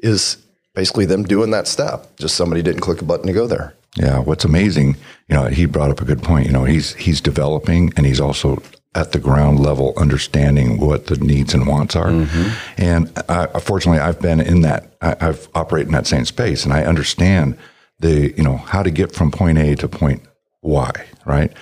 is 0.02 0.38
basically 0.74 1.04
them 1.04 1.24
doing 1.24 1.50
that 1.50 1.68
step. 1.68 2.16
Just 2.16 2.36
somebody 2.36 2.62
didn't 2.62 2.80
click 2.80 3.00
a 3.00 3.04
button 3.04 3.26
to 3.26 3.32
go 3.32 3.46
there. 3.46 3.74
Yeah, 3.96 4.20
what's 4.20 4.44
amazing, 4.44 4.96
you 5.28 5.34
know, 5.34 5.46
he 5.46 5.66
brought 5.66 5.90
up 5.90 6.00
a 6.00 6.04
good 6.04 6.22
point. 6.22 6.46
You 6.46 6.52
know, 6.52 6.64
he's 6.64 6.94
he's 6.94 7.20
developing 7.20 7.92
and 7.96 8.06
he's 8.06 8.20
also 8.20 8.62
at 8.94 9.12
the 9.12 9.18
ground 9.18 9.60
level 9.60 9.94
understanding 9.96 10.80
what 10.80 11.06
the 11.06 11.16
needs 11.16 11.54
and 11.54 11.66
wants 11.66 11.94
are. 11.94 12.08
Mm-hmm. 12.08 12.82
And 12.82 13.12
I, 13.28 13.46
fortunately, 13.60 14.00
I've 14.00 14.20
been 14.20 14.40
in 14.40 14.62
that. 14.62 14.92
I, 15.00 15.16
I've 15.20 15.48
operated 15.54 15.88
in 15.88 15.92
that 15.94 16.06
same 16.06 16.24
space, 16.24 16.64
and 16.64 16.72
I 16.72 16.84
understand 16.84 17.56
the 17.98 18.34
you 18.36 18.42
know 18.42 18.56
how 18.56 18.82
to 18.82 18.90
get 18.90 19.12
from 19.12 19.30
point 19.30 19.58
A 19.58 19.76
to 19.76 19.88
point 19.88 20.22
Y. 20.62 20.92
Right. 21.24 21.52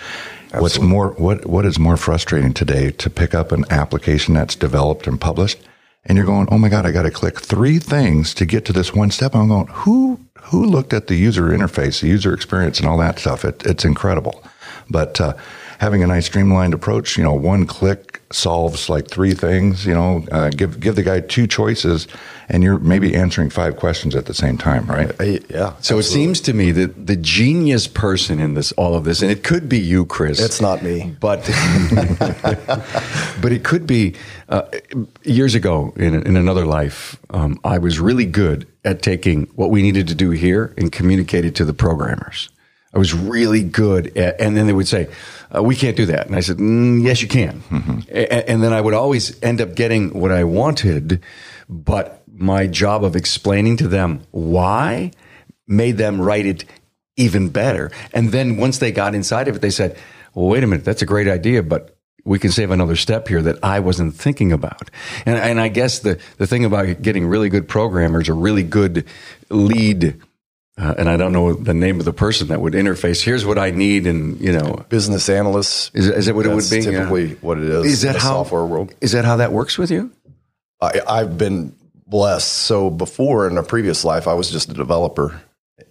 Absolutely. 0.53 0.61
What's 0.63 0.81
more 0.81 1.11
what 1.13 1.47
what 1.47 1.67
is 1.67 1.79
more 1.79 1.97
frustrating 1.97 2.55
today 2.55 2.91
to 2.93 3.11
pick 3.11 3.35
up 3.35 3.53
an 3.53 3.65
application 3.71 4.35
that's 4.35 4.55
developed 4.55 5.07
and 5.07 5.21
published, 5.21 5.59
and 6.09 6.17
you're 6.17 6.27
going, 6.27 6.49
oh 6.51 6.59
my 6.59 6.69
god, 6.69 6.87
I 6.87 6.91
got 6.91 7.03
to 7.03 7.11
click 7.11 7.41
three 7.41 7.79
things 7.79 8.35
to 8.35 8.47
get 8.47 8.65
to 8.65 8.73
this 8.73 8.95
one 8.95 9.11
step. 9.11 9.35
I'm 9.35 9.49
going, 9.49 9.69
who 9.69 10.21
who 10.45 10.65
looked 10.65 10.95
at 10.95 11.09
the 11.09 11.15
user 11.15 11.45
interface, 11.51 12.01
the 12.01 12.09
user 12.09 12.33
experience, 12.33 12.81
and 12.81 12.89
all 12.89 12.97
that 12.99 13.19
stuff? 13.19 13.45
It, 13.45 13.65
it's 13.67 13.85
incredible, 13.85 14.43
but. 14.91 15.21
Uh, 15.21 15.35
having 15.79 16.03
a 16.03 16.07
nice 16.07 16.27
streamlined 16.27 16.75
approach. 16.75 17.17
You 17.17 17.25
know, 17.25 17.33
one 17.33 17.67
click 17.67 18.21
solves 18.31 18.89
like 18.89 19.09
three 19.09 19.33
things. 19.33 19.87
You 19.87 19.95
know, 19.95 20.25
uh, 20.31 20.51
give 20.51 20.79
give 20.79 20.97
the 20.97 21.03
guy 21.03 21.21
two 21.21 21.47
choices, 21.47 22.07
and 22.49 22.63
you're 22.63 22.79
maybe 22.79 23.15
answering 23.15 23.51
five 23.51 23.77
questions 23.77 24.15
at 24.15 24.27
the 24.27 24.35
same 24.35 24.59
time, 24.59 24.87
right? 24.87 25.11
Uh, 25.21 25.25
yeah. 25.25 25.75
So 25.81 25.99
absolutely. 25.99 25.99
it 25.99 26.03
seems 26.03 26.41
to 26.43 26.53
me 26.53 26.73
that 26.73 27.07
the 27.07 27.17
genius 27.17 27.87
person 27.87 28.39
in 28.39 28.55
this, 28.55 28.73
all 28.73 28.95
of 28.95 29.05
this, 29.05 29.23
and 29.23 29.31
it 29.31 29.43
could 29.43 29.69
be 29.69 29.79
you, 29.79 30.05
Chris. 30.05 30.41
It's 30.41 30.61
not 30.61 30.83
me, 30.83 31.15
but 31.21 31.39
but 33.41 33.53
it 33.53 33.65
could 33.65 33.87
be. 33.87 34.15
Uh, 34.49 34.63
years 35.25 35.55
ago, 35.55 35.93
in 35.97 36.15
in 36.27 36.37
another 36.37 36.65
life, 36.65 37.19
um, 37.31 37.61
I 37.65 37.79
was 37.79 38.01
really 38.01 38.25
good 38.25 38.67
at 38.85 39.03
taking 39.03 39.45
what 39.55 39.71
we 39.71 39.83
needed 39.83 40.09
to 40.09 40.15
do 40.15 40.31
here 40.31 40.73
and 40.79 40.91
communicate 40.91 41.45
it 41.45 41.55
to 41.57 41.67
the 41.67 41.75
programmers. 41.75 42.49
I 42.99 43.01
was 43.01 43.15
really 43.15 43.63
good 43.63 44.17
at, 44.19 44.41
and 44.41 44.57
then 44.57 44.67
they 44.67 44.73
would 44.73 44.89
say, 44.89 45.07
uh, 45.55 45.63
"We 45.63 45.77
can't 45.77 45.97
do 45.97 46.07
that," 46.07 46.27
and 46.27 46.35
I 46.35 46.41
said, 46.41 46.57
mm, 46.57 47.01
"Yes, 47.01 47.23
you 47.23 47.29
can." 47.29 47.63
Mm-hmm. 47.71 48.01
A- 48.11 48.51
and 48.51 48.61
then 48.61 48.73
I 48.73 48.81
would 48.81 48.93
always 48.93 49.41
end 49.41 49.61
up 49.61 49.77
getting 49.77 50.19
what 50.19 50.33
I 50.33 50.43
wanted, 50.43 51.23
but 51.69 52.25
my 52.27 52.67
job 52.67 53.05
of 53.05 53.15
explaining 53.15 53.77
to 53.77 53.87
them 53.87 54.23
why 54.33 55.13
made 55.69 55.97
them 55.97 56.21
write 56.21 56.45
it 56.45 56.65
even 57.17 57.51
better. 57.51 57.93
And 58.13 58.33
then 58.33 58.57
once 58.57 58.79
they 58.79 58.91
got 58.91 59.15
inside 59.15 59.47
of 59.47 59.55
it, 59.55 59.63
they 59.63 59.71
said, 59.71 59.97
"Well, 60.35 60.49
wait 60.49 60.65
a 60.65 60.67
minute, 60.67 60.85
that's 60.85 61.03
a 61.03 61.07
great 61.07 61.29
idea, 61.29 61.63
but." 61.63 61.95
We 62.25 62.39
can 62.39 62.51
save 62.51 62.71
another 62.71 62.97
step 62.97 63.27
here 63.27 63.41
that 63.41 63.57
I 63.63 63.81
wasn't 63.81 64.15
thinking 64.15 64.53
about. 64.53 64.91
And, 65.25 65.37
and 65.37 65.59
I 65.59 65.69
guess 65.69 66.01
the, 66.01 66.19
the 66.37 66.47
thing 66.47 66.67
about 66.67 67.01
getting 67.01 67.27
really 67.27 67.49
good 67.49 67.67
programmers 67.67 68.29
or 68.29 68.35
really 68.35 68.65
good 68.65 69.07
lead 69.49 70.21
uh, 70.79 70.95
and 70.97 71.09
I 71.09 71.17
don't 71.17 71.33
know 71.33 71.55
the 71.55 71.75
name 71.75 71.99
of 71.99 72.05
the 72.05 72.13
person 72.13 72.49
that 72.49 72.61
would 72.61 72.73
interface. 72.73 73.23
Here's 73.23 73.45
what 73.45 73.59
I 73.59 73.71
need, 73.71 74.07
and 74.07 74.41
you 74.41 74.53
know, 74.53 74.85
business 74.89 75.29
analysts. 75.29 75.91
Is, 75.93 76.07
is 76.09 76.27
that 76.27 76.37
what 76.37 76.47
it 76.47 76.55
would 76.55 76.71
be? 76.71 76.83
Typically, 76.83 77.31
yeah. 77.31 77.35
what 77.41 77.59
it 77.59 77.65
is. 77.65 77.85
Is 77.85 78.03
that 78.03 78.15
how 78.15 78.35
software 78.35 78.65
world? 78.65 78.95
Is 79.01 79.13
that 79.13 79.25
how 79.25 79.37
that 79.37 79.53
works 79.53 79.77
with 79.77 79.91
you? 79.91 80.13
I, 80.81 81.01
I've 81.09 81.37
been 81.37 81.75
blessed. 82.07 82.53
So 82.53 82.91
before 82.91 83.49
in 83.49 83.59
a 83.59 83.63
previous 83.65 84.05
life, 84.05 84.29
I 84.29 84.35
was 84.35 84.51
just 84.51 84.71
a 84.71 84.75
developer, 84.75 85.43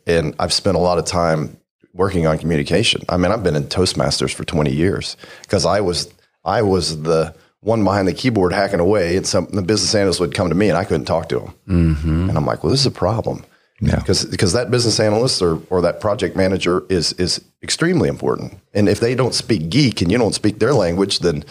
and 0.05 0.33
I've 0.39 0.53
spent 0.53 0.77
a 0.77 0.79
lot 0.79 0.97
of 0.97 1.05
time 1.05 1.57
working 1.93 2.25
on 2.25 2.37
communication. 2.37 3.01
I 3.09 3.17
mean, 3.17 3.33
I've 3.33 3.43
been 3.43 3.57
in 3.57 3.63
Toastmasters 3.63 4.33
for 4.33 4.45
20 4.45 4.71
years 4.71 5.17
because 5.41 5.65
I 5.65 5.81
was 5.81 6.13
I 6.45 6.61
was 6.61 7.01
the 7.01 7.35
one 7.59 7.83
behind 7.83 8.07
the 8.07 8.13
keyboard 8.13 8.53
hacking 8.53 8.79
away, 8.79 9.17
and 9.17 9.27
some 9.27 9.47
the 9.47 9.61
business 9.61 9.93
analyst 9.93 10.21
would 10.21 10.33
come 10.33 10.47
to 10.47 10.55
me, 10.55 10.69
and 10.69 10.77
I 10.77 10.85
couldn't 10.85 11.07
talk 11.07 11.27
to 11.29 11.41
him, 11.41 11.53
mm-hmm. 11.67 12.29
and 12.29 12.37
I'm 12.37 12.45
like, 12.45 12.63
well, 12.63 12.71
this 12.71 12.79
is 12.79 12.85
a 12.85 12.91
problem. 12.91 13.43
Yeah. 13.79 13.97
Because 13.97 14.25
because 14.25 14.53
that 14.53 14.71
business 14.71 14.99
analyst 14.99 15.41
or, 15.41 15.61
or 15.69 15.81
that 15.81 16.01
project 16.01 16.35
manager 16.35 16.83
is 16.89 17.13
is 17.13 17.43
extremely 17.61 18.09
important. 18.09 18.57
And 18.73 18.89
if 18.89 18.99
they 18.99 19.15
don't 19.15 19.33
speak 19.33 19.69
geek 19.69 20.01
and 20.01 20.11
you 20.11 20.17
don't 20.17 20.33
speak 20.33 20.59
their 20.59 20.73
language, 20.73 21.19
then 21.19 21.43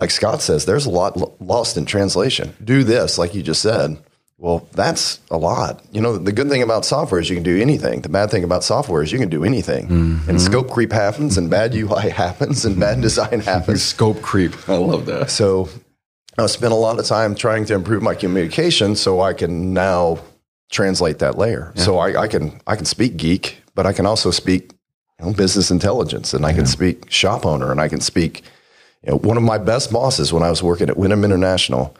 like 0.00 0.10
Scott 0.10 0.40
says, 0.42 0.64
there's 0.64 0.86
a 0.86 0.90
lot 0.90 1.40
lost 1.40 1.76
in 1.76 1.84
translation. 1.84 2.54
Do 2.64 2.82
this, 2.84 3.18
like 3.18 3.34
you 3.34 3.42
just 3.42 3.62
said. 3.62 3.98
Well, 4.38 4.66
that's 4.72 5.20
a 5.30 5.36
lot. 5.36 5.84
You 5.92 6.00
know, 6.00 6.16
the 6.16 6.32
good 6.32 6.48
thing 6.48 6.62
about 6.62 6.86
software 6.86 7.20
is 7.20 7.28
you 7.28 7.36
can 7.36 7.42
do 7.42 7.60
anything. 7.60 8.00
The 8.00 8.08
bad 8.08 8.30
thing 8.30 8.42
about 8.42 8.64
software 8.64 9.02
is 9.02 9.12
you 9.12 9.18
can 9.18 9.28
do 9.28 9.44
anything. 9.44 9.88
Mm-hmm. 9.88 10.30
And 10.30 10.40
scope 10.40 10.70
creep 10.70 10.92
happens, 10.92 11.36
and 11.36 11.50
bad 11.50 11.74
UI 11.74 12.08
happens, 12.10 12.64
and 12.64 12.80
bad 12.80 13.02
design 13.02 13.40
happens. 13.40 13.82
scope 13.94 14.22
creep. 14.22 14.54
I 14.66 14.76
love 14.76 15.04
that. 15.06 15.30
So 15.30 15.68
I 16.38 16.46
spent 16.46 16.72
a 16.72 16.76
lot 16.76 16.98
of 16.98 17.04
time 17.04 17.34
trying 17.34 17.66
to 17.66 17.74
improve 17.74 18.02
my 18.02 18.14
communication 18.14 18.96
so 18.96 19.20
I 19.20 19.34
can 19.34 19.74
now 19.74 20.20
translate 20.70 21.18
that 21.18 21.36
layer. 21.36 21.72
Yeah. 21.74 21.82
So 21.82 21.98
I, 21.98 22.22
I, 22.22 22.28
can 22.28 22.60
I 22.66 22.76
can 22.76 22.84
speak 22.84 23.16
geek, 23.16 23.62
but 23.74 23.86
I 23.86 23.92
can 23.92 24.06
also 24.06 24.30
speak 24.30 24.72
you 25.18 25.26
know, 25.26 25.32
business 25.32 25.70
intelligence, 25.70 26.32
and 26.32 26.46
I 26.46 26.52
can 26.52 26.66
speak 26.66 27.10
shop 27.10 27.44
owner, 27.44 27.70
and 27.70 27.80
I 27.80 27.88
can 27.88 28.00
speak. 28.00 28.42
You 29.02 29.10
know, 29.12 29.18
one 29.18 29.36
of 29.36 29.42
my 29.42 29.58
best 29.58 29.92
bosses 29.92 30.32
when 30.32 30.42
I 30.42 30.50
was 30.50 30.62
working 30.62 30.88
at 30.88 30.96
Wyndham 30.96 31.24
International, 31.24 31.96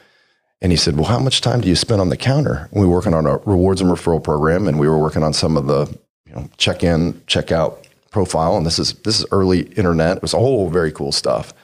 and 0.61 0.73
he 0.73 0.77
said, 0.77 0.97
"Well, 0.97 1.07
how 1.07 1.19
much 1.19 1.41
time 1.41 1.61
do 1.61 1.69
you 1.69 1.77
spend 1.77 2.01
on 2.01 2.09
the 2.09 2.17
counter?" 2.17 2.69
we 2.73 2.87
were 2.87 2.93
working 2.93 3.15
on 3.15 3.27
a 3.27 3.39
rewards 3.39 3.81
and 3.81 3.91
referral 3.91 4.23
program, 4.23 4.69
and 4.69 4.79
we 4.79 4.89
were 4.89 4.99
working 4.99 5.23
on 5.23 5.33
some 5.33 5.57
of 5.57 5.67
the 5.67 5.87
you 6.27 6.35
know 6.35 6.49
check 6.57 6.83
in, 6.85 7.21
check 7.27 7.53
out 7.53 7.87
profile, 8.11 8.57
and 8.57 8.67
this 8.67 8.79
is 8.79 8.95
this 9.05 9.19
is 9.19 9.27
early 9.33 9.63
internet. 9.77 10.19
It 10.19 10.23
was 10.23 10.35
all 10.35 10.69
very 10.69 10.93
cool 10.93 11.13
stuff. 11.13 11.55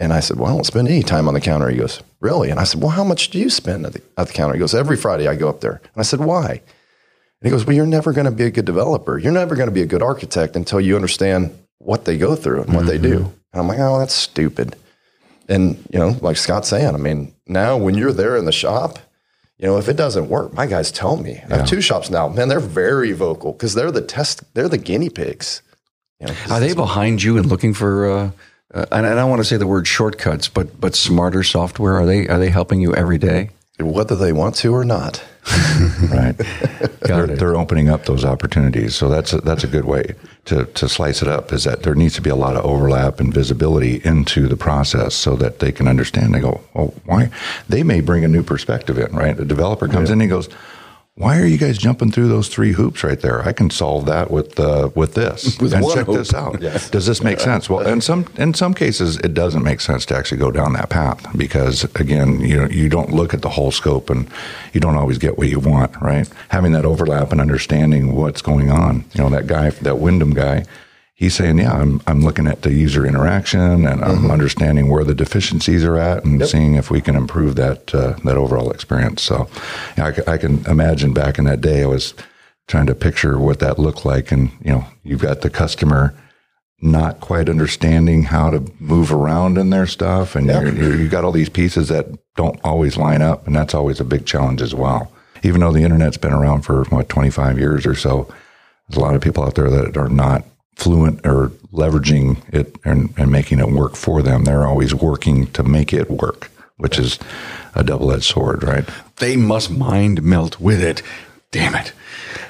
And 0.00 0.14
I 0.14 0.20
said, 0.20 0.38
Well, 0.38 0.50
I 0.50 0.54
don't 0.54 0.64
spend 0.64 0.88
any 0.88 1.02
time 1.02 1.28
on 1.28 1.34
the 1.34 1.40
counter. 1.40 1.68
He 1.68 1.76
goes, 1.76 2.02
Really? 2.20 2.50
And 2.50 2.58
I 2.58 2.64
said, 2.64 2.80
Well, 2.80 2.90
how 2.90 3.04
much 3.04 3.28
do 3.28 3.38
you 3.38 3.50
spend 3.50 3.84
at 3.84 3.92
the, 3.92 4.02
at 4.16 4.28
the 4.28 4.32
counter? 4.32 4.54
He 4.54 4.58
goes, 4.58 4.74
Every 4.74 4.96
Friday 4.96 5.28
I 5.28 5.36
go 5.36 5.48
up 5.48 5.60
there. 5.60 5.80
And 5.82 5.98
I 5.98 6.02
said, 6.02 6.20
Why? 6.20 6.50
And 6.50 6.60
he 7.44 7.50
goes, 7.50 7.66
Well, 7.66 7.76
you're 7.76 7.86
never 7.86 8.12
going 8.12 8.24
to 8.24 8.30
be 8.30 8.44
a 8.44 8.50
good 8.50 8.64
developer. 8.64 9.18
You're 9.18 9.32
never 9.32 9.54
going 9.54 9.68
to 9.68 9.74
be 9.74 9.82
a 9.82 9.86
good 9.86 10.02
architect 10.02 10.56
until 10.56 10.80
you 10.80 10.96
understand 10.96 11.56
what 11.78 12.06
they 12.06 12.16
go 12.16 12.34
through 12.34 12.62
and 12.62 12.74
what 12.74 12.86
mm-hmm. 12.86 12.88
they 12.88 12.98
do. 12.98 13.16
And 13.52 13.60
I'm 13.60 13.68
like, 13.68 13.78
Oh, 13.78 13.98
that's 13.98 14.14
stupid. 14.14 14.74
And, 15.48 15.76
you 15.92 15.98
know, 15.98 16.16
like 16.22 16.38
Scott's 16.38 16.68
saying, 16.68 16.94
I 16.94 16.98
mean, 16.98 17.34
now 17.46 17.76
when 17.76 17.94
you're 17.94 18.12
there 18.12 18.36
in 18.36 18.46
the 18.46 18.52
shop, 18.52 18.98
you 19.58 19.66
know, 19.66 19.76
if 19.76 19.88
it 19.88 19.96
doesn't 19.96 20.30
work, 20.30 20.54
my 20.54 20.64
guys 20.64 20.90
tell 20.90 21.16
me. 21.16 21.42
I 21.50 21.56
have 21.56 21.68
two 21.68 21.82
shops 21.82 22.08
now. 22.08 22.28
Man, 22.28 22.48
they're 22.48 22.60
very 22.60 23.12
vocal 23.12 23.52
because 23.52 23.74
they're 23.74 23.90
the 23.90 24.00
test, 24.00 24.42
they're 24.54 24.70
the 24.70 24.78
guinea 24.78 25.10
pigs. 25.10 25.60
You 26.20 26.28
know, 26.28 26.34
Are 26.50 26.60
they 26.60 26.72
behind 26.72 27.22
you 27.22 27.36
and 27.36 27.44
looking 27.46 27.74
for 27.74 28.10
uh, 28.10 28.30
uh, 28.72 28.86
and 28.92 29.06
I 29.06 29.14
don't 29.14 29.30
want 29.30 29.40
to 29.40 29.44
say 29.44 29.56
the 29.56 29.66
word 29.66 29.86
shortcuts, 29.86 30.48
but 30.48 30.80
but 30.80 30.94
smarter 30.94 31.42
software 31.42 31.96
are 31.96 32.06
they 32.06 32.28
are 32.28 32.38
they 32.38 32.50
helping 32.50 32.80
you 32.80 32.94
every 32.94 33.18
day? 33.18 33.50
Whether 33.78 34.14
they 34.14 34.32
want 34.32 34.56
to 34.56 34.74
or 34.74 34.84
not, 34.84 35.24
right? 36.10 36.36
they're, 37.00 37.26
they're, 37.26 37.56
opening 37.56 37.88
up 37.88 38.04
those 38.04 38.26
opportunities, 38.26 38.94
so 38.94 39.08
that's 39.08 39.32
a, 39.32 39.40
that's 39.40 39.64
a 39.64 39.66
good 39.66 39.86
way 39.86 40.14
to 40.44 40.66
to 40.66 40.86
slice 40.86 41.22
it 41.22 41.28
up. 41.28 41.50
Is 41.50 41.64
that 41.64 41.82
there 41.82 41.94
needs 41.94 42.14
to 42.16 42.20
be 42.20 42.28
a 42.28 42.36
lot 42.36 42.56
of 42.56 42.64
overlap 42.64 43.20
and 43.20 43.32
visibility 43.32 44.02
into 44.04 44.48
the 44.48 44.56
process, 44.56 45.14
so 45.14 45.34
that 45.36 45.60
they 45.60 45.72
can 45.72 45.88
understand. 45.88 46.34
They 46.34 46.40
go, 46.40 46.60
oh, 46.74 46.92
why? 47.06 47.30
They 47.70 47.82
may 47.82 48.02
bring 48.02 48.22
a 48.22 48.28
new 48.28 48.42
perspective 48.42 48.98
in, 48.98 49.12
right? 49.16 49.38
A 49.40 49.46
developer 49.46 49.88
comes 49.88 50.10
yeah. 50.10 50.14
in 50.14 50.20
and 50.20 50.22
he 50.22 50.28
goes 50.28 50.50
why 51.16 51.38
are 51.38 51.44
you 51.44 51.58
guys 51.58 51.76
jumping 51.76 52.10
through 52.10 52.28
those 52.28 52.48
three 52.48 52.72
hoops 52.72 53.04
right 53.04 53.20
there? 53.20 53.42
I 53.42 53.52
can 53.52 53.68
solve 53.68 54.06
that 54.06 54.30
with 54.30 54.58
uh, 54.58 54.90
with 54.94 55.14
this 55.14 55.58
with 55.60 55.74
and 55.74 55.84
check 55.92 56.06
hoop. 56.06 56.16
this 56.16 56.32
out. 56.32 56.62
Yes. 56.62 56.88
Does 56.88 57.04
this 57.04 57.22
make 57.22 57.40
sense? 57.40 57.68
Well, 57.68 57.86
in 57.86 58.00
some 58.00 58.26
in 58.38 58.54
some 58.54 58.72
cases, 58.72 59.18
it 59.18 59.34
doesn't 59.34 59.62
make 59.62 59.80
sense 59.80 60.06
to 60.06 60.16
actually 60.16 60.38
go 60.38 60.50
down 60.50 60.72
that 60.74 60.88
path 60.88 61.26
because 61.36 61.84
again, 61.96 62.40
you 62.40 62.56
know, 62.56 62.66
you 62.68 62.88
don't 62.88 63.12
look 63.12 63.34
at 63.34 63.42
the 63.42 63.50
whole 63.50 63.70
scope 63.70 64.08
and 64.08 64.30
you 64.72 64.80
don't 64.80 64.96
always 64.96 65.18
get 65.18 65.36
what 65.36 65.48
you 65.48 65.60
want. 65.60 65.94
Right? 66.00 66.28
Having 66.48 66.72
that 66.72 66.86
overlap 66.86 67.32
and 67.32 67.40
understanding 67.40 68.14
what's 68.14 68.40
going 68.40 68.70
on. 68.70 69.04
You 69.12 69.24
know, 69.24 69.30
that 69.30 69.46
guy, 69.46 69.70
that 69.70 69.98
Wyndham 69.98 70.32
guy 70.32 70.64
he's 71.20 71.34
saying, 71.34 71.58
yeah, 71.58 71.72
I'm, 71.72 72.00
I'm 72.06 72.22
looking 72.22 72.46
at 72.46 72.62
the 72.62 72.72
user 72.72 73.06
interaction 73.06 73.60
and 73.60 74.02
I'm 74.02 74.16
mm-hmm. 74.16 74.30
understanding 74.30 74.88
where 74.88 75.04
the 75.04 75.14
deficiencies 75.14 75.84
are 75.84 75.98
at 75.98 76.24
and 76.24 76.40
yep. 76.40 76.48
seeing 76.48 76.74
if 76.74 76.90
we 76.90 77.02
can 77.02 77.14
improve 77.14 77.56
that, 77.56 77.94
uh, 77.94 78.14
that 78.24 78.38
overall 78.38 78.70
experience. 78.70 79.22
So 79.22 79.46
I, 79.98 80.14
I, 80.26 80.38
can 80.38 80.64
imagine 80.66 81.12
back 81.12 81.38
in 81.38 81.44
that 81.44 81.60
day, 81.60 81.82
I 81.82 81.86
was 81.86 82.14
trying 82.68 82.86
to 82.86 82.94
picture 82.94 83.38
what 83.38 83.60
that 83.60 83.78
looked 83.78 84.06
like. 84.06 84.32
And, 84.32 84.50
you 84.64 84.72
know, 84.72 84.86
you've 85.04 85.20
got 85.20 85.42
the 85.42 85.50
customer 85.50 86.14
not 86.80 87.20
quite 87.20 87.50
understanding 87.50 88.22
how 88.22 88.48
to 88.48 88.72
move 88.80 89.12
around 89.12 89.58
in 89.58 89.68
their 89.68 89.86
stuff. 89.86 90.34
And 90.34 90.46
yep. 90.46 90.62
you're, 90.62 90.74
you're, 90.74 90.96
you 90.96 91.08
got 91.10 91.24
all 91.24 91.32
these 91.32 91.50
pieces 91.50 91.88
that 91.88 92.06
don't 92.34 92.58
always 92.64 92.96
line 92.96 93.20
up. 93.20 93.46
And 93.46 93.54
that's 93.54 93.74
always 93.74 94.00
a 94.00 94.04
big 94.04 94.24
challenge 94.24 94.62
as 94.62 94.74
well. 94.74 95.12
Even 95.42 95.60
though 95.60 95.72
the 95.72 95.82
internet's 95.82 96.16
been 96.16 96.32
around 96.32 96.62
for 96.62 96.84
what, 96.84 97.10
25 97.10 97.58
years 97.58 97.84
or 97.84 97.94
so, 97.94 98.26
there's 98.88 98.96
a 98.96 99.00
lot 99.00 99.14
of 99.14 99.20
people 99.20 99.44
out 99.44 99.54
there 99.54 99.68
that 99.68 99.98
are 99.98 100.08
not 100.08 100.44
fluent 100.76 101.24
or 101.26 101.48
leveraging 101.72 102.42
it 102.52 102.76
and, 102.84 103.12
and 103.16 103.30
making 103.30 103.58
it 103.58 103.70
work 103.70 103.96
for 103.96 104.22
them. 104.22 104.44
They're 104.44 104.66
always 104.66 104.94
working 104.94 105.46
to 105.52 105.62
make 105.62 105.92
it 105.92 106.10
work, 106.10 106.50
which 106.78 106.98
is 106.98 107.18
a 107.74 107.84
double 107.84 108.12
edged 108.12 108.24
sword, 108.24 108.62
right? 108.62 108.88
They 109.16 109.36
must 109.36 109.70
mind 109.70 110.22
melt 110.22 110.60
with 110.60 110.82
it. 110.82 111.02
Damn 111.52 111.74
it. 111.74 111.92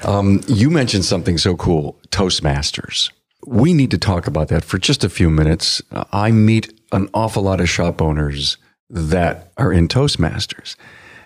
Um, 0.05 0.43
you 0.47 0.71
mentioned 0.71 1.05
something 1.05 1.39
so 1.39 1.57
cool 1.57 1.99
Toastmasters. 2.11 3.11
We 3.47 3.73
need 3.73 3.91
to 3.91 3.99
talk 3.99 4.27
about 4.27 4.49
that 4.49 4.65
for 4.65 4.79
just 4.79 5.03
a 5.05 5.09
few 5.09 5.31
minutes. 5.31 5.81
I 6.13 6.31
meet 6.31 6.73
an 6.93 7.09
awful 7.15 7.43
lot 7.43 7.61
of 7.61 7.69
shop 7.69 8.03
owners 8.03 8.59
that 8.91 9.53
are 9.57 9.73
in 9.73 9.89
Toastmasters. 9.89 10.77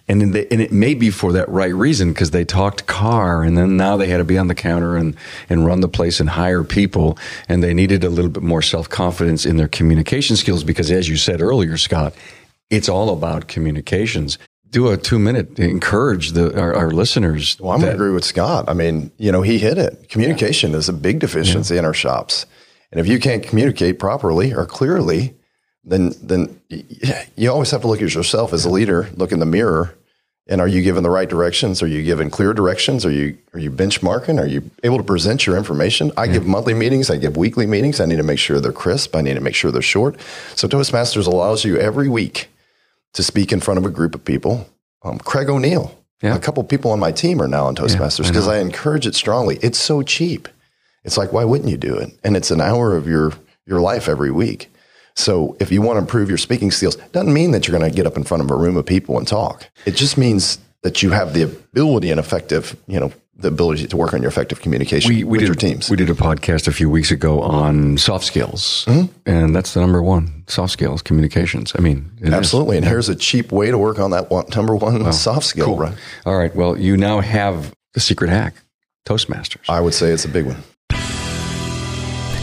And, 0.07 0.35
they, 0.35 0.47
and 0.49 0.61
it 0.61 0.71
may 0.71 0.93
be 0.93 1.09
for 1.11 1.33
that 1.33 1.49
right 1.49 1.75
reason 1.75 2.13
because 2.13 2.31
they 2.31 2.45
talked 2.45 2.87
car 2.87 3.43
and 3.43 3.57
then 3.57 3.79
now 3.79 3.97
they 3.97 4.09
had 4.09 4.19
to 4.19 4.25
be 4.25 4.37
on 4.37 4.49
the 4.49 4.55
counter 4.55 4.97
and, 4.97 5.17
and 5.49 5.65
run 5.65 5.81
the 5.81 5.89
place 5.89 6.21
and 6.21 6.29
hire 6.29 6.63
people 6.63 7.17
and 7.49 7.63
they 7.63 7.73
needed 7.73 8.05
a 8.05 8.11
little 8.11 8.31
bit 8.31 8.43
more 8.43 8.61
self 8.61 8.89
confidence 8.91 9.47
in 9.47 9.57
their 9.57 9.69
communication 9.69 10.37
skills 10.37 10.63
because 10.63 10.91
as 10.91 11.09
you 11.09 11.17
said 11.17 11.41
earlier, 11.41 11.79
Scott, 11.79 12.15
it's 12.69 12.89
all 12.89 13.11
about 13.11 13.49
communications 13.49 14.39
do 14.75 14.89
a 14.89 14.97
two 14.97 15.21
minute 15.21 15.57
encourage 15.59 16.33
the 16.33 16.61
our, 16.61 16.75
our 16.75 16.91
listeners. 16.91 17.59
Well, 17.61 17.71
I'm 17.71 17.81
going 17.81 17.93
to 17.93 17.95
agree 17.95 18.13
with 18.13 18.25
Scott. 18.25 18.69
I 18.69 18.75
mean, 18.75 19.13
you 19.19 19.31
know, 19.31 19.41
he 19.41 19.59
hit 19.59 19.79
it. 19.79 20.09
Communication 20.09 20.73
yeah. 20.73 20.79
is 20.79 20.89
a 20.89 20.93
big 20.93 21.21
deficiency 21.21 21.75
yeah. 21.75 21.79
in 21.79 21.85
our 21.85 21.95
shops, 21.95 22.45
and 22.91 23.01
if 23.01 23.07
you 23.07 23.21
can't 23.21 23.43
communicate 23.43 24.01
properly 24.01 24.53
or 24.53 24.67
clearly, 24.67 25.37
then 25.85 26.15
then 26.23 26.61
you 27.37 27.51
always 27.51 27.71
have 27.71 27.83
to 27.83 27.89
look 27.89 28.03
at 28.03 28.15
yourself 28.15 28.53
as 28.53 28.65
a 28.65 28.71
leader. 28.71 29.09
Look 29.17 29.33
in 29.33 29.39
the 29.39 29.47
mirror, 29.47 29.95
and 30.47 30.61
are 30.61 30.69
you 30.69 30.83
given 30.83 31.03
the 31.03 31.11
right 31.11 31.29
directions? 31.29 31.83
Are 31.83 31.87
you 31.87 32.03
given 32.03 32.31
clear 32.31 32.53
directions? 32.53 33.05
Are 33.05 33.11
you 33.11 33.37
are 33.53 33.61
you 33.61 33.71
benchmarking? 33.71 34.41
Are 34.41 34.47
you 34.47 34.71
able 34.83 34.99
to 34.99 35.05
present 35.05 35.47
your 35.47 35.57
information? 35.57 36.13
I 36.17 36.25
yeah. 36.25 36.35
give 36.35 36.47
monthly 36.47 36.75
meetings. 36.75 37.11
I 37.11 37.17
give 37.17 37.37
weekly 37.37 37.67
meetings. 37.67 38.01
I 38.01 38.07
need 38.07 38.17
to 38.17 38.23
make 38.23 38.39
sure 38.39 38.61
they're 38.61 38.73
crisp. 38.73 39.15
I 39.15 39.21
need 39.21 39.35
to 39.35 39.41
make 39.41 39.55
sure 39.55 39.71
they're 39.71 39.83
short. 39.83 40.19
So 40.55 40.69
Toastmasters 40.69 41.27
allows 41.27 41.65
you 41.65 41.79
every 41.79 42.09
week 42.09 42.49
to 43.15 43.23
speak 43.23 43.53
in 43.53 43.61
front 43.61 43.79
of 43.79 43.87
a 43.87 43.91
group 43.91 44.15
of 44.15 44.25
people. 44.25 44.69
Um, 45.03 45.19
Craig 45.19 45.49
O'Neill, 45.49 45.97
yeah. 46.23 46.35
a 46.35 46.39
couple 46.39 46.65
people 46.65 46.91
on 46.91 46.99
my 46.99 47.13
team 47.13 47.41
are 47.41 47.49
now 47.49 47.69
in 47.69 47.75
Toastmasters 47.75 48.27
because 48.27 48.47
yeah, 48.47 48.55
I, 48.55 48.57
I, 48.57 48.61
encourage 48.61 49.07
it 49.07 49.15
strongly. 49.15 49.59
It's 49.63 49.79
so 49.79 50.03
cheap. 50.03 50.49
It's 51.05 51.19
like, 51.19 51.33
why 51.33 51.45
wouldn't 51.45 51.69
you 51.69 51.77
do 51.77 51.95
it? 51.95 52.19
And 52.25 52.37
it's 52.37 52.51
an 52.51 52.61
hour 52.61 52.97
of 52.97 53.07
your, 53.07 53.33
your 53.67 53.81
life 53.81 54.09
every 54.09 54.31
week. 54.31 54.71
So 55.17 55.57
if 55.61 55.71
you 55.71 55.81
want 55.81 55.97
to 55.97 56.01
improve 56.01 56.29
your 56.29 56.39
speaking 56.39 56.71
skills, 56.71 56.97
doesn't 57.13 57.33
mean 57.33 57.53
that 57.53 57.67
you're 57.67 57.79
going 57.79 57.89
to 57.89 57.95
get 57.95 58.07
up 58.07 58.17
in 58.17 58.25
front 58.25 58.43
of 58.43 58.51
a 58.51 58.57
room 58.57 58.77
of 58.77 58.87
people 58.87 59.19
and 59.19 59.27
talk. 59.27 59.69
It 59.87 59.95
just 59.95 60.19
means 60.19 60.59
that 60.83 61.03
you 61.03 61.11
have 61.11 61.33
the 61.33 61.43
ability 61.43 62.11
and 62.11 62.21
effective, 62.21 62.77
you 62.87 63.01
know, 63.01 63.13
the 63.37 63.49
ability 63.49 63.87
to 63.87 63.97
work 63.97 64.15
on 64.15 64.23
your 64.23 64.29
effective 64.29 64.61
communication 64.61 65.09
we, 65.09 65.25
we 65.25 65.31
with 65.33 65.41
did, 65.41 65.47
your 65.47 65.55
teams. 65.55 65.91
We 65.91 65.97
did 65.97 66.09
a 66.09 66.15
podcast 66.15 66.69
a 66.69 66.73
few 66.73 66.89
weeks 66.89 67.11
ago 67.11 67.41
on 67.41 67.99
soft 67.99 68.25
skills, 68.25 68.85
mm-hmm. 68.87 69.13
and 69.27 69.55
that's 69.55 69.75
the 69.75 69.81
number 69.81 70.03
one 70.03 70.45
soft 70.47 70.73
skills 70.73 71.03
communications. 71.03 71.73
I 71.77 71.81
mean, 71.81 72.11
absolutely. 72.25 72.77
Is. 72.77 72.83
And 72.83 72.89
here's 72.89 73.09
a 73.09 73.17
cheap 73.17 73.51
way 73.51 73.71
to 73.71 73.79
work 73.79 73.99
on 73.99 74.13
that 74.13 74.31
one, 74.31 74.47
number 74.55 74.77
one 74.77 75.03
well, 75.03 75.13
soft 75.13 75.47
skill. 75.47 75.67
Cool. 75.67 75.79
Right? 75.79 75.95
All 76.25 76.37
right. 76.37 76.55
Well, 76.55 76.79
you 76.79 76.97
now 76.97 77.21
have 77.21 77.75
the 77.95 78.01
secret 78.01 78.31
hack, 78.31 78.55
Toastmasters. 79.05 79.69
I 79.69 79.81
would 79.81 79.95
say 79.95 80.11
it's 80.11 80.25
a 80.25 80.29
big 80.29 80.47
one. 80.47 80.63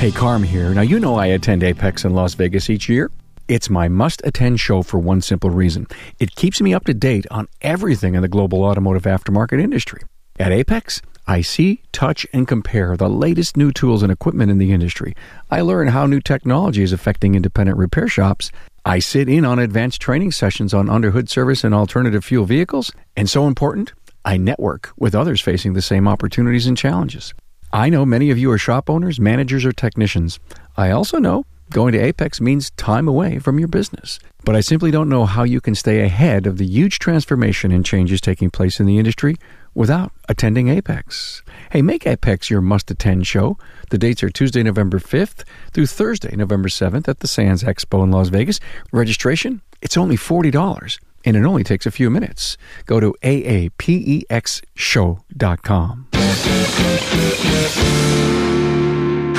Hey, 0.02 0.10
Carm 0.10 0.42
here. 0.42 0.74
Now 0.74 0.82
you 0.82 1.00
know 1.00 1.18
I 1.18 1.28
attend 1.28 1.62
AAPEX 1.62 2.06
in 2.06 2.16
Las 2.16 2.34
Vegas 2.34 2.72
each 2.72 2.90
year. 2.90 3.12
It's 3.48 3.70
my 3.70 3.88
must 3.88 4.20
attend 4.26 4.60
show 4.60 4.82
for 4.82 4.98
one 4.98 5.22
simple 5.22 5.52
reason. 5.52 5.86
It 6.18 6.34
keeps 6.34 6.60
me 6.60 6.74
up 6.74 6.86
to 6.86 6.96
date 6.96 7.28
on 7.30 7.48
everything 7.62 8.16
in 8.16 8.24
the 8.24 8.28
global 8.28 8.64
automotive 8.64 9.04
aftermarket 9.04 9.62
industry. 9.62 10.02
At 10.40 10.52
AAPEX, 10.52 11.04
I 11.28 11.42
see, 11.42 11.84
touch, 11.92 12.26
and 12.34 12.48
compare 12.48 12.98
the 12.98 13.10
latest 13.10 13.56
new 13.56 13.72
tools 13.72 14.02
and 14.02 14.12
equipment 14.12 14.50
in 14.50 14.58
the 14.58 14.72
industry. 14.72 15.16
I 15.52 15.62
learn 15.62 15.90
how 15.90 16.08
new 16.08 16.20
technology 16.20 16.82
is 16.82 16.94
affecting 16.94 17.36
independent 17.36 17.78
repair 17.78 18.08
shops. 18.08 18.52
I 18.84 18.98
sit 18.98 19.30
in 19.30 19.46
on 19.46 19.60
advanced 19.60 20.02
training 20.02 20.32
sessions 20.32 20.74
on 20.74 20.90
underhood 20.90 21.30
service 21.30 21.64
and 21.64 21.76
alternative 21.76 22.26
fuel 22.26 22.46
vehicles. 22.46 22.92
And 23.16 23.30
so 23.30 23.46
important, 23.46 23.94
I 24.26 24.38
network 24.38 24.94
with 24.98 25.14
others 25.14 25.42
facing 25.42 25.74
the 25.74 25.82
same 25.84 26.08
opportunities 26.08 26.66
and 26.66 26.76
challenges. 26.76 27.36
I 27.74 27.88
know 27.88 28.06
many 28.06 28.32
of 28.32 28.38
you 28.38 28.52
are 28.52 28.58
shop 28.58 28.90
owners, 28.90 29.18
managers, 29.18 29.64
or 29.64 29.72
technicians. 29.72 30.40
I 30.76 30.92
also 30.92 31.20
know 31.20 31.46
going 31.70 31.94
to 31.94 32.00
AAPEX 32.00 32.42
means 32.42 32.72
time 32.72 33.08
away 33.08 33.40
from 33.40 33.60
your 33.60 33.70
business. 33.70 34.20
But 34.44 34.58
I 34.58 34.60
simply 34.60 34.92
don't 34.92 35.08
know 35.08 35.26
how 35.26 35.44
you 35.44 35.62
can 35.62 35.74
stay 35.74 36.02
ahead 36.02 36.46
of 36.46 36.58
the 36.58 36.66
huge 36.66 37.00
transformation 37.00 37.72
and 37.72 37.86
changes 37.86 38.20
taking 38.20 38.50
place 38.50 38.82
in 38.82 38.88
the 38.88 38.98
industry 38.98 39.38
without 39.74 40.12
attending 40.28 40.68
AAPEX. 40.68 41.44
Hey, 41.72 41.82
make 41.82 42.04
AAPEX 42.04 42.50
your 42.50 42.60
must 42.60 42.92
attend 42.92 43.26
show. 43.26 43.58
The 43.90 43.98
dates 43.98 44.22
are 44.22 44.30
Tuesday, 44.30 44.64
November 44.64 45.00
5th 45.00 45.46
through 45.72 45.88
Thursday, 45.88 46.36
November 46.36 46.68
7th 46.68 47.08
at 47.08 47.20
the 47.20 47.28
Sands 47.28 47.64
Expo 47.64 48.04
in 48.04 48.12
Las 48.12 48.28
Vegas. 48.28 48.60
Registration, 48.92 49.62
it's 49.82 49.96
only 49.96 50.18
$40 50.18 51.00
and 51.26 51.38
it 51.38 51.44
only 51.44 51.64
takes 51.64 51.86
a 51.86 51.92
few 51.92 52.10
minutes. 52.10 52.58
Go 52.86 53.00
to 53.00 53.16
aapexshow.com 53.22 56.08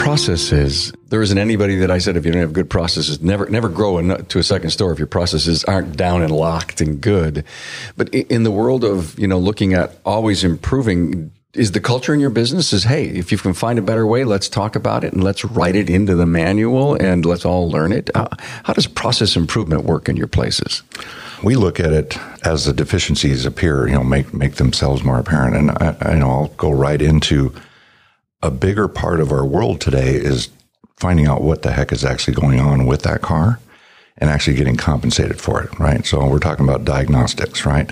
processes, 0.02 0.92
there 1.10 1.22
isn't 1.22 1.38
anybody 1.38 1.76
that 1.76 1.90
I 1.90 1.98
said 1.98 2.16
if 2.16 2.26
you 2.26 2.32
don't 2.32 2.40
have 2.40 2.52
good 2.52 2.68
processes, 2.68 3.22
never 3.22 3.48
never 3.48 3.68
grow 3.68 4.16
to 4.16 4.38
a 4.38 4.42
second 4.42 4.70
store 4.70 4.92
if 4.92 4.98
your 4.98 5.06
processes 5.06 5.62
aren't 5.64 5.96
down 5.96 6.22
and 6.22 6.32
locked 6.32 6.80
and 6.80 7.00
good. 7.00 7.44
But 7.96 8.12
in 8.12 8.42
the 8.42 8.50
world 8.50 8.82
of 8.82 9.16
you 9.18 9.28
know 9.28 9.38
looking 9.38 9.74
at 9.74 9.96
always 10.04 10.42
improving, 10.42 11.30
is 11.54 11.72
the 11.72 11.80
culture 11.80 12.12
in 12.12 12.18
your 12.18 12.30
business 12.30 12.72
is 12.72 12.84
hey 12.84 13.06
if 13.06 13.30
you 13.30 13.38
can 13.38 13.52
find 13.52 13.78
a 13.78 13.82
better 13.82 14.06
way 14.06 14.24
let's 14.24 14.48
talk 14.48 14.74
about 14.74 15.04
it 15.04 15.12
and 15.12 15.22
let's 15.22 15.44
write 15.44 15.76
it 15.76 15.90
into 15.90 16.14
the 16.14 16.24
manual 16.24 16.94
and 16.94 17.26
let's 17.26 17.44
all 17.44 17.70
learn 17.70 17.92
it 17.92 18.08
uh, 18.14 18.26
how 18.64 18.72
does 18.72 18.86
process 18.86 19.36
improvement 19.36 19.84
work 19.84 20.08
in 20.08 20.16
your 20.16 20.26
places 20.26 20.82
we 21.42 21.56
look 21.56 21.80
at 21.80 21.92
it 21.92 22.18
as 22.44 22.64
the 22.64 22.72
deficiencies 22.72 23.44
appear 23.44 23.86
you 23.86 23.94
know 23.94 24.04
make 24.04 24.32
make 24.32 24.54
themselves 24.56 25.02
more 25.02 25.18
apparent 25.18 25.56
and 25.56 25.70
I, 25.70 25.96
I 26.00 26.14
know 26.14 26.30
i'll 26.30 26.48
go 26.48 26.70
right 26.70 27.00
into 27.00 27.54
a 28.42 28.50
bigger 28.50 28.88
part 28.88 29.20
of 29.20 29.32
our 29.32 29.46
world 29.46 29.80
today 29.80 30.14
is 30.14 30.50
finding 30.96 31.26
out 31.26 31.42
what 31.42 31.62
the 31.62 31.72
heck 31.72 31.92
is 31.92 32.04
actually 32.04 32.34
going 32.34 32.60
on 32.60 32.86
with 32.86 33.02
that 33.02 33.22
car 33.22 33.58
and 34.18 34.30
actually 34.30 34.56
getting 34.56 34.76
compensated 34.76 35.40
for 35.40 35.62
it, 35.62 35.78
right? 35.78 36.04
So 36.06 36.24
we're 36.28 36.38
talking 36.38 36.68
about 36.68 36.84
diagnostics, 36.84 37.64
right? 37.64 37.90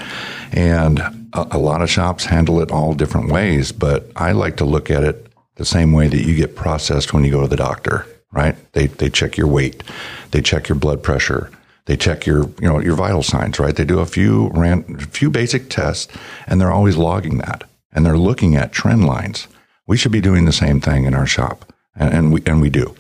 And 0.53 1.01
a, 1.33 1.57
a, 1.57 1.59
lot 1.59 1.83
of 1.83 1.91
shops 1.91 2.25
handle 2.27 2.61
it 2.61 2.71
all 2.71 2.95
different 2.95 3.31
ways, 3.31 3.73
but 3.73 4.11
I 4.17 4.33
like 4.33 4.57
to 4.59 4.65
look 4.65 4.91
at 4.91 5.03
it 5.03 5.27
the 5.57 5.65
same 5.65 5.93
way 5.93 6.09
that 6.09 6.25
you 6.25 6.37
get 6.37 6.55
processed 6.55 7.13
when 7.13 7.25
you 7.25 7.31
go 7.31 7.41
to 7.41 7.49
the 7.49 7.57
doctor, 7.57 8.07
right? 8.33 8.55
They, 8.75 8.87
they 8.87 9.11
check 9.11 9.37
your 9.37 9.49
weight, 9.49 9.83
they 10.31 10.43
check 10.43 10.69
your 10.69 10.79
blood 10.79 11.03
pressure, 11.03 11.51
they 11.91 11.97
check 11.97 12.25
your, 12.25 12.45
you 12.61 12.69
know, 12.69 12.79
your 12.79 12.95
vital 12.95 13.21
signs, 13.21 13.59
right? 13.59 13.75
They 13.75 13.85
do 13.85 13.99
a 13.99 14.07
few 14.07 14.47
ran, 14.51 14.97
few 14.97 15.29
basic 15.29 15.69
tests 15.71 16.07
and 16.47 16.61
they're 16.61 16.71
always 16.71 16.97
logging 16.97 17.39
that 17.39 17.65
and 17.93 18.07
they're 18.07 18.17
looking 18.17 18.55
at 18.55 18.71
trend 18.71 19.09
lines. 19.09 19.49
We 19.89 19.97
should 19.97 20.13
be 20.13 20.21
doing 20.21 20.45
the 20.45 20.53
same 20.53 20.81
thing 20.81 21.05
in 21.05 21.15
our 21.15 21.27
shop, 21.27 21.73
and, 21.97 22.15
and 22.15 22.33
we 22.33 22.45
and 22.47 22.61
we 22.61 22.71
do. 22.71 22.95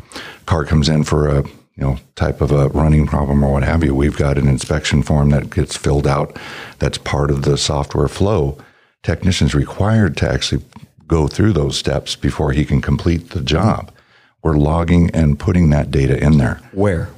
Car 0.47 0.65
comes 0.65 0.89
in 0.89 1.05
for 1.05 1.29
a 1.29 1.45
you 1.45 1.85
know 1.85 1.99
type 2.17 2.41
of 2.41 2.51
a 2.51 2.67
running 2.71 3.07
problem 3.07 3.45
or 3.45 3.53
what 3.53 3.63
have 3.63 3.85
you. 3.85 3.95
We've 3.95 4.17
got 4.17 4.37
an 4.37 4.49
inspection 4.49 5.05
form 5.05 5.31
that 5.31 5.51
gets 5.51 5.77
filled 5.77 6.09
out. 6.09 6.37
That's 6.81 6.99
part 6.99 7.31
of 7.31 7.43
the 7.43 7.57
software 7.57 8.09
flow. 8.09 8.59
Technicians 9.05 9.55
required 9.55 10.17
to 10.17 10.29
actually 10.29 10.65
go 11.07 11.29
through 11.29 11.53
those 11.53 11.79
steps 11.79 12.17
before 12.17 12.51
he 12.51 12.65
can 12.65 12.81
complete 12.81 13.31
the 13.31 13.41
job. 13.41 13.93
We're 14.43 14.57
logging 14.57 15.11
and 15.13 15.39
putting 15.39 15.71
that 15.71 15.93
data 15.93 16.21
in 16.21 16.39
there. 16.39 16.61
Where? 16.73 17.11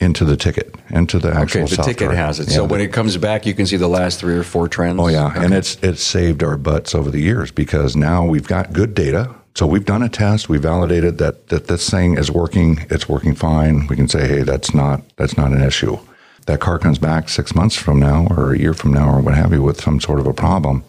Into 0.00 0.24
the 0.24 0.36
ticket, 0.36 0.74
into 0.88 1.18
the 1.18 1.28
actual 1.28 1.62
okay, 1.62 1.70
the 1.70 1.76
software. 1.76 1.94
ticket 1.94 2.16
has 2.16 2.40
it. 2.40 2.48
Yeah, 2.48 2.56
so 2.56 2.64
when 2.64 2.80
it 2.80 2.92
comes 2.92 3.16
back, 3.18 3.44
you 3.44 3.54
can 3.54 3.66
see 3.66 3.76
the 3.76 3.88
last 3.88 4.18
three 4.18 4.34
or 4.34 4.42
four 4.42 4.66
trends. 4.66 4.98
Oh 4.98 5.08
yeah, 5.08 5.26
okay. 5.26 5.44
and 5.44 5.54
it's 5.54 5.76
it's 5.82 6.02
saved 6.02 6.42
our 6.42 6.56
butts 6.56 6.94
over 6.94 7.10
the 7.10 7.20
years 7.20 7.50
because 7.50 7.94
now 7.94 8.24
we've 8.24 8.48
got 8.48 8.72
good 8.72 8.94
data. 8.94 9.34
So 9.54 9.66
we've 9.66 9.84
done 9.84 10.02
a 10.02 10.08
test, 10.08 10.48
we 10.48 10.58
validated 10.58 11.18
that 11.18 11.48
that 11.48 11.66
this 11.66 11.88
thing 11.90 12.16
is 12.16 12.30
working. 12.30 12.86
It's 12.88 13.08
working 13.08 13.34
fine. 13.34 13.86
We 13.88 13.96
can 13.96 14.08
say, 14.08 14.26
hey, 14.26 14.42
that's 14.42 14.74
not 14.74 15.02
that's 15.16 15.36
not 15.36 15.52
an 15.52 15.62
issue. 15.62 15.98
That 16.46 16.60
car 16.60 16.78
comes 16.78 16.98
back 16.98 17.28
six 17.28 17.54
months 17.54 17.76
from 17.76 18.00
now, 18.00 18.26
or 18.30 18.54
a 18.54 18.58
year 18.58 18.72
from 18.72 18.92
now, 18.94 19.14
or 19.14 19.20
what 19.20 19.34
have 19.34 19.52
you, 19.52 19.62
with 19.62 19.80
some 19.80 20.00
sort 20.00 20.18
of 20.18 20.26
a 20.26 20.32
problem. 20.32 20.82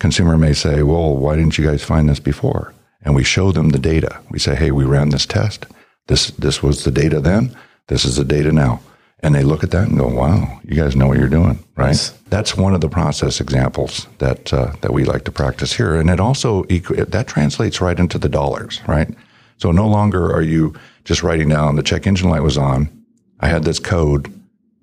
Consumer 0.00 0.36
may 0.36 0.52
say, 0.52 0.82
well, 0.82 1.16
why 1.16 1.36
didn't 1.36 1.56
you 1.58 1.64
guys 1.64 1.82
find 1.82 2.08
this 2.08 2.20
before? 2.20 2.74
And 3.02 3.14
we 3.14 3.24
show 3.24 3.52
them 3.52 3.70
the 3.70 3.78
data. 3.78 4.20
We 4.30 4.38
say, 4.38 4.54
hey, 4.54 4.70
we 4.70 4.84
ran 4.84 5.10
this 5.10 5.26
test. 5.26 5.66
This 6.08 6.32
this 6.32 6.62
was 6.62 6.82
the 6.82 6.90
data 6.90 7.20
then 7.20 7.56
this 7.88 8.04
is 8.04 8.16
the 8.16 8.24
data 8.24 8.52
now. 8.52 8.80
And 9.20 9.34
they 9.34 9.42
look 9.42 9.64
at 9.64 9.72
that 9.72 9.88
and 9.88 9.98
go, 9.98 10.06
wow, 10.06 10.60
you 10.64 10.76
guys 10.76 10.94
know 10.94 11.08
what 11.08 11.18
you're 11.18 11.28
doing, 11.28 11.58
right? 11.74 11.88
Yes. 11.88 12.16
That's 12.28 12.56
one 12.56 12.72
of 12.72 12.80
the 12.80 12.88
process 12.88 13.40
examples 13.40 14.06
that, 14.18 14.52
uh, 14.52 14.72
that 14.80 14.92
we 14.92 15.04
like 15.04 15.24
to 15.24 15.32
practice 15.32 15.72
here. 15.72 15.96
And 15.96 16.08
it 16.08 16.20
also, 16.20 16.62
that 16.62 17.24
translates 17.26 17.80
right 17.80 17.98
into 17.98 18.18
the 18.18 18.28
dollars, 18.28 18.80
right? 18.86 19.08
So 19.56 19.72
no 19.72 19.88
longer 19.88 20.32
are 20.32 20.42
you 20.42 20.74
just 21.04 21.24
writing 21.24 21.48
down 21.48 21.74
the 21.74 21.82
check 21.82 22.06
engine 22.06 22.30
light 22.30 22.44
was 22.44 22.56
on. 22.56 22.88
I 23.40 23.48
had 23.48 23.64
this 23.64 23.80
code 23.80 24.32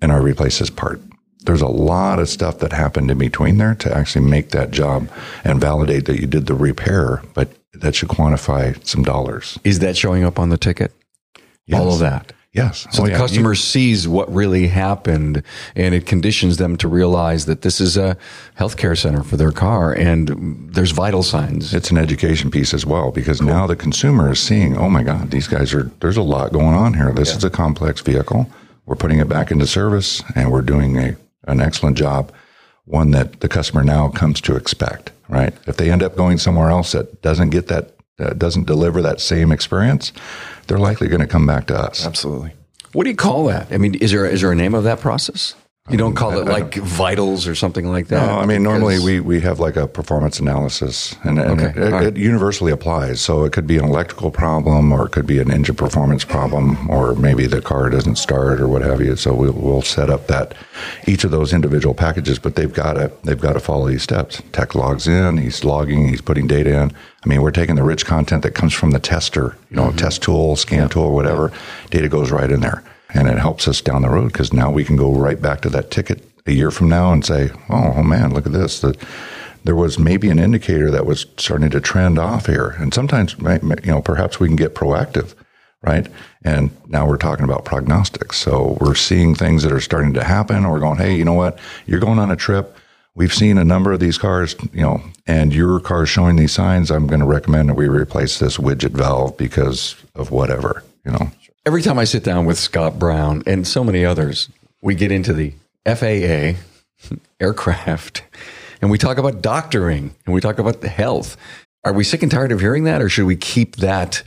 and 0.02 0.12
I 0.12 0.16
replaced 0.16 0.58
this 0.58 0.68
part. 0.68 1.00
There's 1.44 1.62
a 1.62 1.68
lot 1.68 2.18
of 2.18 2.28
stuff 2.28 2.58
that 2.58 2.72
happened 2.72 3.10
in 3.10 3.18
between 3.18 3.56
there 3.56 3.74
to 3.76 3.96
actually 3.96 4.26
make 4.26 4.50
that 4.50 4.70
job 4.70 5.08
and 5.44 5.60
validate 5.60 6.04
that 6.06 6.20
you 6.20 6.26
did 6.26 6.46
the 6.46 6.54
repair, 6.54 7.22
but 7.32 7.50
that 7.72 7.94
should 7.94 8.08
quantify 8.08 8.84
some 8.86 9.02
dollars. 9.02 9.58
Is 9.64 9.78
that 9.78 9.96
showing 9.96 10.24
up 10.24 10.38
on 10.38 10.50
the 10.50 10.58
ticket? 10.58 10.92
Yes. 11.66 11.80
All 11.80 11.92
of 11.92 12.00
that. 12.00 12.32
Yes. 12.56 12.86
So 12.90 13.02
Oh, 13.02 13.06
the 13.06 13.12
yeah. 13.12 13.18
customer 13.18 13.54
sees 13.54 14.08
what 14.08 14.32
really 14.32 14.68
happened 14.68 15.42
and 15.74 15.94
it 15.94 16.06
conditions 16.06 16.56
them 16.56 16.76
to 16.78 16.88
realize 16.88 17.44
that 17.46 17.60
this 17.62 17.80
is 17.80 17.96
a 17.96 18.16
healthcare 18.58 18.96
center 18.96 19.22
for 19.22 19.36
their 19.36 19.52
car 19.52 19.92
and 19.92 20.28
there's 20.74 20.90
vital 20.92 21.22
signs. 21.22 21.74
It's 21.74 21.90
an 21.90 21.98
education 21.98 22.50
piece 22.50 22.72
as 22.72 22.86
well 22.86 23.10
because 23.12 23.42
now 23.42 23.66
the 23.66 23.76
consumer 23.76 24.32
is 24.32 24.40
seeing, 24.40 24.76
oh 24.78 24.88
my 24.88 25.02
God, 25.02 25.30
these 25.30 25.48
guys 25.48 25.74
are, 25.74 25.90
there's 26.00 26.16
a 26.16 26.22
lot 26.22 26.52
going 26.52 26.74
on 26.74 26.94
here. 26.94 27.12
This 27.12 27.36
is 27.36 27.44
a 27.44 27.50
complex 27.50 28.00
vehicle. 28.00 28.50
We're 28.86 28.96
putting 28.96 29.18
it 29.20 29.28
back 29.28 29.50
into 29.50 29.66
service 29.66 30.22
and 30.34 30.50
we're 30.50 30.62
doing 30.62 30.96
a, 30.96 31.16
an 31.44 31.60
excellent 31.60 31.98
job, 31.98 32.32
one 32.86 33.10
that 33.10 33.40
the 33.40 33.48
customer 33.48 33.84
now 33.84 34.08
comes 34.08 34.40
to 34.42 34.56
expect, 34.56 35.10
right? 35.28 35.52
If 35.66 35.76
they 35.76 35.90
end 35.90 36.02
up 36.02 36.16
going 36.16 36.38
somewhere 36.38 36.70
else 36.70 36.92
that 36.92 37.20
doesn't 37.20 37.50
get 37.50 37.66
that, 37.68 37.95
that 38.18 38.38
doesn't 38.38 38.66
deliver 38.66 39.02
that 39.02 39.20
same 39.20 39.52
experience, 39.52 40.12
they're 40.66 40.78
likely 40.78 41.08
going 41.08 41.20
to 41.20 41.26
come 41.26 41.46
back 41.46 41.66
to 41.66 41.76
us. 41.76 42.06
Absolutely. 42.06 42.52
What 42.92 43.04
do 43.04 43.10
you 43.10 43.16
call 43.16 43.44
that? 43.46 43.70
I 43.70 43.78
mean, 43.78 43.94
is 43.96 44.12
there 44.12 44.26
is 44.26 44.40
there 44.40 44.52
a 44.52 44.56
name 44.56 44.74
of 44.74 44.84
that 44.84 45.00
process? 45.00 45.54
You 45.88 45.96
don't 45.96 46.14
call 46.14 46.36
it 46.36 46.46
like 46.46 46.74
vitals 46.74 47.46
or 47.46 47.54
something 47.54 47.86
like 47.88 48.08
that. 48.08 48.26
No, 48.26 48.38
I 48.40 48.44
mean 48.46 48.64
normally 48.64 48.98
we, 48.98 49.20
we 49.20 49.40
have 49.42 49.60
like 49.60 49.76
a 49.76 49.86
performance 49.86 50.40
analysis, 50.40 51.14
and, 51.22 51.38
and 51.38 51.60
Okay, 51.60 51.80
it, 51.80 51.84
all 51.84 51.90
right. 52.00 52.06
it 52.08 52.16
universally 52.16 52.72
applies. 52.72 53.20
So 53.20 53.44
it 53.44 53.52
could 53.52 53.68
be 53.68 53.78
an 53.78 53.84
electrical 53.84 54.32
problem, 54.32 54.92
or 54.92 55.06
it 55.06 55.12
could 55.12 55.26
be 55.26 55.38
an 55.38 55.48
engine 55.48 55.76
performance 55.76 56.24
problem, 56.24 56.90
or 56.90 57.14
maybe 57.14 57.46
the 57.46 57.60
car 57.62 57.88
doesn't 57.88 58.16
start, 58.16 58.60
or 58.60 58.66
what 58.66 58.82
have 58.82 59.00
you. 59.00 59.14
So 59.14 59.32
we'll, 59.32 59.52
we'll 59.52 59.82
set 59.82 60.10
up 60.10 60.26
that 60.26 60.56
each 61.06 61.22
of 61.22 61.30
those 61.30 61.52
individual 61.52 61.94
packages, 61.94 62.40
but 62.40 62.56
they've 62.56 62.72
got 62.74 62.94
to 62.94 63.12
they've 63.22 63.40
got 63.40 63.52
to 63.52 63.60
follow 63.60 63.86
these 63.88 64.02
steps. 64.02 64.42
Tech 64.50 64.74
logs 64.74 65.06
in, 65.06 65.36
he's 65.36 65.62
logging, 65.62 66.08
he's 66.08 66.20
putting 66.20 66.48
data 66.48 66.82
in. 66.82 66.90
I 67.24 67.28
mean, 67.28 67.42
we're 67.42 67.52
taking 67.52 67.76
the 67.76 67.84
rich 67.84 68.04
content 68.06 68.42
that 68.42 68.56
comes 68.56 68.72
from 68.74 68.90
the 68.90 68.98
tester, 69.00 69.56
you 69.70 69.76
know, 69.76 69.86
Mm-hmm. 69.86 69.98
test 69.98 70.22
tool, 70.22 70.56
scan 70.56 70.88
tool, 70.88 71.12
whatever. 71.14 71.52
Data 71.90 72.08
goes 72.08 72.32
right 72.32 72.50
in 72.50 72.60
there, 72.60 72.82
and 73.16 73.28
it 73.28 73.38
helps 73.38 73.66
us 73.66 73.80
down 73.80 74.02
the 74.02 74.10
road 74.10 74.32
because 74.32 74.52
now 74.52 74.70
we 74.70 74.84
can 74.84 74.96
go 74.96 75.12
right 75.12 75.40
back 75.40 75.62
to 75.62 75.70
that 75.70 75.90
ticket 75.90 76.22
a 76.46 76.52
year 76.52 76.70
from 76.70 76.88
now 76.88 77.12
and 77.12 77.24
say, 77.24 77.50
oh, 77.70 77.94
oh 77.96 78.02
man, 78.02 78.32
look 78.32 78.46
at 78.46 78.52
this. 78.52 78.80
The, 78.80 78.96
there 79.64 79.74
was 79.74 79.98
maybe 79.98 80.28
an 80.28 80.38
indicator 80.38 80.90
that 80.90 81.06
was 81.06 81.26
starting 81.38 81.70
to 81.70 81.80
trend 81.80 82.18
off 82.18 82.46
here. 82.46 82.76
And 82.78 82.94
sometimes, 82.94 83.34
you 83.38 83.90
know, 83.90 84.00
perhaps 84.00 84.38
we 84.38 84.46
can 84.46 84.54
get 84.54 84.74
proactive, 84.74 85.34
right? 85.82 86.06
And 86.44 86.70
now 86.88 87.08
we're 87.08 87.16
talking 87.16 87.44
about 87.44 87.64
prognostics. 87.64 88.36
So 88.36 88.76
we're 88.80 88.94
seeing 88.94 89.34
things 89.34 89.62
that 89.64 89.72
are 89.72 89.80
starting 89.80 90.12
to 90.14 90.22
happen. 90.22 90.64
Or 90.64 90.72
we're 90.72 90.80
going, 90.80 90.98
hey, 90.98 91.16
you 91.16 91.24
know 91.24 91.32
what? 91.32 91.58
You're 91.86 92.00
going 92.00 92.20
on 92.20 92.30
a 92.30 92.36
trip. 92.36 92.76
We've 93.16 93.34
seen 93.34 93.58
a 93.58 93.64
number 93.64 93.92
of 93.92 93.98
these 93.98 94.18
cars, 94.18 94.54
you 94.72 94.82
know, 94.82 95.00
and 95.26 95.52
your 95.52 95.80
car 95.80 96.02
is 96.02 96.10
showing 96.10 96.36
these 96.36 96.52
signs. 96.52 96.90
I'm 96.90 97.06
going 97.06 97.20
to 97.20 97.26
recommend 97.26 97.70
that 97.70 97.74
we 97.74 97.88
replace 97.88 98.38
this 98.38 98.58
widget 98.58 98.90
valve 98.90 99.36
because 99.38 99.96
of 100.14 100.30
whatever, 100.30 100.84
you 101.04 101.12
know. 101.12 101.30
Every 101.66 101.82
time 101.82 101.98
I 101.98 102.04
sit 102.04 102.22
down 102.22 102.46
with 102.46 102.60
Scott 102.60 102.96
Brown 102.96 103.42
and 103.44 103.66
so 103.66 103.82
many 103.82 104.04
others, 104.04 104.48
we 104.82 104.94
get 104.94 105.10
into 105.10 105.32
the 105.32 105.52
FAA, 105.84 106.60
aircraft, 107.40 108.22
and 108.80 108.88
we 108.88 108.98
talk 108.98 109.18
about 109.18 109.42
doctoring 109.42 110.14
and 110.24 110.32
we 110.32 110.40
talk 110.40 110.60
about 110.60 110.80
the 110.80 110.88
health. 110.88 111.36
Are 111.84 111.92
we 111.92 112.04
sick 112.04 112.22
and 112.22 112.30
tired 112.30 112.52
of 112.52 112.60
hearing 112.60 112.84
that, 112.84 113.02
or 113.02 113.08
should 113.08 113.26
we 113.26 113.34
keep 113.34 113.76
that 113.76 114.22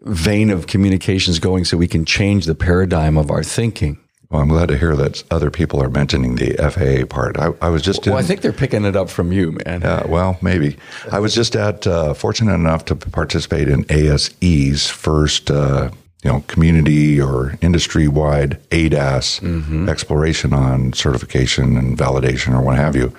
vein 0.00 0.48
of 0.48 0.68
communications 0.68 1.38
going 1.38 1.66
so 1.66 1.76
we 1.76 1.86
can 1.86 2.06
change 2.06 2.46
the 2.46 2.54
paradigm 2.54 3.18
of 3.18 3.30
our 3.30 3.44
thinking? 3.44 3.98
Well, 4.30 4.40
I'm 4.40 4.48
glad 4.48 4.68
to 4.68 4.78
hear 4.78 4.96
that 4.96 5.22
other 5.30 5.50
people 5.50 5.82
are 5.82 5.90
mentioning 5.90 6.36
the 6.36 6.54
FAA 6.56 7.04
part. 7.14 7.36
I, 7.36 7.50
I 7.60 7.68
was 7.68 7.82
just 7.82 8.06
in, 8.06 8.14
Well, 8.14 8.22
I 8.22 8.24
think 8.24 8.40
they're 8.40 8.52
picking 8.54 8.86
it 8.86 8.96
up 8.96 9.10
from 9.10 9.32
you, 9.32 9.58
man. 9.66 9.82
Uh, 9.82 10.06
well, 10.08 10.38
maybe. 10.40 10.78
I 11.12 11.18
was 11.18 11.34
just 11.34 11.56
at 11.56 11.86
uh, 11.86 12.14
fortunate 12.14 12.54
enough 12.54 12.86
to 12.86 12.96
participate 12.96 13.68
in 13.68 13.84
ASE's 13.90 14.88
first, 14.88 15.50
uh, 15.50 15.90
you 16.22 16.30
know, 16.30 16.44
community 16.48 17.20
or 17.20 17.56
industry-wide 17.62 18.60
ADAS 18.70 19.40
exploration 19.88 20.52
on 20.52 20.92
certification 20.92 21.76
and 21.76 21.96
validation 21.96 22.54
or 22.54 22.60
what 22.60 22.76
have 22.76 22.94
you. 22.94 23.14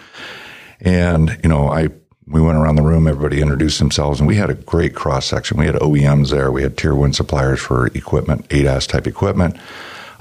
And 0.81 1.39
you 1.43 1.49
know, 1.49 1.69
I 1.69 1.89
we 2.27 2.41
went 2.41 2.57
around 2.57 2.75
the 2.75 2.83
room. 2.83 3.07
Everybody 3.07 3.41
introduced 3.41 3.79
themselves, 3.79 4.19
and 4.19 4.27
we 4.27 4.35
had 4.35 4.49
a 4.49 4.53
great 4.53 4.95
cross 4.95 5.25
section. 5.25 5.57
We 5.57 5.65
had 5.65 5.75
OEMs 5.75 6.29
there. 6.31 6.51
We 6.51 6.63
had 6.63 6.77
tier 6.77 6.95
one 6.95 7.13
suppliers 7.13 7.59
for 7.59 7.87
equipment, 7.87 8.47
ADAS 8.49 8.87
type 8.87 9.07
equipment. 9.07 9.57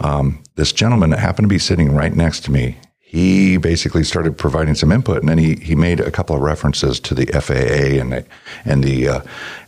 Um, 0.01 0.43
this 0.57 0.73
gentleman 0.73 1.11
that 1.11 1.21
happened 1.21 1.45
to 1.45 1.49
be 1.49 1.59
sitting 1.59 1.95
right 1.95 2.15
next 2.15 2.45
to 2.45 2.51
me, 2.51 2.79
he 3.11 3.57
basically 3.57 4.05
started 4.05 4.39
providing 4.39 4.77
some 4.77 4.93
input, 4.93 5.19
and 5.19 5.29
then 5.29 5.39
he 5.39 5.57
he 5.57 5.75
made 5.75 5.99
a 5.99 6.13
couple 6.13 6.37
of 6.37 6.43
references 6.43 7.01
to 7.01 7.13
the 7.13 7.27
FAA 7.27 8.01
and 8.01 8.13
the 8.13 8.25
and 8.65 8.85
the 8.85 9.09
uh, 9.09 9.21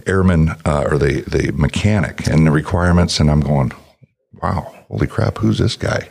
airman 0.07 0.51
uh, 0.65 0.87
or 0.89 0.97
the 0.97 1.23
the 1.23 1.51
mechanic 1.51 2.29
and 2.29 2.47
the 2.47 2.53
requirements, 2.53 3.19
and 3.19 3.29
I'm 3.29 3.41
going, 3.41 3.73
wow, 4.43 4.75
holy 4.89 5.07
crap, 5.07 5.39
who's 5.39 5.59
this 5.59 5.77
guy? 5.77 6.09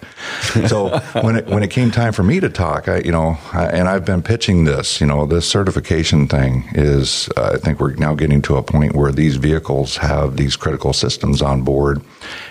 So 0.68 0.98
when 1.22 1.36
it 1.36 1.48
when 1.48 1.64
it 1.64 1.70
came 1.70 1.92
time 1.92 2.14
for 2.14 2.24
me 2.24 2.40
to 2.40 2.50
talk, 2.50 2.88
I 2.88 3.00
you 3.00 3.12
know, 3.12 3.38
I, 3.52 3.66
and 3.66 3.90
I've 3.90 4.06
been 4.06 4.24
pitching 4.24 4.64
this, 4.64 5.02
you 5.02 5.08
know, 5.08 5.26
this 5.26 5.48
certification 5.48 6.28
thing 6.28 6.64
is, 6.74 7.30
uh, 7.36 7.52
I 7.54 7.58
think 7.58 7.80
we're 7.80 7.94
now 7.96 8.16
getting 8.16 8.42
to 8.44 8.58
a 8.58 8.64
point 8.64 8.96
where 8.96 9.12
these 9.12 9.36
vehicles 9.36 9.98
have 9.98 10.38
these 10.38 10.56
critical 10.56 10.94
systems 10.94 11.42
on 11.42 11.64
board, 11.64 12.02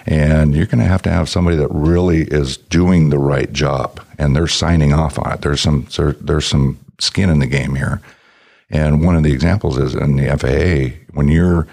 and 0.06 0.54
you're 0.54 0.66
going 0.66 0.80
to 0.80 0.84
have 0.84 1.02
to 1.02 1.10
have 1.10 1.28
somebody 1.28 1.56
that 1.56 1.68
really 1.70 2.22
is 2.22 2.56
doing 2.56 3.08
the 3.08 3.18
right 3.18 3.52
job, 3.52 4.00
and 4.18 4.36
they're 4.36 4.46
signing 4.46 4.92
off 4.92 5.18
on 5.18 5.32
it. 5.32 5.40
There's 5.40 5.62
some 5.62 5.86
there, 5.96 6.12
there's 6.12 6.46
some 6.46 6.78
skin 6.98 7.30
in 7.30 7.38
the 7.38 7.46
game 7.46 7.74
here. 7.74 8.00
And 8.72 9.04
one 9.04 9.16
of 9.16 9.24
the 9.24 9.32
examples 9.32 9.78
is 9.78 9.94
in 9.94 10.14
the 10.16 10.28
FAA, 10.38 10.96
when 11.12 11.26
you're 11.28 11.66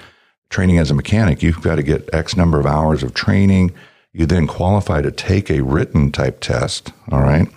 training 0.49 0.77
as 0.79 0.89
a 0.89 0.93
mechanic, 0.93 1.43
you've 1.43 1.61
got 1.61 1.75
to 1.75 1.83
get 1.83 2.09
X 2.13 2.35
number 2.35 2.59
of 2.59 2.65
hours 2.65 3.03
of 3.03 3.13
training. 3.13 3.73
You 4.17 4.25
then 4.25 4.47
qualify 4.47 5.03
to 5.03 5.11
take 5.11 5.51
a 5.51 5.61
written 5.61 6.11
type 6.11 6.39
test. 6.39 6.91
All 7.11 7.21
right. 7.21 7.47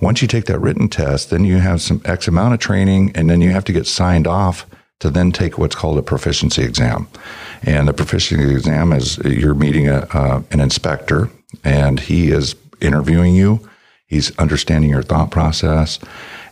Once 0.00 0.22
you 0.22 0.28
take 0.28 0.46
that 0.46 0.60
written 0.60 0.88
test, 0.88 1.28
then 1.28 1.44
you 1.44 1.58
have 1.58 1.82
some 1.82 2.00
X 2.06 2.26
amount 2.26 2.54
of 2.54 2.60
training, 2.60 3.12
and 3.14 3.28
then 3.28 3.42
you 3.42 3.50
have 3.50 3.64
to 3.64 3.72
get 3.72 3.86
signed 3.86 4.26
off 4.26 4.64
to 5.00 5.10
then 5.10 5.30
take 5.30 5.58
what's 5.58 5.74
called 5.74 5.98
a 5.98 6.02
proficiency 6.02 6.62
exam. 6.62 7.06
And 7.62 7.86
the 7.86 7.92
proficiency 7.92 8.50
exam 8.50 8.94
is 8.94 9.18
you're 9.18 9.52
meeting 9.54 9.88
a, 9.90 10.06
uh, 10.10 10.42
an 10.52 10.60
inspector, 10.60 11.28
and 11.62 12.00
he 12.00 12.30
is 12.30 12.56
interviewing 12.80 13.34
you. 13.34 13.68
He's 14.06 14.34
understanding 14.38 14.88
your 14.88 15.02
thought 15.02 15.30
process, 15.30 15.98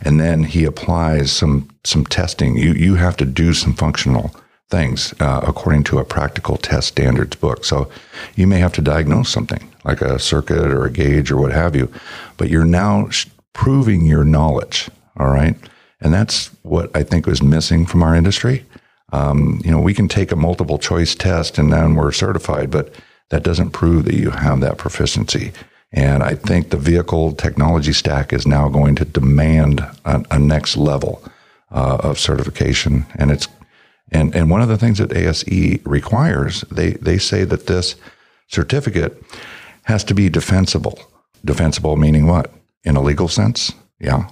and 0.01 0.19
then 0.19 0.43
he 0.43 0.63
applies 0.63 1.31
some 1.31 1.69
some 1.83 2.05
testing. 2.05 2.55
You 2.55 2.73
you 2.73 2.95
have 2.95 3.17
to 3.17 3.25
do 3.25 3.55
some 3.55 3.73
functional 3.73 4.35
things 4.69 5.13
uh, 5.19 5.41
according 5.47 5.83
to 5.83 5.99
a 5.99 6.05
practical 6.05 6.57
test 6.57 6.87
standards 6.89 7.35
book. 7.35 7.63
So 7.63 7.89
you 8.35 8.47
may 8.47 8.57
have 8.59 8.73
to 8.73 8.81
diagnose 8.81 9.29
something 9.29 9.71
like 9.83 10.01
a 10.01 10.19
circuit 10.19 10.71
or 10.71 10.85
a 10.85 10.91
gauge 10.91 11.31
or 11.31 11.37
what 11.37 11.51
have 11.51 11.75
you, 11.75 11.91
but 12.37 12.49
you're 12.49 12.65
now 12.65 13.09
sh- 13.09 13.27
proving 13.53 14.05
your 14.05 14.23
knowledge. 14.23 14.89
All 15.17 15.29
right, 15.29 15.55
and 16.01 16.13
that's 16.13 16.47
what 16.63 16.95
I 16.95 17.03
think 17.03 17.25
was 17.25 17.41
missing 17.41 17.85
from 17.85 18.03
our 18.03 18.15
industry. 18.15 18.65
Um, 19.13 19.61
you 19.63 19.71
know, 19.71 19.79
we 19.79 19.93
can 19.93 20.07
take 20.07 20.31
a 20.31 20.35
multiple 20.35 20.77
choice 20.77 21.15
test 21.15 21.57
and 21.57 21.71
then 21.71 21.95
we're 21.95 22.11
certified, 22.11 22.69
but 22.69 22.93
that 23.29 23.43
doesn't 23.43 23.71
prove 23.71 24.05
that 24.05 24.15
you 24.15 24.31
have 24.31 24.59
that 24.59 24.77
proficiency. 24.77 25.53
And 25.91 26.21
I 26.21 26.35
think 26.35 26.69
the 26.69 26.77
vehicle 26.77 27.31
technology 27.31 27.93
stack 27.93 28.33
is 28.33 28.45
now 28.45 28.67
going 28.67 28.95
to 28.95 29.05
demand 29.05 29.79
a, 30.03 30.25
a 30.31 30.39
next 30.39 30.75
level 30.75 31.23
uh, 31.71 31.97
of 32.01 32.19
certification. 32.19 33.05
And 33.15 33.31
it's 33.31 33.47
and 34.15 34.35
and 34.35 34.49
one 34.49 34.61
of 34.61 34.69
the 34.69 34.77
things 34.77 34.97
that 34.99 35.13
ASE 35.13 35.79
requires, 35.85 36.61
they 36.71 36.91
they 36.93 37.17
say 37.17 37.43
that 37.43 37.67
this 37.67 37.95
certificate 38.47 39.21
has 39.83 40.03
to 40.05 40.13
be 40.13 40.29
defensible. 40.29 40.99
Defensible 41.43 41.95
meaning 41.97 42.25
what? 42.25 42.51
In 42.83 42.95
a 42.95 43.01
legal 43.01 43.27
sense? 43.27 43.73
Yeah. 43.99 44.29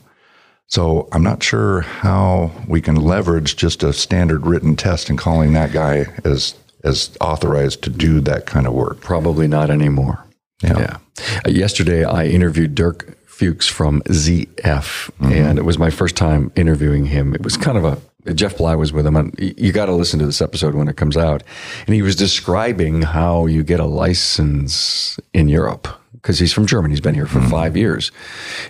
So 0.67 1.07
I'm 1.11 1.23
not 1.23 1.43
sure 1.43 1.81
how 1.81 2.51
we 2.67 2.81
can 2.81 2.95
leverage 2.95 3.55
just 3.57 3.83
a 3.83 3.93
standard 3.93 4.47
written 4.47 4.75
test 4.75 5.09
and 5.09 5.19
calling 5.19 5.53
that 5.53 5.71
guy 5.71 6.05
as 6.23 6.55
as 6.83 7.15
authorized 7.21 7.83
to 7.83 7.89
do 7.89 8.21
that 8.21 8.45
kind 8.45 8.67
of 8.67 8.73
work. 8.73 9.01
Probably 9.01 9.47
not 9.47 9.69
anymore. 9.69 10.25
Yeah. 10.61 10.79
Yeah. 10.79 10.97
Uh, 11.45 11.49
yesterday, 11.49 12.03
I 12.03 12.25
interviewed 12.25 12.73
Dirk 12.75 13.17
Fuchs 13.27 13.67
from 13.67 14.01
ZF, 14.03 15.09
and 15.19 15.57
it 15.57 15.65
was 15.65 15.77
my 15.77 15.89
first 15.89 16.15
time 16.15 16.51
interviewing 16.55 17.05
him. 17.05 17.33
It 17.33 17.43
was 17.43 17.57
kind 17.57 17.77
of 17.77 17.83
a 17.83 17.97
Jeff 18.33 18.57
Bly 18.57 18.75
was 18.75 18.93
with 18.93 19.05
him, 19.05 19.15
and 19.15 19.35
you 19.37 19.71
got 19.71 19.87
to 19.87 19.93
listen 19.93 20.19
to 20.19 20.25
this 20.25 20.41
episode 20.41 20.75
when 20.75 20.87
it 20.87 20.95
comes 20.95 21.17
out. 21.17 21.43
And 21.85 21.93
he 21.93 22.01
was 22.01 22.15
describing 22.15 23.01
how 23.01 23.45
you 23.47 23.63
get 23.63 23.79
a 23.79 23.85
license 23.85 25.19
in 25.33 25.49
Europe 25.49 25.87
because 26.13 26.39
he's 26.39 26.53
from 26.53 26.65
Germany. 26.65 26.93
He's 26.93 27.01
been 27.01 27.15
here 27.15 27.25
for 27.25 27.39
mm-hmm. 27.39 27.49
five 27.49 27.75
years, 27.75 28.11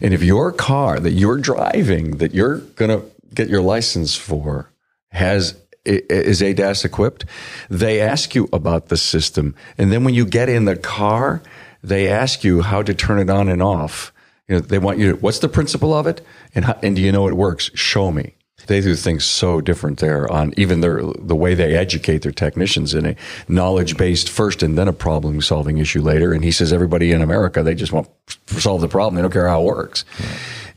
and 0.02 0.14
if 0.14 0.24
your 0.24 0.52
car 0.52 1.00
that 1.00 1.12
you're 1.12 1.38
driving 1.38 2.18
that 2.18 2.34
you're 2.34 2.60
gonna 2.76 3.04
get 3.34 3.50
your 3.50 3.62
license 3.62 4.16
for 4.16 4.70
has 5.10 5.56
is 5.86 6.42
ADAS 6.42 6.86
equipped, 6.86 7.26
they 7.70 8.00
ask 8.00 8.34
you 8.34 8.50
about 8.52 8.88
the 8.88 8.98
system, 8.98 9.54
and 9.78 9.92
then 9.92 10.04
when 10.04 10.16
you 10.16 10.26
get 10.26 10.50
in 10.50 10.66
the 10.66 10.76
car, 10.76 11.42
they 11.84 12.08
ask 12.08 12.44
you 12.44 12.62
how 12.62 12.82
to 12.82 12.94
turn 12.94 13.20
it 13.20 13.30
on 13.30 13.50
and 13.50 13.62
off. 13.62 14.12
You 14.48 14.56
know, 14.56 14.62
they 14.62 14.80
want 14.80 14.98
you. 14.98 15.12
To, 15.12 15.18
what's 15.18 15.40
the 15.40 15.50
principle 15.50 15.94
of 15.94 16.08
it, 16.08 16.22
and 16.56 16.66
how, 16.66 16.80
and 16.82 16.96
do 16.96 17.02
you 17.02 17.12
know 17.12 17.28
it 17.28 17.36
works? 17.36 17.70
Show 17.76 18.12
me. 18.12 18.36
They 18.68 18.82
do 18.82 18.96
things 18.96 19.26
so 19.26 19.62
different 19.62 20.00
there 20.00 20.32
on 20.32 20.54
even 20.58 20.82
their 20.82 21.02
the 21.04 21.36
way 21.36 21.54
they 21.54 21.76
educate 21.76 22.20
their 22.20 22.32
technicians 22.32 22.94
in 22.94 23.06
a 23.06 23.16
knowledge 23.48 23.98
based 23.98 24.30
first 24.30 24.64
and 24.64 24.78
then 24.78 24.88
a 24.88 24.94
problem 24.94 25.42
solving 25.42 25.78
issue 25.78 26.02
later. 26.02 26.34
And 26.34 26.44
he 26.44 26.52
says 26.52 26.72
everybody 26.72 27.12
in 27.12 27.22
America 27.22 27.64
they 27.64 27.76
just 27.76 27.92
want 27.92 28.10
to 28.48 28.62
solve 28.62 28.82
the 28.82 28.88
problem. 28.88 29.16
They 29.16 29.22
don't 29.22 29.32
care 29.32 29.48
how 29.48 29.62
it 29.62 29.66
works. 29.66 30.06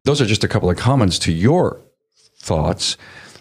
Those 0.04 0.20
are 0.20 0.26
just 0.26 0.44
a 0.44 0.48
couple 0.48 0.70
of 0.70 0.76
comments 0.76 1.18
to 1.20 1.32
your 1.32 1.80
thoughts. 2.38 2.96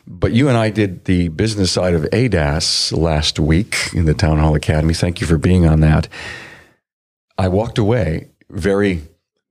But 0.08 0.34
you 0.34 0.50
and 0.50 0.58
I 0.58 0.70
did 0.70 1.06
the 1.06 1.30
business 1.30 1.72
side 1.72 1.96
of 1.96 2.04
ADAS 2.14 2.96
last 2.96 3.40
week 3.40 3.90
in 3.94 4.06
the 4.06 4.14
Town 4.14 4.38
Hall 4.38 4.54
Academy. 4.54 4.94
Thank 4.94 5.20
you 5.20 5.26
for 5.26 5.38
being 5.38 5.66
on 5.66 5.80
that. 5.80 6.08
I 7.38 7.48
walked 7.48 7.80
away 7.80 8.30
very 8.50 9.02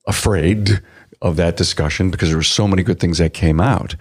afraid 0.07 0.81
of 1.21 1.37
that 1.37 1.57
discussion 1.57 2.11
because 2.11 2.29
there 2.29 2.39
were 2.39 2.43
so 2.43 2.69
many 2.69 2.83
good 2.83 3.01
things 3.01 3.19
that 3.19 3.35
came 3.35 3.61
out. 3.61 3.97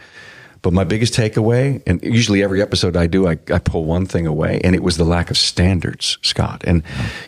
But 0.64 0.72
my 0.72 0.86
biggest 0.86 1.14
takeaway, 1.14 1.84
and 1.86 2.02
usually 2.02 2.42
every 2.42 2.62
episode 2.62 2.96
I 2.96 3.06
do, 3.06 3.28
I, 3.28 3.38
I, 3.54 3.60
pull 3.60 3.84
one 3.84 4.06
thing 4.06 4.26
away, 4.26 4.62
and 4.64 4.74
it 4.74 4.82
was 4.82 4.96
the 4.96 5.04
lack 5.04 5.30
of 5.30 5.38
standards, 5.38 6.18
Scott. 6.22 6.64
And, 6.66 6.84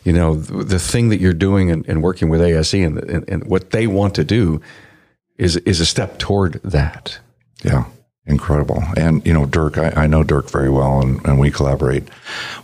you 0.06 0.14
know, 0.14 0.36
the, 0.36 0.64
the 0.64 0.80
thing 0.80 1.10
that 1.10 1.20
you're 1.20 1.34
doing 1.34 1.70
and, 1.70 1.86
and 1.90 2.02
working 2.02 2.30
with 2.30 2.42
ASE 2.42 2.74
and, 2.74 2.98
and, 2.98 3.30
and, 3.30 3.44
what 3.44 3.72
they 3.72 3.88
want 3.88 4.16
to 4.16 4.24
do 4.24 4.62
is, 5.38 5.58
is 5.58 5.82
a 5.82 5.86
step 5.86 6.18
toward 6.18 6.62
that. 6.64 7.20
Yeah. 7.62 7.86
Incredible. 8.28 8.82
And, 8.98 9.24
you 9.24 9.34
know, 9.34 9.46
Dirk, 9.46 9.78
I, 9.78 9.90
I 9.96 10.08
know 10.08 10.24
Dirk 10.24 10.50
very 10.50 10.70
well 10.70 11.00
and, 11.00 11.24
and, 11.28 11.38
we 11.38 11.52
collaborate. 11.52 12.08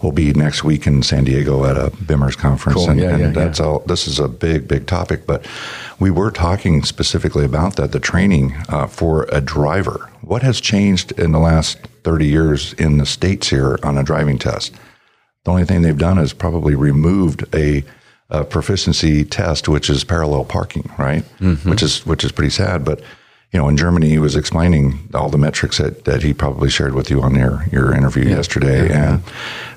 We'll 0.01 0.11
be 0.11 0.33
next 0.33 0.63
week 0.63 0.87
in 0.87 1.03
San 1.03 1.25
Diego 1.25 1.65
at 1.65 1.77
a 1.77 1.91
BIMERS 1.91 2.35
conference. 2.35 2.77
Cool. 2.77 2.89
And, 2.89 2.99
yeah, 2.99 3.09
and 3.09 3.19
yeah, 3.21 3.29
that's 3.29 3.59
yeah. 3.59 3.65
all, 3.67 3.79
this 3.79 4.07
is 4.07 4.17
a 4.17 4.27
big, 4.27 4.67
big 4.67 4.87
topic, 4.87 5.27
but 5.27 5.45
we 6.01 6.09
were 6.09 6.31
talking 6.31 6.81
specifically 6.83 7.45
about 7.45 7.75
that, 7.75 7.91
the 7.91 7.99
training 7.99 8.55
uh, 8.69 8.87
for 8.87 9.27
a 9.31 9.39
driver. 9.39 10.09
What 10.21 10.41
has 10.41 10.59
changed 10.59 11.11
in 11.11 11.31
the 11.31 11.39
last 11.39 11.77
30 12.03 12.25
years 12.25 12.73
in 12.73 12.97
the 12.97 13.05
States 13.05 13.49
here 13.49 13.77
on 13.83 13.99
a 13.99 14.03
driving 14.03 14.39
test? 14.39 14.73
The 15.45 15.51
only 15.51 15.63
thing 15.63 15.83
they've 15.83 15.95
done 15.95 16.17
is 16.17 16.33
probably 16.33 16.73
removed 16.73 17.45
a, 17.53 17.83
a 18.31 18.43
proficiency 18.43 19.23
test, 19.23 19.69
which 19.69 19.91
is 19.91 20.03
parallel 20.03 20.43
parking, 20.43 20.89
right? 20.97 21.23
Mm-hmm. 21.39 21.69
Which 21.69 21.83
is, 21.83 22.03
which 22.03 22.23
is 22.23 22.31
pretty 22.31 22.49
sad, 22.49 22.83
but 22.83 23.01
you 23.51 23.59
know, 23.59 23.67
in 23.67 23.75
Germany, 23.75 24.07
he 24.07 24.17
was 24.17 24.37
explaining 24.37 25.09
all 25.13 25.27
the 25.27 25.37
metrics 25.37 25.77
that, 25.77 26.05
that 26.05 26.23
he 26.23 26.33
probably 26.33 26.69
shared 26.69 26.93
with 26.93 27.09
you 27.09 27.21
on 27.21 27.35
your, 27.35 27.65
your 27.69 27.93
interview 27.93 28.23
yeah, 28.23 28.37
yesterday, 28.37 28.87
yeah, 28.87 29.13
and 29.13 29.23
yeah. 29.23 29.31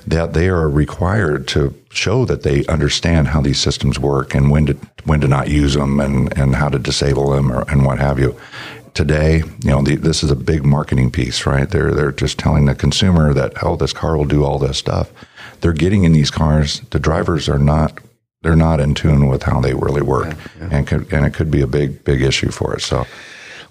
that 0.07 0.33
they 0.33 0.47
are 0.47 0.69
required 0.69 1.45
to 1.49 1.75
show 1.89 2.23
that 2.23 2.43
they 2.43 2.65
understand 2.67 3.27
how 3.27 3.41
these 3.41 3.59
systems 3.59 3.99
work 3.99 4.33
and 4.33 4.49
when 4.49 4.65
to 4.67 4.73
when 5.03 5.19
to 5.19 5.27
not 5.27 5.49
use 5.49 5.73
them 5.73 5.99
and, 5.99 6.35
and 6.37 6.55
how 6.55 6.69
to 6.69 6.79
disable 6.79 7.31
them 7.31 7.51
or, 7.51 7.69
and 7.69 7.85
what 7.85 7.99
have 7.99 8.17
you. 8.17 8.39
Today, 8.93 9.39
you 9.59 9.69
know, 9.69 9.81
the, 9.81 9.97
this 9.97 10.23
is 10.23 10.31
a 10.31 10.37
big 10.37 10.63
marketing 10.63 11.11
piece, 11.11 11.45
right? 11.45 11.69
They're 11.69 11.91
they're 11.91 12.13
just 12.13 12.39
telling 12.39 12.65
the 12.65 12.75
consumer 12.75 13.33
that 13.33 13.61
oh, 13.61 13.75
this 13.75 13.91
car 13.91 14.15
will 14.15 14.23
do 14.23 14.45
all 14.45 14.57
this 14.57 14.77
stuff. 14.77 15.11
They're 15.59 15.73
getting 15.73 16.05
in 16.05 16.13
these 16.13 16.31
cars. 16.31 16.79
The 16.91 16.99
drivers 16.99 17.49
are 17.49 17.59
not 17.59 17.99
they're 18.41 18.55
not 18.55 18.79
in 18.79 18.93
tune 18.93 19.27
with 19.27 19.43
how 19.43 19.59
they 19.59 19.73
really 19.73 20.01
work, 20.01 20.33
and 20.61 20.87
could, 20.87 21.11
and 21.11 21.25
it 21.25 21.33
could 21.33 21.51
be 21.51 21.59
a 21.59 21.67
big 21.67 22.05
big 22.05 22.21
issue 22.21 22.51
for 22.51 22.75
us. 22.75 22.85
So. 22.85 23.05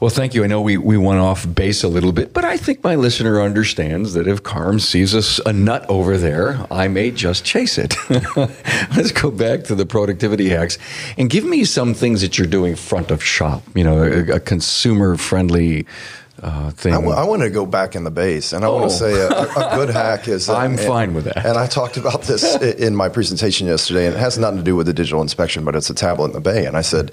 Well, 0.04 0.10
thank 0.10 0.34
you. 0.34 0.44
I 0.44 0.48
know 0.48 0.60
we, 0.60 0.76
we 0.76 0.98
went 0.98 1.20
off 1.20 1.46
base 1.54 1.82
a 1.82 1.88
little 1.88 2.12
bit, 2.12 2.34
but 2.34 2.44
I 2.44 2.58
think 2.58 2.84
my 2.84 2.94
listener 2.94 3.40
understands 3.40 4.12
that 4.12 4.26
if 4.26 4.42
Carm 4.42 4.78
sees 4.78 5.14
us 5.14 5.38
a 5.46 5.52
nut 5.54 5.86
over 5.88 6.18
there, 6.18 6.66
I 6.70 6.88
may 6.88 7.10
just 7.10 7.42
chase 7.42 7.78
it. 7.78 7.96
Let's 8.36 9.12
go 9.12 9.30
back 9.30 9.64
to 9.64 9.74
the 9.74 9.86
productivity 9.86 10.50
hacks 10.50 10.76
and 11.16 11.30
give 11.30 11.44
me 11.44 11.64
some 11.64 11.94
things 11.94 12.20
that 12.20 12.36
you're 12.36 12.46
doing 12.46 12.76
front 12.76 13.10
of 13.10 13.24
shop, 13.24 13.62
you 13.74 13.82
know, 13.82 14.02
a, 14.02 14.34
a 14.34 14.40
consumer 14.40 15.16
friendly 15.16 15.86
uh, 16.44 16.70
thing. 16.70 16.92
I, 16.92 16.96
w- 16.96 17.14
I 17.14 17.24
want 17.24 17.42
to 17.42 17.50
go 17.50 17.64
back 17.64 17.96
in 17.96 18.04
the 18.04 18.10
base, 18.10 18.52
and 18.52 18.64
I 18.64 18.68
oh. 18.68 18.76
want 18.76 18.90
to 18.90 18.96
say 18.96 19.12
a, 19.12 19.28
a, 19.28 19.76
good 19.76 19.88
hack 19.88 20.28
is. 20.28 20.48
I'm 20.50 20.72
and, 20.72 20.80
fine 20.80 21.14
with 21.14 21.24
that. 21.24 21.44
And 21.44 21.56
I 21.56 21.66
talked 21.66 21.96
about 21.96 22.22
this 22.22 22.56
in 22.56 22.94
my 22.94 23.08
presentation 23.08 23.66
yesterday, 23.66 24.06
and 24.06 24.14
it 24.14 24.18
has 24.18 24.38
nothing 24.38 24.58
to 24.58 24.64
do 24.64 24.76
with 24.76 24.86
the 24.86 24.92
digital 24.92 25.22
inspection, 25.22 25.64
but 25.64 25.74
it's 25.74 25.88
a 25.88 25.94
tablet 25.94 26.26
in 26.26 26.32
the 26.32 26.40
bay. 26.40 26.66
And 26.66 26.76
I 26.76 26.82
said, 26.82 27.12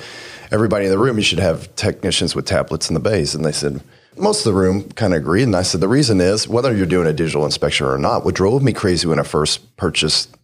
everybody 0.51 0.85
in 0.85 0.91
the 0.91 0.97
room, 0.97 1.17
you 1.17 1.23
should 1.23 1.39
have 1.39 1.73
technicians 1.75 2.35
with 2.35 2.45
tablets 2.45 2.89
in 2.89 2.93
the 2.93 2.99
bays. 2.99 3.33
And 3.33 3.45
they 3.45 3.53
said, 3.53 3.81
most 4.17 4.45
of 4.45 4.53
the 4.53 4.59
room 4.59 4.89
kind 4.91 5.13
of 5.13 5.21
agreed. 5.21 5.43
And 5.43 5.55
I 5.55 5.61
said, 5.61 5.79
the 5.79 5.87
reason 5.87 6.19
is 6.19 6.47
whether 6.47 6.75
you're 6.75 6.85
doing 6.85 7.07
a 7.07 7.13
digital 7.13 7.45
inspection 7.45 7.87
or 7.87 7.97
not, 7.97 8.25
what 8.25 8.35
drove 8.35 8.61
me 8.61 8.73
crazy 8.73 9.07
when 9.07 9.19
I 9.19 9.23
first 9.23 9.77
purchased 9.77 10.35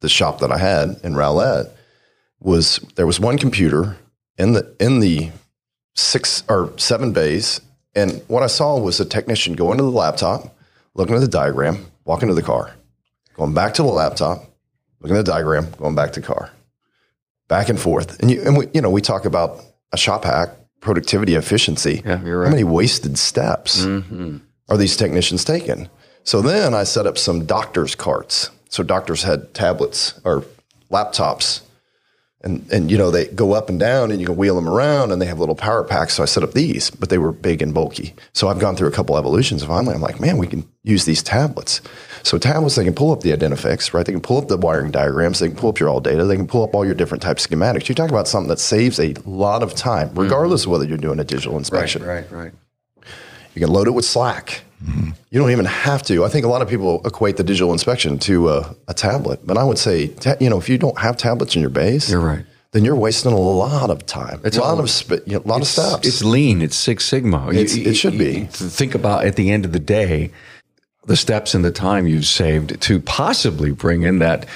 the 0.00 0.08
shop 0.08 0.38
that 0.40 0.52
I 0.52 0.58
had 0.58 1.00
in 1.02 1.14
Rowlett 1.14 1.70
was 2.40 2.78
there 2.94 3.06
was 3.06 3.18
one 3.18 3.36
computer 3.36 3.96
in 4.36 4.52
the 4.52 4.76
in 4.78 5.00
the 5.00 5.32
six 5.94 6.44
or 6.48 6.72
seven 6.76 7.12
bays, 7.12 7.60
and 7.98 8.22
what 8.28 8.42
I 8.42 8.46
saw 8.46 8.78
was 8.78 9.00
a 9.00 9.04
technician 9.04 9.54
go 9.54 9.72
into 9.72 9.84
the 9.84 9.90
laptop, 9.90 10.56
looking 10.94 11.14
at 11.14 11.20
the 11.20 11.28
diagram, 11.28 11.86
walking 12.04 12.28
to 12.28 12.34
the 12.34 12.42
car, 12.42 12.74
going 13.34 13.54
back 13.54 13.74
to 13.74 13.82
the 13.82 13.88
laptop, 13.88 14.44
looking 15.00 15.16
at 15.16 15.24
the 15.24 15.32
diagram, 15.32 15.70
going 15.78 15.94
back 15.94 16.12
to 16.12 16.20
the 16.20 16.26
car 16.26 16.50
back 17.48 17.68
and 17.68 17.80
forth. 17.80 18.20
And 18.20 18.30
you, 18.30 18.42
and 18.42 18.56
we, 18.56 18.68
you 18.72 18.80
know, 18.80 18.90
we 18.90 19.00
talk 19.00 19.24
about 19.24 19.60
a 19.92 19.96
shop 19.96 20.24
hack, 20.24 20.50
productivity, 20.80 21.34
efficiency. 21.34 22.02
Yeah, 22.04 22.22
you're 22.22 22.40
right. 22.40 22.46
How 22.46 22.50
many 22.50 22.64
wasted 22.64 23.18
steps 23.18 23.84
mm-hmm. 23.84 24.38
are 24.68 24.76
these 24.76 24.96
technicians 24.96 25.44
taking? 25.44 25.88
So 26.22 26.42
then 26.42 26.74
I 26.74 26.84
set 26.84 27.06
up 27.06 27.18
some 27.18 27.46
doctors' 27.46 27.94
carts. 27.94 28.50
So 28.68 28.82
doctors 28.82 29.22
had 29.22 29.54
tablets 29.54 30.20
or 30.24 30.44
laptops 30.90 31.62
and 32.42 32.64
and 32.70 32.90
you 32.90 32.96
know 32.96 33.10
they 33.10 33.26
go 33.26 33.52
up 33.52 33.68
and 33.68 33.80
down 33.80 34.10
and 34.10 34.20
you 34.20 34.26
can 34.26 34.36
wheel 34.36 34.54
them 34.54 34.68
around 34.68 35.10
and 35.10 35.20
they 35.20 35.26
have 35.26 35.40
little 35.40 35.54
power 35.54 35.82
packs. 35.82 36.14
So 36.14 36.22
i 36.22 36.26
set 36.26 36.42
up 36.42 36.52
these 36.52 36.90
but 36.90 37.08
they 37.08 37.18
were 37.18 37.32
big 37.32 37.62
and 37.62 37.74
bulky. 37.74 38.14
So 38.32 38.48
i've 38.48 38.58
gone 38.58 38.76
through 38.76 38.88
a 38.88 38.92
couple 38.92 39.16
evolutions 39.16 39.64
finally 39.64 39.94
i'm 39.94 40.00
like 40.00 40.20
man 40.20 40.38
we 40.38 40.46
can 40.46 40.68
use 40.84 41.04
these 41.04 41.22
tablets. 41.22 41.80
So 42.22 42.38
tablets 42.38 42.76
they 42.76 42.84
can 42.84 42.94
pull 42.94 43.12
up 43.12 43.20
the 43.20 43.32
identifix 43.32 43.92
right? 43.92 44.06
They 44.06 44.12
can 44.12 44.20
pull 44.20 44.38
up 44.38 44.48
the 44.48 44.56
wiring 44.56 44.90
diagrams. 44.90 45.40
They 45.40 45.48
can 45.48 45.56
pull 45.56 45.70
up 45.70 45.80
your 45.80 45.88
ALLDATA. 45.88 46.28
They 46.28 46.36
can 46.36 46.46
pull 46.46 46.62
up 46.62 46.74
all 46.74 46.84
your 46.84 46.94
different 46.94 47.22
type 47.22 47.38
schematics. 47.38 47.88
You're 47.88 47.96
talking 47.96 48.14
about 48.14 48.28
something 48.28 48.48
that 48.48 48.60
saves 48.60 49.00
a 49.00 49.14
lot 49.24 49.62
of 49.62 49.74
time 49.74 50.10
regardless 50.14 50.62
mm-hmm. 50.62 50.70
of 50.70 50.72
whether 50.72 50.84
you're 50.84 50.98
doing 50.98 51.18
a 51.18 51.24
digital 51.24 51.58
inspection. 51.58 52.04
Right 52.04 52.30
right 52.30 52.44
right. 52.44 52.52
You 53.54 53.60
can 53.60 53.72
load 53.72 53.88
it 53.88 53.92
with 53.92 54.04
slack 54.04 54.62
Mm-hmm. 54.84 55.10
You 55.30 55.40
don't 55.40 55.50
even 55.50 55.64
have 55.64 56.02
to. 56.04 56.24
I 56.24 56.28
think 56.28 56.44
a 56.44 56.48
lot 56.48 56.62
of 56.62 56.68
people 56.68 57.00
equate 57.04 57.36
the 57.36 57.44
digital 57.44 57.72
inspection 57.72 58.18
to 58.20 58.50
a, 58.50 58.76
a 58.86 58.94
tablet, 58.94 59.40
but 59.44 59.58
I 59.58 59.64
would 59.64 59.78
say, 59.78 60.08
ta- 60.08 60.36
you 60.40 60.48
know, 60.48 60.58
if 60.58 60.68
you 60.68 60.78
don't 60.78 60.98
have 60.98 61.16
tablets 61.16 61.56
in 61.56 61.60
your 61.60 61.70
base, 61.70 62.10
you're 62.10 62.20
right. 62.20 62.44
Then 62.72 62.84
you're 62.84 62.96
wasting 62.96 63.32
a 63.32 63.38
lot 63.38 63.88
of 63.88 64.04
time. 64.04 64.42
It's 64.44 64.58
a 64.58 64.60
lot 64.60 64.78
of 64.78 64.90
sp- 64.92 65.24
you 65.26 65.32
know, 65.32 65.42
a 65.44 65.48
lot 65.48 65.62
of 65.62 65.66
steps. 65.66 66.06
It's 66.06 66.22
lean. 66.22 66.60
It's 66.60 66.76
Six 66.76 67.06
Sigma. 67.06 67.48
It's, 67.50 67.74
you, 67.74 67.90
it 67.90 67.94
should 67.94 68.12
you, 68.12 68.18
be. 68.18 68.44
think 68.44 68.94
about 68.94 69.24
at 69.24 69.36
the 69.36 69.50
end 69.50 69.64
of 69.64 69.72
the 69.72 69.80
day, 69.80 70.30
the 71.06 71.16
steps 71.16 71.54
and 71.54 71.64
the 71.64 71.72
time 71.72 72.06
you've 72.06 72.26
saved 72.26 72.78
to 72.82 73.00
possibly 73.00 73.72
bring 73.72 74.02
in 74.02 74.18
that 74.18 74.46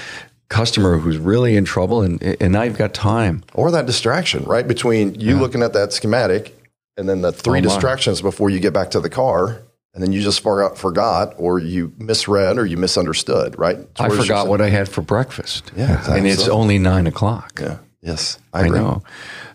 customer 0.51 0.99
who's 0.99 1.17
really 1.17 1.57
in 1.57 1.65
trouble, 1.65 2.03
and 2.03 2.23
and 2.23 2.53
now 2.53 2.63
you've 2.63 2.79
got 2.79 2.93
time 2.93 3.43
or 3.55 3.71
that 3.71 3.87
distraction 3.87 4.45
right 4.45 4.69
between 4.69 5.15
you 5.19 5.35
yeah. 5.35 5.41
looking 5.41 5.63
at 5.63 5.73
that 5.73 5.95
schematic 5.95 6.55
and 6.99 7.09
then 7.09 7.23
the 7.23 7.33
three 7.33 7.61
oh 7.61 7.63
distractions 7.63 8.21
before 8.21 8.51
you 8.51 8.61
get 8.61 8.75
back 8.75 8.91
to 8.91 9.01
the 9.01 9.09
car 9.09 9.63
and 9.95 10.03
then 10.03 10.13
you 10.13 10.23
just 10.23 10.41
forgot, 10.41 10.79
forgot 10.79 11.35
or 11.37 11.59
you 11.59 11.93
misread 11.99 12.59
or 12.59 12.65
you 12.65 12.77
misunderstood, 12.77 13.59
right? 13.59 13.79
I 13.99 14.09
forgot 14.09 14.49
what 14.49 14.61
I 14.61 14.71
had 14.71 14.89
for 14.89 15.03
breakfast. 15.03 15.71
Yeah, 15.77 15.99
exactly. 15.99 16.19
and 16.19 16.27
it's 16.27 16.45
so, 16.45 16.53
only 16.53 16.79
nine 16.79 17.07
o'clock. 17.07 17.59
Yeah. 17.61 17.79
Yes, 18.03 18.41
I, 18.53 18.63
I 18.63 18.69
know. 18.69 19.05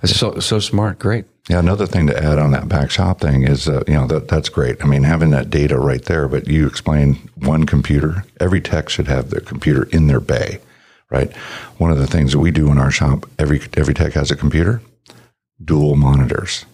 It's 0.02 0.16
so 0.16 0.40
so 0.40 0.60
smart. 0.60 1.00
Great. 1.00 1.26
Yeah. 1.50 1.60
Another 1.60 1.86
thing 1.86 2.08
to 2.08 2.18
add 2.18 2.40
on 2.40 2.52
that 2.52 2.70
back 2.70 2.90
shop 2.90 3.20
thing 3.20 3.44
is, 3.44 3.68
uh, 3.68 3.84
you 3.88 3.94
know, 3.94 4.08
that 4.08 4.30
that's 4.30 4.48
great. 4.48 4.82
I 4.82 4.86
mean, 4.86 5.04
having 5.04 5.32
that 5.32 5.50
data 5.50 5.78
right 5.78 6.04
there. 6.04 6.30
But 6.30 6.48
you 6.48 6.66
explain 6.66 7.16
one 7.36 7.66
computer. 7.66 8.24
Every 8.40 8.62
tech 8.62 8.88
should 8.88 9.08
have 9.08 9.32
their 9.32 9.42
computer 9.42 9.84
in 9.92 10.08
their 10.08 10.22
bay, 10.22 10.60
right? 11.10 11.36
One 11.78 11.92
of 11.92 11.98
the 11.98 12.08
things 12.08 12.32
that 12.32 12.40
we 12.40 12.52
do 12.52 12.72
in 12.72 12.78
our 12.78 12.92
shop, 12.92 13.30
every 13.38 13.62
every 13.76 13.94
tech 13.94 14.14
has 14.14 14.32
a 14.32 14.36
computer, 14.38 14.82
dual 15.64 15.96
monitors. 15.98 16.66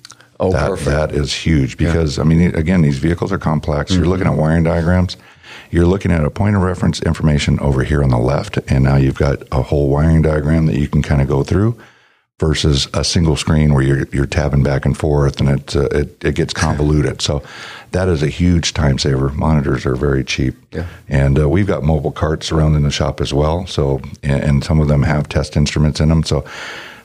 Oh, 0.44 0.52
that, 0.52 0.70
perfect. 0.70 0.86
That 0.86 1.12
is 1.12 1.34
huge 1.34 1.78
because, 1.78 2.18
yeah. 2.18 2.24
I 2.24 2.26
mean, 2.26 2.56
again, 2.56 2.82
these 2.82 3.00
vehicles 3.00 3.32
are 3.32 3.38
complex. 3.38 3.92
Mm-hmm. 3.92 4.02
You're 4.02 4.10
looking 4.10 4.28
at 4.28 4.36
wiring 4.36 4.64
diagrams. 4.64 5.18
You're 5.72 5.86
looking 5.86 6.12
at 6.12 6.24
a 6.24 6.30
point 6.30 6.56
of 6.56 6.62
reference 6.62 7.02
information 7.02 7.60
over 7.60 7.84
here 7.84 8.04
on 8.04 8.10
the 8.10 8.18
left, 8.18 8.60
and 8.68 8.84
now 8.84 8.98
you've 8.98 9.18
got 9.18 9.42
a 9.52 9.62
whole 9.62 9.90
wiring 9.90 10.22
diagram 10.22 10.66
that 10.68 10.78
you 10.78 10.88
can 10.88 11.02
kind 11.02 11.22
of 11.22 11.28
go 11.28 11.44
through 11.44 11.80
versus 12.40 12.88
a 12.94 13.04
single 13.04 13.36
screen 13.36 13.74
where 13.74 13.84
you're, 13.84 14.08
you're 14.12 14.26
tabbing 14.26 14.64
back 14.64 14.86
and 14.86 14.98
forth 14.98 15.40
and 15.40 15.50
it, 15.50 15.76
uh, 15.76 15.88
it, 15.92 16.24
it, 16.26 16.36
gets 16.36 16.54
convoluted. 16.54 17.22
so 17.22 17.42
that 17.92 18.10
is 18.10 18.22
a 18.22 18.28
huge 18.28 18.74
time 18.74 18.98
saver. 18.98 19.30
Monitors 19.30 19.86
are 19.86 19.96
very 19.96 20.24
cheap. 20.24 20.56
Yeah. 20.72 20.88
And 21.08 21.40
uh, 21.40 21.48
we've 21.48 21.68
got 21.68 21.84
mobile 21.84 22.12
carts 22.12 22.52
around 22.52 22.76
in 22.76 22.84
the 22.84 22.92
shop 22.92 23.22
as 23.22 23.34
well. 23.34 23.66
So, 23.68 24.02
and, 24.24 24.44
and 24.44 24.64
some 24.64 24.82
of 24.82 24.88
them 24.88 25.04
have 25.04 25.30
test 25.30 25.56
instruments 25.56 26.00
in 26.00 26.10
them. 26.10 26.24
So 26.24 26.44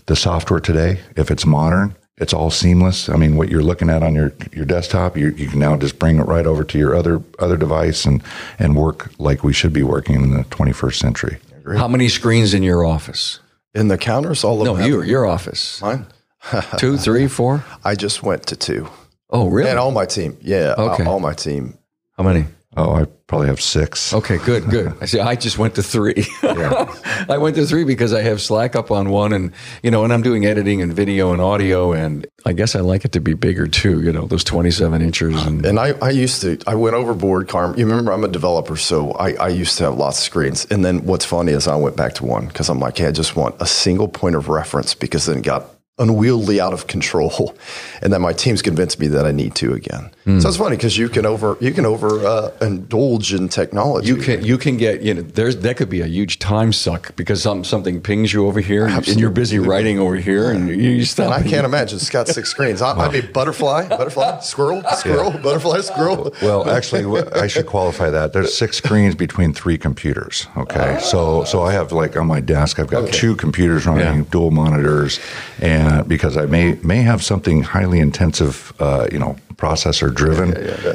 the 0.06 0.16
software 0.16 0.60
today, 0.60 0.98
if 1.14 1.30
it's 1.30 1.44
modern, 1.46 1.94
it's 2.20 2.32
all 2.32 2.50
seamless. 2.50 3.08
I 3.08 3.16
mean, 3.16 3.36
what 3.36 3.48
you're 3.48 3.62
looking 3.62 3.90
at 3.90 4.02
on 4.02 4.14
your 4.14 4.32
your 4.52 4.64
desktop, 4.64 5.16
you, 5.16 5.30
you 5.30 5.48
can 5.48 5.58
now 5.58 5.76
just 5.76 5.98
bring 5.98 6.18
it 6.18 6.24
right 6.24 6.46
over 6.46 6.64
to 6.64 6.78
your 6.78 6.94
other 6.94 7.22
other 7.38 7.56
device 7.56 8.04
and 8.04 8.22
and 8.58 8.76
work 8.76 9.10
like 9.18 9.44
we 9.44 9.52
should 9.52 9.72
be 9.72 9.82
working 9.82 10.16
in 10.16 10.30
the 10.32 10.44
21st 10.44 10.94
century. 10.94 11.38
How 11.76 11.88
many 11.88 12.08
screens 12.08 12.54
in 12.54 12.62
your 12.62 12.84
office? 12.84 13.40
In 13.74 13.88
the 13.88 13.98
counters, 13.98 14.42
all 14.42 14.60
of 14.60 14.66
no, 14.66 14.74
them. 14.74 14.82
No, 14.82 14.88
your 14.88 15.04
your 15.04 15.26
office. 15.26 15.80
Mine. 15.82 16.06
two, 16.78 16.96
three, 16.96 17.26
four. 17.28 17.64
I 17.84 17.94
just 17.94 18.22
went 18.22 18.46
to 18.46 18.56
two. 18.56 18.88
Oh, 19.30 19.48
really? 19.48 19.68
And 19.68 19.78
all 19.78 19.90
my 19.90 20.06
team. 20.06 20.38
Yeah. 20.40 20.74
Okay. 20.78 21.04
All 21.04 21.20
my 21.20 21.34
team. 21.34 21.76
How 22.16 22.24
many? 22.24 22.46
Oh, 22.76 22.92
I 22.92 23.06
probably 23.26 23.48
have 23.48 23.62
six. 23.62 24.12
Okay, 24.12 24.36
good, 24.38 24.68
good. 24.68 24.92
I 25.00 25.06
see. 25.06 25.20
I 25.20 25.36
just 25.36 25.56
went 25.58 25.74
to 25.76 25.82
three. 25.82 26.26
I 26.42 27.38
went 27.38 27.56
to 27.56 27.64
three 27.66 27.84
because 27.84 28.12
I 28.12 28.20
have 28.22 28.42
Slack 28.42 28.76
up 28.76 28.90
on 28.90 29.08
one, 29.08 29.32
and 29.32 29.52
you 29.82 29.90
know, 29.90 30.04
and 30.04 30.12
I'm 30.12 30.20
doing 30.22 30.44
editing 30.44 30.82
and 30.82 30.92
video 30.92 31.32
and 31.32 31.40
audio, 31.40 31.92
and 31.92 32.26
I 32.44 32.52
guess 32.52 32.76
I 32.76 32.80
like 32.80 33.06
it 33.06 33.12
to 33.12 33.20
be 33.20 33.32
bigger 33.32 33.66
too. 33.66 34.02
You 34.02 34.12
know, 34.12 34.26
those 34.26 34.44
27 34.44 35.00
inches. 35.00 35.46
And 35.46 35.64
And 35.64 35.80
I, 35.80 35.94
I 36.02 36.10
used 36.10 36.42
to, 36.42 36.58
I 36.66 36.74
went 36.74 36.94
overboard, 36.94 37.48
Carm. 37.48 37.76
You 37.78 37.86
remember, 37.86 38.12
I'm 38.12 38.24
a 38.24 38.28
developer, 38.28 38.76
so 38.76 39.12
I, 39.12 39.32
I 39.34 39.48
used 39.48 39.78
to 39.78 39.84
have 39.84 39.94
lots 39.94 40.18
of 40.18 40.24
screens. 40.24 40.66
And 40.70 40.84
then 40.84 41.04
what's 41.06 41.24
funny 41.24 41.52
is 41.52 41.66
I 41.66 41.76
went 41.76 41.96
back 41.96 42.14
to 42.14 42.26
one 42.26 42.48
because 42.48 42.68
I'm 42.68 42.80
like, 42.80 42.98
hey, 42.98 43.06
I 43.06 43.12
just 43.12 43.34
want 43.34 43.56
a 43.60 43.66
single 43.66 44.08
point 44.08 44.36
of 44.36 44.48
reference 44.50 44.94
because 44.94 45.26
then 45.26 45.38
it 45.38 45.44
got 45.44 45.64
unwieldy 45.98 46.60
out 46.60 46.72
of 46.72 46.86
control. 46.86 47.54
And 48.00 48.12
then 48.12 48.22
my 48.22 48.32
team's 48.32 48.62
convinced 48.62 49.00
me 49.00 49.08
that 49.08 49.26
I 49.26 49.32
need 49.32 49.56
to 49.56 49.72
again. 49.72 50.10
Hmm. 50.24 50.38
So 50.38 50.48
it's 50.48 50.56
funny 50.56 50.76
because 50.76 50.96
you 50.96 51.08
can 51.08 51.26
over, 51.26 51.56
you 51.60 51.72
can 51.72 51.84
over 51.84 52.24
uh, 52.24 52.52
indulge 52.60 53.34
in 53.34 53.48
technology. 53.48 54.06
you 54.06 54.16
can 54.16 54.44
you 54.44 54.56
can 54.56 54.76
get 54.76 55.02
you 55.02 55.14
know 55.14 55.22
there's 55.22 55.56
that 55.56 55.76
could 55.76 55.90
be 55.90 56.00
a 56.00 56.06
huge 56.06 56.38
time 56.38 56.72
suck 56.72 57.16
because 57.16 57.42
some, 57.42 57.64
something 57.64 58.00
pings 58.00 58.32
you 58.32 58.46
over 58.46 58.60
here 58.60 58.86
and, 58.86 59.08
and 59.08 59.18
you're 59.18 59.30
busy 59.30 59.58
writing 59.58 59.98
over 59.98 60.14
here 60.14 60.52
and 60.52 60.68
you, 60.68 60.76
you 60.76 61.04
stop. 61.04 61.26
And 61.26 61.34
I 61.34 61.42
can't 61.50 61.64
imagine 61.66 61.96
it's 61.96 62.08
got 62.08 62.28
six 62.28 62.50
screens. 62.54 62.80
I, 62.80 62.92
I'd 62.96 63.10
be 63.10 63.20
butterfly, 63.20 63.88
butterfly, 63.88 64.38
squirrel, 64.52 64.82
squirrel, 64.96 65.32
butterfly, 65.32 65.80
squirrel. 65.80 66.32
Well, 66.40 66.70
actually, 66.70 67.04
I 67.32 67.48
should 67.48 67.66
qualify 67.66 68.10
that. 68.10 68.32
There's 68.32 68.54
six 68.56 68.76
screens 68.76 69.16
between 69.16 69.52
three 69.52 69.76
computers. 69.76 70.46
Okay, 70.56 71.00
so 71.00 71.42
so 71.44 71.62
I 71.62 71.72
have 71.72 71.90
like 71.90 72.16
on 72.16 72.28
my 72.28 72.40
desk, 72.40 72.78
I've 72.78 72.86
got 72.96 73.12
two 73.12 73.34
computers 73.34 73.86
running, 73.86 74.18
Yeah. 74.18 74.30
dual 74.30 74.52
monitors, 74.52 75.18
and 75.60 75.87
because 76.06 76.36
I 76.36 76.46
may 76.46 76.74
may 76.82 77.02
have 77.02 77.22
something 77.22 77.62
highly 77.62 77.98
intensive, 78.00 78.72
uh, 78.80 79.06
you 79.12 79.18
know, 79.18 79.36
processor 79.56 80.14
driven 80.14 80.50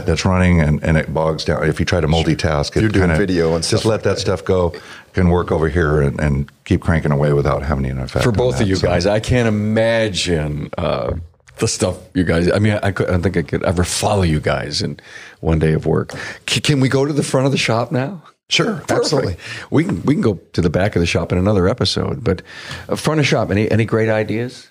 that's 0.06 0.24
running, 0.26 0.62
and, 0.62 0.82
and 0.84 0.98
it 0.98 1.14
bogs 1.14 1.44
down. 1.46 1.68
If 1.68 1.80
you 1.80 1.86
try 1.86 2.00
to 2.02 2.08
multitask, 2.08 2.76
it 2.78 2.82
You're 2.82 2.90
doing 2.90 3.06
kinda- 3.10 3.18
video 3.18 3.56
and 3.56 3.64
just 3.64 3.86
let 3.86 3.96
like 3.98 4.04
that 4.04 4.20
stuff 4.20 4.44
go. 4.46 4.74
Can 5.14 5.30
work 5.30 5.52
over 5.52 5.70
here 5.70 6.02
and, 6.02 6.20
and 6.20 6.50
keep 6.66 6.82
cranking 6.82 7.12
away 7.12 7.34
without 7.34 7.62
having 7.62 7.86
an 7.86 8.00
effect 8.00 8.24
for 8.24 8.30
on 8.32 8.36
both 8.36 8.56
that. 8.58 8.64
of 8.64 8.70
you 8.70 8.76
So- 8.78 8.88
guys. 8.88 9.06
I 9.06 9.20
can't 9.20 9.48
imagine 9.48 10.70
uh, 10.78 11.14
the 11.60 11.68
stuff 11.68 11.98
you 12.16 12.24
guys. 12.24 12.52
I 12.52 12.58
mean, 12.60 12.80
I, 12.82 12.92
could, 12.92 13.08
I 13.08 13.12
don't 13.12 13.22
think 13.22 13.38
I 13.38 13.44
could 13.44 13.64
ever 13.64 13.84
follow 13.84 14.24
you 14.24 14.40
guys 14.40 14.82
in 14.82 15.00
one 15.40 15.60
day 15.60 15.74
of 15.74 15.86
work. 15.86 16.14
C- 16.50 16.62
can 16.62 16.80
we 16.80 16.90
go 16.90 17.06
to 17.06 17.14
the 17.14 17.22
front 17.22 17.46
of 17.46 17.52
the 17.52 17.58
shop 17.60 17.92
now? 17.92 18.24
Sure, 18.50 18.84
absolutely. 18.90 19.38
We 19.72 19.84
can 19.86 20.02
we 20.04 20.14
can 20.16 20.22
go 20.22 20.40
to 20.54 20.62
the 20.62 20.70
back 20.70 20.96
of 20.96 21.00
the 21.00 21.06
shop 21.06 21.32
in 21.32 21.38
another 21.38 21.68
episode. 21.68 22.24
But 22.24 22.42
uh, 22.90 22.96
front 22.96 23.20
of 23.20 23.26
shop, 23.28 23.52
any 23.52 23.70
any 23.72 23.86
great 23.86 24.10
ideas? 24.10 24.68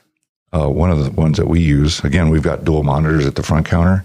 Uh, 0.54 0.68
one 0.68 0.90
of 0.90 1.02
the 1.02 1.10
ones 1.12 1.38
that 1.38 1.48
we 1.48 1.60
use, 1.60 2.04
again, 2.04 2.28
we've 2.28 2.42
got 2.42 2.62
dual 2.64 2.82
monitors 2.82 3.24
at 3.24 3.36
the 3.36 3.42
front 3.42 3.64
counter. 3.66 4.04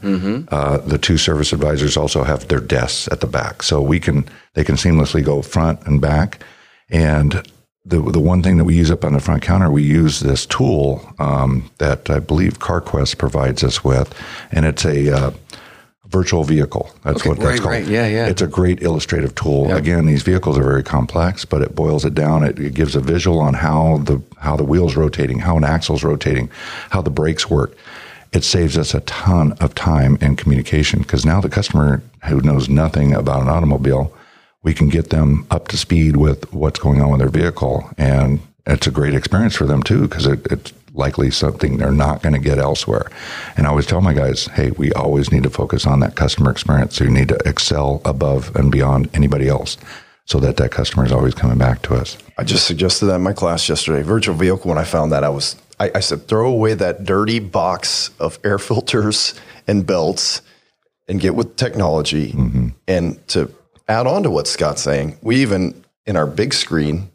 Uh, 0.50 0.78
the 0.78 0.98
two 0.98 1.18
service 1.18 1.52
advisors 1.52 1.98
also 1.98 2.24
have 2.24 2.48
their 2.48 2.62
desks 2.62 3.10
at 3.12 3.20
the 3.20 3.28
back, 3.28 3.62
so 3.62 3.82
we 3.82 4.00
can 4.00 4.26
they 4.54 4.64
can 4.64 4.76
seamlessly 4.76 5.24
go 5.24 5.42
front 5.42 5.86
and 5.86 6.00
back. 6.00 6.42
And 6.90 7.46
the 7.84 8.02
the 8.02 8.20
one 8.20 8.42
thing 8.44 8.58
that 8.58 8.64
we 8.66 8.76
use 8.76 8.92
up 8.92 9.04
on 9.04 9.14
the 9.14 9.20
front 9.20 9.42
counter, 9.42 9.70
we 9.70 9.84
use 9.84 10.22
this 10.22 10.46
tool 10.46 11.14
um, 11.20 11.70
that 11.80 12.10
I 12.10 12.20
believe 12.20 12.60
CarQuest 12.60 13.18
provides 13.18 13.64
us 13.64 13.84
with, 13.84 14.14
and 14.52 14.66
it's 14.66 14.86
a 14.86 15.14
uh, 15.14 15.32
virtual 16.10 16.44
vehicle. 16.44 16.90
That's 17.04 17.22
Okay, 17.22 17.30
what 17.30 17.40
that's 17.40 17.50
right, 17.52 17.60
called. 17.60 17.72
right. 17.74 17.88
Yeah, 17.88 18.08
yeah. 18.08 18.28
It's 18.28 18.42
a 18.42 18.48
great 18.48 18.82
illustrative 18.82 19.36
tool. 19.36 19.72
Again, 19.74 20.06
these 20.06 20.24
vehicles 20.24 20.58
are 20.58 20.64
very 20.64 20.84
complex, 20.84 21.46
but 21.46 21.62
it 21.62 21.76
boils 21.76 22.06
it 22.06 22.14
down. 22.14 22.44
It, 22.44 22.60
it 22.60 22.74
gives 22.74 22.96
a 22.96 23.02
visual 23.02 23.40
on 23.40 23.54
how 23.54 23.98
the 24.00 24.22
how 24.40 24.56
the 24.56 24.64
wheel's 24.64 24.96
rotating, 24.96 25.40
how 25.40 25.58
an 25.58 25.64
axle's 25.64 26.04
rotating, 26.04 26.50
how 26.92 27.02
the 27.02 27.10
brakes 27.10 27.50
work. 27.50 27.76
It 28.34 28.44
saves 28.44 28.78
us 28.78 28.94
a 28.94 29.00
ton 29.02 29.54
of 29.54 29.74
time 29.74 30.18
and 30.22 30.38
communication 30.38 31.00
because 31.00 31.26
now 31.26 31.40
the 31.42 31.50
customer 31.50 32.02
who 32.26 32.42
knows 32.42 32.68
nothing 32.70 33.14
about 33.14 33.42
an 33.42 33.48
automobile, 33.48 34.14
we 34.64 34.74
can 34.74 34.90
get 34.90 35.10
them 35.12 35.46
up 35.50 35.70
to 35.70 35.78
speed 35.78 36.18
with 36.18 36.52
what's 36.54 36.80
going 36.80 37.02
on 37.02 37.12
with 37.12 37.20
their 37.20 37.30
vehicle, 37.30 37.90
and 37.98 38.40
it's 38.66 38.86
a 38.86 38.92
great 38.92 39.14
experience 39.16 39.56
for 39.56 39.66
them 39.66 39.82
too 39.82 40.08
because 40.08 40.26
it, 40.26 40.46
it's 40.52 40.74
likely 40.98 41.32
something 41.32 41.78
they're 41.78 41.92
not 41.92 42.22
going 42.22 42.34
to 42.34 42.40
get 42.40 42.58
elsewhere. 42.58 43.10
And 43.56 43.66
I 43.66 43.70
always 43.70 43.86
tell 43.86 44.02
my 44.02 44.14
guys, 44.14 44.46
hey, 44.48 44.72
we 44.72 44.92
always 44.94 45.32
need 45.32 45.44
to 45.44 45.50
focus 45.50 45.86
on 45.86 46.00
that 46.02 46.16
customer 46.16 46.52
experience. 46.52 46.96
So 46.96 47.04
you 47.04 47.12
need 47.12 47.30
to 47.30 47.40
excel 47.46 48.02
above 48.06 48.56
and 48.56 48.72
beyond 48.72 49.10
anybody 49.14 49.48
else 49.48 49.78
so 50.26 50.40
that 50.40 50.58
that 50.58 50.72
customer 50.72 51.06
is 51.06 51.12
always 51.12 51.34
coming 51.34 51.58
back 51.58 51.82
to 51.84 51.96
us. 51.96 52.18
I 52.38 52.44
just 52.44 52.68
suggested 52.68 53.06
that 53.06 53.16
in 53.16 53.24
my 53.24 53.34
class 53.34 53.70
yesterday. 53.70 54.02
Virtual 54.02 54.36
vehicle. 54.36 54.70
When 54.70 54.78
I 54.78 54.84
found 54.84 55.12
that, 55.12 55.24
I 55.24 55.30
was 55.30 55.56
I, 55.80 55.92
I 55.96 56.00
said 56.02 56.28
throw 56.28 56.50
away 56.52 56.74
that 56.74 57.06
dirty 57.06 57.40
box 57.40 58.12
of 58.20 58.40
air 58.44 58.60
filters 58.60 59.40
and 59.68 59.86
belts, 59.86 60.42
and 61.08 61.20
get 61.20 61.36
with 61.36 61.56
technology. 61.56 62.32
Mm-hmm. 62.32 62.68
And 62.88 63.28
to 63.30 63.54
add 63.88 64.08
on 64.08 64.24
to 64.24 64.30
what 64.30 64.48
Scott's 64.48 64.82
saying, 64.82 65.18
we 65.22 65.38
even 65.38 65.86
in 66.06 66.18
our 66.18 66.28
big 66.28 66.54
screen 66.54 67.10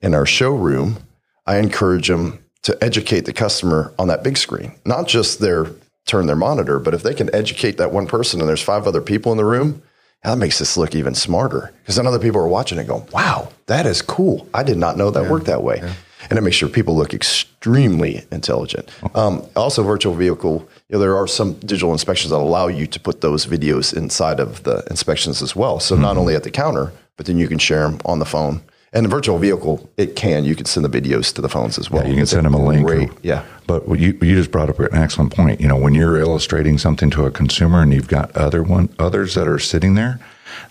in 0.00 0.14
our 0.14 0.26
showroom, 0.26 0.98
I 1.46 1.58
encourage 1.58 2.08
them 2.08 2.44
to 2.68 2.84
educate 2.84 3.24
the 3.24 3.32
customer 3.32 3.94
on 3.98 4.08
that 4.08 4.22
big 4.22 4.36
screen, 4.36 4.70
not 4.84 5.08
just 5.08 5.40
their 5.40 5.68
turn 6.04 6.26
their 6.26 6.36
monitor, 6.36 6.78
but 6.78 6.92
if 6.92 7.02
they 7.02 7.14
can 7.14 7.34
educate 7.34 7.78
that 7.78 7.92
one 7.92 8.06
person 8.06 8.40
and 8.40 8.48
there's 8.48 8.60
five 8.60 8.86
other 8.86 9.00
people 9.00 9.32
in 9.32 9.38
the 9.38 9.44
room, 9.44 9.80
that 10.22 10.36
makes 10.36 10.58
this 10.58 10.76
look 10.76 10.94
even 10.94 11.14
smarter 11.14 11.72
because 11.80 11.96
then 11.96 12.06
other 12.06 12.18
people 12.18 12.38
are 12.38 12.46
watching 12.46 12.76
it 12.76 12.86
going, 12.86 13.08
wow, 13.10 13.48
that 13.68 13.86
is 13.86 14.02
cool. 14.02 14.46
I 14.52 14.64
did 14.64 14.76
not 14.76 14.98
know 14.98 15.10
that 15.10 15.30
worked 15.30 15.46
that 15.46 15.62
way. 15.62 15.80
And 16.28 16.38
it 16.38 16.42
makes 16.42 16.56
sure 16.56 16.68
people 16.68 16.94
look 16.94 17.14
extremely 17.14 18.26
intelligent. 18.30 18.90
Um, 19.14 19.46
also, 19.56 19.82
virtual 19.82 20.14
vehicle, 20.14 20.68
you 20.90 20.94
know, 20.94 20.98
there 20.98 21.16
are 21.16 21.26
some 21.26 21.54
digital 21.60 21.92
inspections 21.92 22.32
that 22.32 22.36
allow 22.36 22.66
you 22.66 22.86
to 22.86 23.00
put 23.00 23.22
those 23.22 23.46
videos 23.46 23.96
inside 23.96 24.40
of 24.40 24.62
the 24.64 24.84
inspections 24.90 25.40
as 25.40 25.56
well. 25.56 25.80
So 25.80 25.96
not 25.96 26.18
only 26.18 26.34
at 26.34 26.42
the 26.42 26.50
counter, 26.50 26.92
but 27.16 27.24
then 27.24 27.38
you 27.38 27.48
can 27.48 27.58
share 27.58 27.88
them 27.88 27.98
on 28.04 28.18
the 28.18 28.26
phone. 28.26 28.60
And 28.92 29.04
the 29.04 29.10
virtual 29.10 29.38
vehicle, 29.38 29.88
it 29.98 30.16
can. 30.16 30.44
You 30.44 30.54
can 30.54 30.64
send 30.64 30.84
the 30.84 31.00
videos 31.00 31.32
to 31.34 31.42
the 31.42 31.48
phones 31.48 31.78
as 31.78 31.90
well. 31.90 32.06
You 32.06 32.14
can 32.14 32.22
It's 32.22 32.30
send 32.30 32.46
them 32.46 32.54
a 32.54 32.64
link. 32.64 32.86
Great, 32.86 33.10
yeah. 33.22 33.44
But 33.66 33.86
you 33.98 34.18
you 34.22 34.34
just 34.34 34.50
brought 34.50 34.70
up 34.70 34.78
an 34.80 34.94
excellent 34.94 35.34
point. 35.34 35.60
You 35.60 35.68
know, 35.68 35.76
when 35.76 35.94
you're 35.94 36.16
illustrating 36.16 36.78
something 36.78 37.10
to 37.10 37.26
a 37.26 37.30
consumer 37.30 37.82
and 37.82 37.92
you've 37.92 38.08
got 38.08 38.34
other 38.34 38.62
one 38.62 38.88
others 38.98 39.34
that 39.34 39.46
are 39.46 39.58
sitting 39.58 39.94
there, 39.94 40.18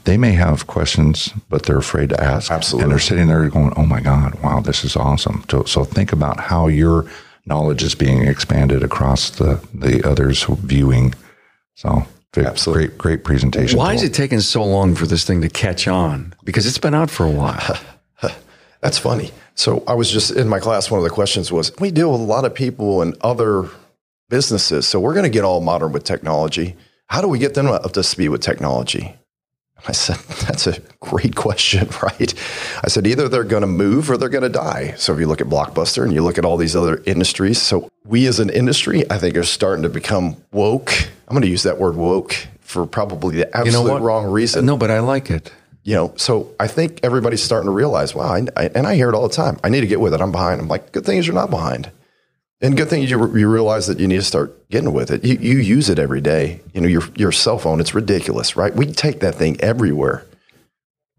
they 0.06 0.18
may 0.18 0.32
have 0.32 0.66
questions, 0.66 1.32
but 1.50 1.64
they're 1.64 1.78
afraid 1.78 2.10
to 2.10 2.20
ask. 2.24 2.52
Absolutely. 2.52 2.84
And 2.84 2.92
they're 2.92 3.00
sitting 3.00 3.28
there 3.28 3.48
going, 3.50 3.72
"Oh 3.78 3.86
my 3.86 4.00
God, 4.00 4.42
wow, 4.42 4.62
this 4.62 4.84
is 4.84 4.96
awesome." 4.96 5.44
So, 5.52 5.64
so 5.66 5.84
think 5.84 6.12
about 6.12 6.40
how 6.40 6.68
your 6.68 7.06
knowledge 7.46 7.84
is 7.84 7.94
being 7.94 8.24
expanded 8.28 8.84
across 8.84 9.30
the 9.30 9.60
the 9.76 10.04
others 10.08 10.44
viewing. 10.44 11.14
So, 11.76 12.08
Absolutely. 12.36 12.88
great 12.88 12.98
great 12.98 13.24
presentation. 13.24 13.78
Why 13.78 13.94
is 13.94 14.02
it 14.02 14.14
taking 14.16 14.40
so 14.40 14.64
long 14.64 14.96
for 14.96 15.06
this 15.06 15.24
thing 15.24 15.42
to 15.42 15.50
catch 15.50 15.88
on? 15.88 16.34
Because 16.44 16.66
it's 16.66 16.80
been 16.80 16.96
out 16.96 17.12
for 17.12 17.26
a 17.26 17.32
while. 17.32 17.78
That's 18.82 18.98
funny. 18.98 19.32
So 19.56 19.84
I 19.88 19.96
was 19.96 20.12
just 20.12 20.32
in 20.32 20.48
my 20.48 20.60
class. 20.60 20.92
One 20.92 21.00
of 21.00 21.04
the 21.04 21.10
questions 21.10 21.52
was, 21.52 21.72
we 21.80 21.92
deal 21.92 22.12
with 22.12 22.22
a 22.22 22.26
lot 22.26 22.46
of 22.46 22.54
people 22.54 23.02
and 23.02 23.16
other 23.22 23.70
businesses. 24.30 24.88
So 24.88 25.00
we're 25.00 25.14
going 25.14 25.24
to 25.24 25.30
get 25.30 25.44
all 25.44 25.62
modern 25.62 25.92
with 25.92 26.04
technology. 26.04 26.76
How 27.08 27.22
do 27.22 27.28
we 27.28 27.40
get 27.40 27.54
them 27.54 27.68
up 27.68 27.92
to 27.94 28.04
speed 28.04 28.30
with 28.30 28.42
technology? 28.42 29.16
I 29.88 29.92
said, 29.92 30.18
that's 30.48 30.68
a 30.68 30.80
great 31.00 31.36
question, 31.36 31.88
right? 32.04 32.34
I 32.84 32.88
said, 32.88 33.08
either 33.08 33.28
they're 33.30 33.44
going 33.44 33.62
to 33.62 33.68
move 33.68 34.10
or 34.10 34.18
they're 34.18 34.30
going 34.30 34.44
to 34.44 34.50
die. 34.50 34.94
So 34.98 35.14
if 35.14 35.20
you 35.20 35.28
look 35.28 35.42
at 35.42 35.48
Blockbuster 35.48 36.04
and 36.04 36.14
you 36.14 36.24
look 36.24 36.38
at 36.38 36.46
all 36.46 36.58
these 36.58 36.76
other 36.76 37.02
industries, 37.06 37.62
so 37.62 37.90
we 38.06 38.28
as 38.28 38.40
an 38.40 38.50
industry, 38.50 39.10
I 39.10 39.18
think 39.18 39.38
are 39.38 39.44
starting 39.44 39.84
to 39.84 39.90
become 39.90 40.38
woke. 40.52 40.92
I'm 41.28 41.34
going 41.34 41.42
to 41.42 41.50
use 41.50 41.64
that 41.64 41.78
word 41.78 41.96
woke 41.96 42.36
for 42.62 42.86
probably 42.86 43.38
the 43.38 43.50
You 43.66 43.72
know 43.72 43.78
absolute 43.80 44.02
wrong 44.02 44.26
reason 44.26 44.66
No, 44.66 44.78
but 44.78 44.92
I 44.92 45.00
like 45.00 45.32
it. 45.32 45.52
You 45.88 45.94
know, 45.94 46.14
so 46.18 46.54
I 46.60 46.68
think 46.68 47.00
everybody's 47.02 47.42
starting 47.42 47.68
to 47.68 47.72
realize, 47.72 48.14
wow, 48.14 48.34
I, 48.34 48.46
I, 48.58 48.66
and 48.76 48.86
I 48.86 48.96
hear 48.96 49.08
it 49.08 49.16
all 49.16 49.26
the 49.26 49.34
time. 49.34 49.58
I 49.64 49.70
need 49.70 49.80
to 49.80 49.88
get 49.88 50.02
with 50.02 50.14
it. 50.14 50.20
I'm 50.20 50.34
behind. 50.34 50.60
I'm 50.60 50.68
like, 50.68 50.92
good 50.92 51.06
thing 51.06 51.18
is 51.18 51.26
you're 51.26 51.34
not 51.34 51.50
behind. 51.50 51.90
And 52.60 52.76
good 52.76 52.90
thing 52.90 53.04
you, 53.04 53.38
you 53.38 53.48
realize 53.50 53.88
that 53.88 53.98
you 53.98 54.06
need 54.06 54.18
to 54.18 54.24
start 54.24 54.68
getting 54.68 54.92
with 54.92 55.12
it. 55.12 55.24
You, 55.24 55.38
you 55.38 55.60
use 55.60 55.90
it 55.90 55.98
every 55.98 56.20
day. 56.20 56.60
You 56.74 56.82
know, 56.82 56.90
your, 56.90 57.04
your 57.16 57.32
cell 57.32 57.58
phone, 57.58 57.80
it's 57.80 57.96
ridiculous, 57.96 58.58
right? 58.58 58.76
We 58.76 58.92
take 58.92 59.22
that 59.22 59.36
thing 59.36 59.62
everywhere. 59.62 60.26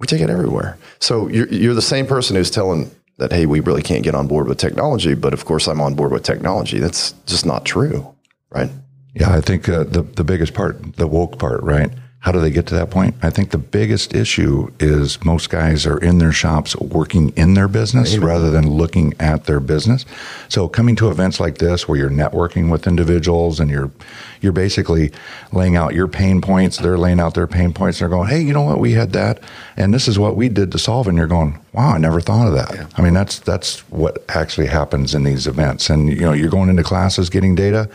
We 0.00 0.06
take 0.06 0.20
it 0.20 0.28
everywhere. 0.28 0.76
So 0.98 1.28
you're, 1.28 1.48
you're 1.48 1.72
the 1.72 1.80
same 1.80 2.06
person 2.06 2.36
who's 2.36 2.50
telling 2.50 2.90
that, 3.16 3.32
hey, 3.32 3.46
we 3.46 3.60
really 3.60 3.82
can't 3.82 4.04
get 4.04 4.14
on 4.14 4.28
board 4.28 4.48
with 4.48 4.58
technology. 4.58 5.14
But 5.14 5.32
of 5.32 5.46
course, 5.46 5.66
I'm 5.66 5.80
on 5.80 5.94
board 5.94 6.12
with 6.12 6.24
technology. 6.24 6.78
That's 6.78 7.12
just 7.24 7.46
not 7.46 7.64
true, 7.64 8.14
right? 8.50 8.68
Yeah, 9.14 9.34
I 9.34 9.40
think 9.40 9.66
uh, 9.66 9.84
the 9.84 10.02
the 10.02 10.24
biggest 10.24 10.52
part, 10.52 10.96
the 10.96 11.06
woke 11.06 11.38
part, 11.38 11.62
right? 11.62 11.90
How 12.20 12.32
do 12.32 12.40
they 12.40 12.50
get 12.50 12.66
to 12.66 12.74
that 12.74 12.90
point? 12.90 13.14
I 13.22 13.30
think 13.30 13.52
the 13.52 13.58
biggest 13.58 14.12
issue 14.12 14.72
is 14.80 15.24
most 15.24 15.50
guys 15.50 15.86
are 15.86 15.98
in 15.98 16.18
their 16.18 16.32
shops 16.32 16.74
working 16.76 17.32
in 17.36 17.54
their 17.54 17.68
business 17.68 18.18
rather 18.18 18.50
than 18.50 18.68
looking 18.68 19.14
at 19.20 19.44
their 19.44 19.60
business. 19.60 20.04
So 20.48 20.68
coming 20.68 20.96
to 20.96 21.10
events 21.10 21.38
like 21.38 21.58
this 21.58 21.86
where 21.86 21.96
you're 21.96 22.10
networking 22.10 22.72
with 22.72 22.88
individuals 22.88 23.60
and 23.60 23.70
you're 23.70 23.92
you're 24.40 24.52
basically 24.52 25.12
laying 25.52 25.76
out 25.76 25.94
your 25.94 26.08
pain 26.08 26.40
points, 26.40 26.78
they're 26.78 26.98
laying 26.98 27.20
out 27.20 27.34
their 27.34 27.46
pain 27.46 27.72
points, 27.72 28.00
they're 28.00 28.08
going, 28.08 28.28
"Hey, 28.28 28.40
you 28.40 28.52
know 28.52 28.62
what? 28.62 28.80
We 28.80 28.92
had 28.92 29.12
that 29.12 29.40
and 29.76 29.94
this 29.94 30.08
is 30.08 30.18
what 30.18 30.34
we 30.34 30.48
did 30.48 30.72
to 30.72 30.78
solve." 30.78 31.06
And 31.06 31.16
you're 31.16 31.28
going, 31.28 31.56
"Wow, 31.72 31.90
I 31.90 31.98
never 31.98 32.20
thought 32.20 32.48
of 32.48 32.54
that." 32.54 32.92
I 32.98 33.02
mean, 33.02 33.14
that's 33.14 33.38
that's 33.38 33.80
what 33.90 34.24
actually 34.28 34.66
happens 34.66 35.14
in 35.14 35.22
these 35.22 35.46
events. 35.46 35.88
And 35.88 36.08
you 36.08 36.22
know, 36.22 36.32
you're 36.32 36.50
going 36.50 36.68
into 36.68 36.82
classes 36.82 37.30
getting 37.30 37.54
data 37.54 37.88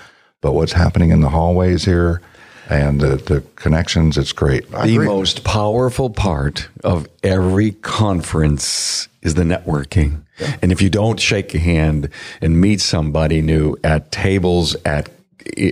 but 0.44 0.52
what's 0.52 0.74
happening 0.74 1.10
in 1.10 1.22
the 1.22 1.30
hallways 1.30 1.86
here 1.86 2.22
and 2.70 3.02
the, 3.02 3.16
the 3.18 3.44
connections, 3.56 4.18
it's 4.18 4.34
great. 4.34 4.70
The 4.72 5.00
most 5.00 5.44
powerful 5.44 6.10
part 6.10 6.70
of 6.84 7.08
every 7.22 7.72
conference 7.72 9.08
is 9.22 9.36
the 9.36 9.44
networking. 9.44 10.22
Yeah. 10.40 10.58
And 10.62 10.72
if 10.72 10.82
you 10.82 10.90
don't 10.90 11.20
shake 11.20 11.54
a 11.54 11.60
hand 11.60 12.10
and 12.42 12.60
meet 12.60 12.82
somebody 12.82 13.42
new 13.42 13.76
at 13.84 14.12
tables, 14.12 14.76
at 14.86 15.10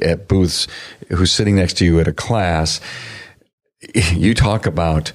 at 0.02 0.28
booths, 0.28 0.68
who's 1.10 1.32
sitting 1.32 1.56
next 1.56 1.78
to 1.78 1.86
you 1.86 2.00
at 2.00 2.08
a 2.08 2.14
class, 2.14 2.82
you 4.14 4.34
talk 4.34 4.66
about 4.66 5.12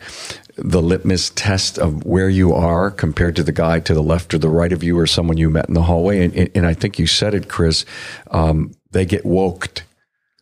the 0.57 0.81
litmus 0.81 1.31
test 1.31 1.79
of 1.79 2.05
where 2.05 2.31
you 2.31 2.55
are 2.55 2.91
compared 2.91 3.37
to 3.37 3.43
the 3.43 3.53
guy 3.53 3.79
to 3.81 3.93
the 3.93 4.03
left 4.03 4.33
or 4.33 4.39
the 4.39 4.49
right 4.49 4.72
of 4.72 4.83
you 4.83 4.99
or 4.99 5.07
someone 5.07 5.37
you 5.37 5.51
met 5.51 5.68
in 5.68 5.74
the 5.74 5.83
hallway. 5.83 6.24
And, 6.24 6.51
and 6.55 6.66
I 6.66 6.72
think 6.72 6.99
you 6.99 7.07
said 7.07 7.35
it, 7.35 7.49
Chris. 7.49 7.85
Um, 8.31 8.72
they 8.91 9.05
get 9.05 9.24
woked. 9.24 9.83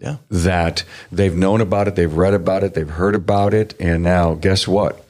Yeah. 0.05 0.17
That 0.29 0.85
they've 1.11 1.35
known 1.35 1.63
about 1.63 1.89
it, 1.89 1.97
they've 1.97 2.13
read 2.13 2.35
about 2.35 2.63
it, 2.63 2.75
they've 2.75 2.89
heard 2.89 3.15
about 3.15 3.55
it, 3.55 3.75
and 3.81 4.03
now 4.03 4.35
guess 4.35 4.69
what? 4.69 5.03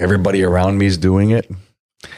Everybody 0.00 0.42
around 0.42 0.78
me 0.78 0.86
is 0.86 0.98
doing 0.98 1.30
it. 1.30 1.48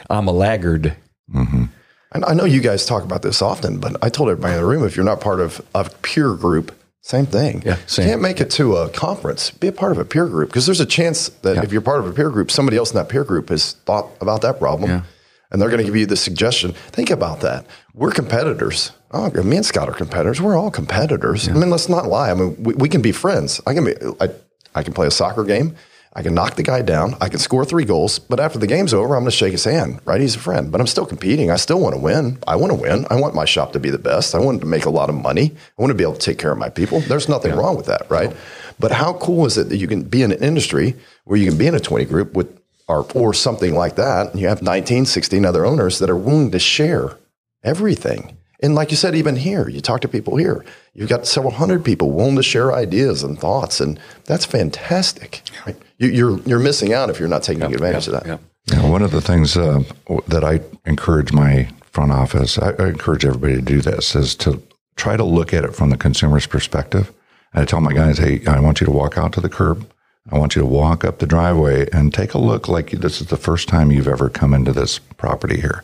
I'm 0.08 0.26
a 0.26 0.32
laggard. 0.32 0.96
Mm-hmm. 1.32 1.64
I 2.10 2.32
know 2.32 2.46
you 2.46 2.62
guys 2.62 2.86
talk 2.86 3.04
about 3.04 3.20
this 3.20 3.42
often, 3.42 3.78
but 3.78 4.02
I 4.02 4.08
told 4.08 4.30
everybody 4.30 4.54
in 4.54 4.60
the 4.60 4.66
room 4.66 4.84
if 4.84 4.96
you're 4.96 5.04
not 5.04 5.20
part 5.20 5.40
of 5.40 5.60
a 5.74 5.84
peer 6.02 6.32
group, 6.32 6.74
same 7.02 7.26
thing. 7.26 7.62
Yeah, 7.64 7.76
same. 7.86 8.06
You 8.06 8.12
can't 8.12 8.22
make 8.22 8.40
it 8.40 8.50
to 8.52 8.76
a 8.76 8.88
conference. 8.88 9.50
Be 9.50 9.68
a 9.68 9.72
part 9.72 9.92
of 9.92 9.98
a 9.98 10.06
peer 10.06 10.26
group 10.26 10.48
because 10.48 10.64
there's 10.64 10.80
a 10.80 10.86
chance 10.86 11.28
that 11.42 11.56
yeah. 11.56 11.62
if 11.62 11.70
you're 11.70 11.82
part 11.82 12.00
of 12.00 12.06
a 12.06 12.12
peer 12.12 12.30
group, 12.30 12.50
somebody 12.50 12.78
else 12.78 12.90
in 12.90 12.96
that 12.96 13.10
peer 13.10 13.24
group 13.24 13.50
has 13.50 13.74
thought 13.84 14.08
about 14.22 14.40
that 14.40 14.58
problem. 14.58 14.90
Yeah. 14.90 15.02
And 15.50 15.60
they're 15.60 15.70
going 15.70 15.78
to 15.78 15.84
give 15.84 15.96
you 15.96 16.06
the 16.06 16.16
suggestion. 16.16 16.72
Think 16.72 17.10
about 17.10 17.40
that. 17.40 17.66
We're 17.94 18.10
competitors. 18.10 18.92
Oh, 19.10 19.30
me 19.42 19.56
and 19.56 19.64
Scott 19.64 19.88
are 19.88 19.94
competitors. 19.94 20.40
We're 20.40 20.58
all 20.58 20.70
competitors. 20.70 21.46
Yeah. 21.46 21.54
I 21.54 21.58
mean, 21.58 21.70
let's 21.70 21.88
not 21.88 22.06
lie. 22.06 22.30
I 22.30 22.34
mean, 22.34 22.62
we, 22.62 22.74
we 22.74 22.88
can 22.88 23.00
be 23.00 23.12
friends. 23.12 23.60
I 23.66 23.72
can 23.72 23.84
be. 23.84 23.94
I, 24.20 24.28
I 24.74 24.82
can 24.82 24.92
play 24.92 25.06
a 25.06 25.10
soccer 25.10 25.44
game. 25.44 25.74
I 26.14 26.22
can 26.22 26.34
knock 26.34 26.56
the 26.56 26.62
guy 26.62 26.82
down. 26.82 27.16
I 27.20 27.28
can 27.28 27.38
score 27.38 27.64
three 27.64 27.84
goals. 27.84 28.18
But 28.18 28.40
after 28.40 28.58
the 28.58 28.66
game's 28.66 28.92
over, 28.92 29.14
I'm 29.14 29.22
going 29.22 29.30
to 29.30 29.36
shake 29.36 29.52
his 29.52 29.64
hand, 29.64 30.00
right? 30.04 30.20
He's 30.20 30.34
a 30.34 30.38
friend. 30.40 30.72
But 30.72 30.80
I'm 30.80 30.86
still 30.86 31.06
competing. 31.06 31.50
I 31.50 31.56
still 31.56 31.80
want 31.80 31.94
to 31.94 32.00
win. 32.00 32.38
I 32.46 32.56
want 32.56 32.72
to 32.72 32.78
win. 32.78 33.06
I 33.08 33.16
want 33.16 33.34
my 33.34 33.44
shop 33.44 33.72
to 33.74 33.80
be 33.80 33.90
the 33.90 33.98
best. 33.98 34.34
I 34.34 34.38
want 34.38 34.60
to 34.60 34.66
make 34.66 34.84
a 34.84 34.90
lot 34.90 35.10
of 35.10 35.14
money. 35.14 35.54
I 35.54 35.82
want 35.82 35.90
to 35.90 35.94
be 35.94 36.02
able 36.02 36.14
to 36.14 36.20
take 36.20 36.38
care 36.38 36.50
of 36.50 36.58
my 36.58 36.70
people. 36.70 37.00
There's 37.00 37.28
nothing 37.28 37.52
yeah. 37.52 37.58
wrong 37.58 37.76
with 37.76 37.86
that, 37.86 38.10
right? 38.10 38.34
But 38.80 38.90
how 38.90 39.14
cool 39.14 39.46
is 39.46 39.58
it 39.58 39.68
that 39.68 39.76
you 39.76 39.86
can 39.86 40.02
be 40.02 40.22
in 40.22 40.32
an 40.32 40.42
industry 40.42 40.96
where 41.24 41.38
you 41.38 41.48
can 41.48 41.58
be 41.58 41.66
in 41.66 41.74
a 41.74 41.80
20 41.80 42.04
group 42.06 42.34
with 42.34 42.58
or, 42.88 43.06
or 43.14 43.34
something 43.34 43.74
like 43.74 43.96
that, 43.96 44.30
and 44.30 44.40
you 44.40 44.48
have 44.48 44.62
19, 44.62 45.06
16 45.06 45.44
other 45.44 45.66
owners 45.66 45.98
that 45.98 46.10
are 46.10 46.16
willing 46.16 46.50
to 46.50 46.58
share 46.58 47.18
everything. 47.62 48.36
And 48.60 48.74
like 48.74 48.90
you 48.90 48.96
said, 48.96 49.14
even 49.14 49.36
here, 49.36 49.68
you 49.68 49.80
talk 49.80 50.00
to 50.00 50.08
people 50.08 50.36
here. 50.36 50.64
You've 50.92 51.08
got 51.08 51.26
several 51.26 51.52
hundred 51.52 51.84
people 51.84 52.10
willing 52.10 52.36
to 52.36 52.42
share 52.42 52.72
ideas 52.72 53.22
and 53.22 53.38
thoughts, 53.38 53.80
and 53.80 54.00
that's 54.24 54.44
fantastic. 54.44 55.42
Right? 55.64 55.76
You, 55.98 56.08
are 56.08 56.12
you're, 56.12 56.40
you're 56.40 56.58
missing 56.58 56.92
out 56.92 57.10
if 57.10 57.20
you're 57.20 57.28
not 57.28 57.44
taking 57.44 57.62
yep, 57.62 57.72
advantage 57.72 58.08
yep, 58.08 58.16
of 58.16 58.22
that. 58.24 58.28
Yep. 58.28 58.40
Yeah, 58.72 58.90
one 58.90 59.02
of 59.02 59.12
the 59.12 59.20
things 59.20 59.56
uh, 59.56 59.82
that 60.26 60.44
I 60.44 60.60
encourage 60.84 61.32
my 61.32 61.68
front 61.82 62.12
office, 62.12 62.58
I, 62.58 62.70
I, 62.72 62.88
encourage 62.88 63.24
everybody 63.24 63.54
to 63.54 63.62
do 63.62 63.80
this, 63.80 64.14
is 64.14 64.34
to 64.36 64.62
try 64.96 65.16
to 65.16 65.24
look 65.24 65.54
at 65.54 65.64
it 65.64 65.74
from 65.74 65.90
the 65.90 65.96
consumer's 65.96 66.46
perspective. 66.46 67.12
And 67.52 67.62
I 67.62 67.64
tell 67.64 67.80
my 67.80 67.92
guys, 67.92 68.18
hey, 68.18 68.44
I 68.46 68.60
want 68.60 68.80
you 68.80 68.84
to 68.86 68.92
walk 68.92 69.16
out 69.16 69.32
to 69.34 69.40
the 69.40 69.48
curb. 69.48 69.88
I 70.30 70.38
want 70.38 70.54
you 70.54 70.62
to 70.62 70.66
walk 70.66 71.04
up 71.04 71.18
the 71.18 71.26
driveway 71.26 71.88
and 71.90 72.12
take 72.12 72.34
a 72.34 72.38
look 72.38 72.68
like 72.68 72.90
this 72.90 73.20
is 73.20 73.28
the 73.28 73.36
first 73.36 73.68
time 73.68 73.90
you've 73.90 74.08
ever 74.08 74.28
come 74.28 74.52
into 74.52 74.72
this 74.72 74.98
property 74.98 75.60
here. 75.60 75.82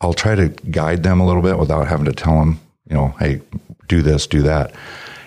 I'll 0.00 0.14
try 0.14 0.34
to 0.34 0.48
guide 0.48 1.02
them 1.02 1.20
a 1.20 1.26
little 1.26 1.42
bit 1.42 1.58
without 1.58 1.88
having 1.88 2.06
to 2.06 2.12
tell 2.12 2.38
them, 2.38 2.60
you 2.88 2.94
know, 2.96 3.08
hey, 3.18 3.40
do 3.86 4.00
this, 4.00 4.26
do 4.26 4.42
that. 4.42 4.74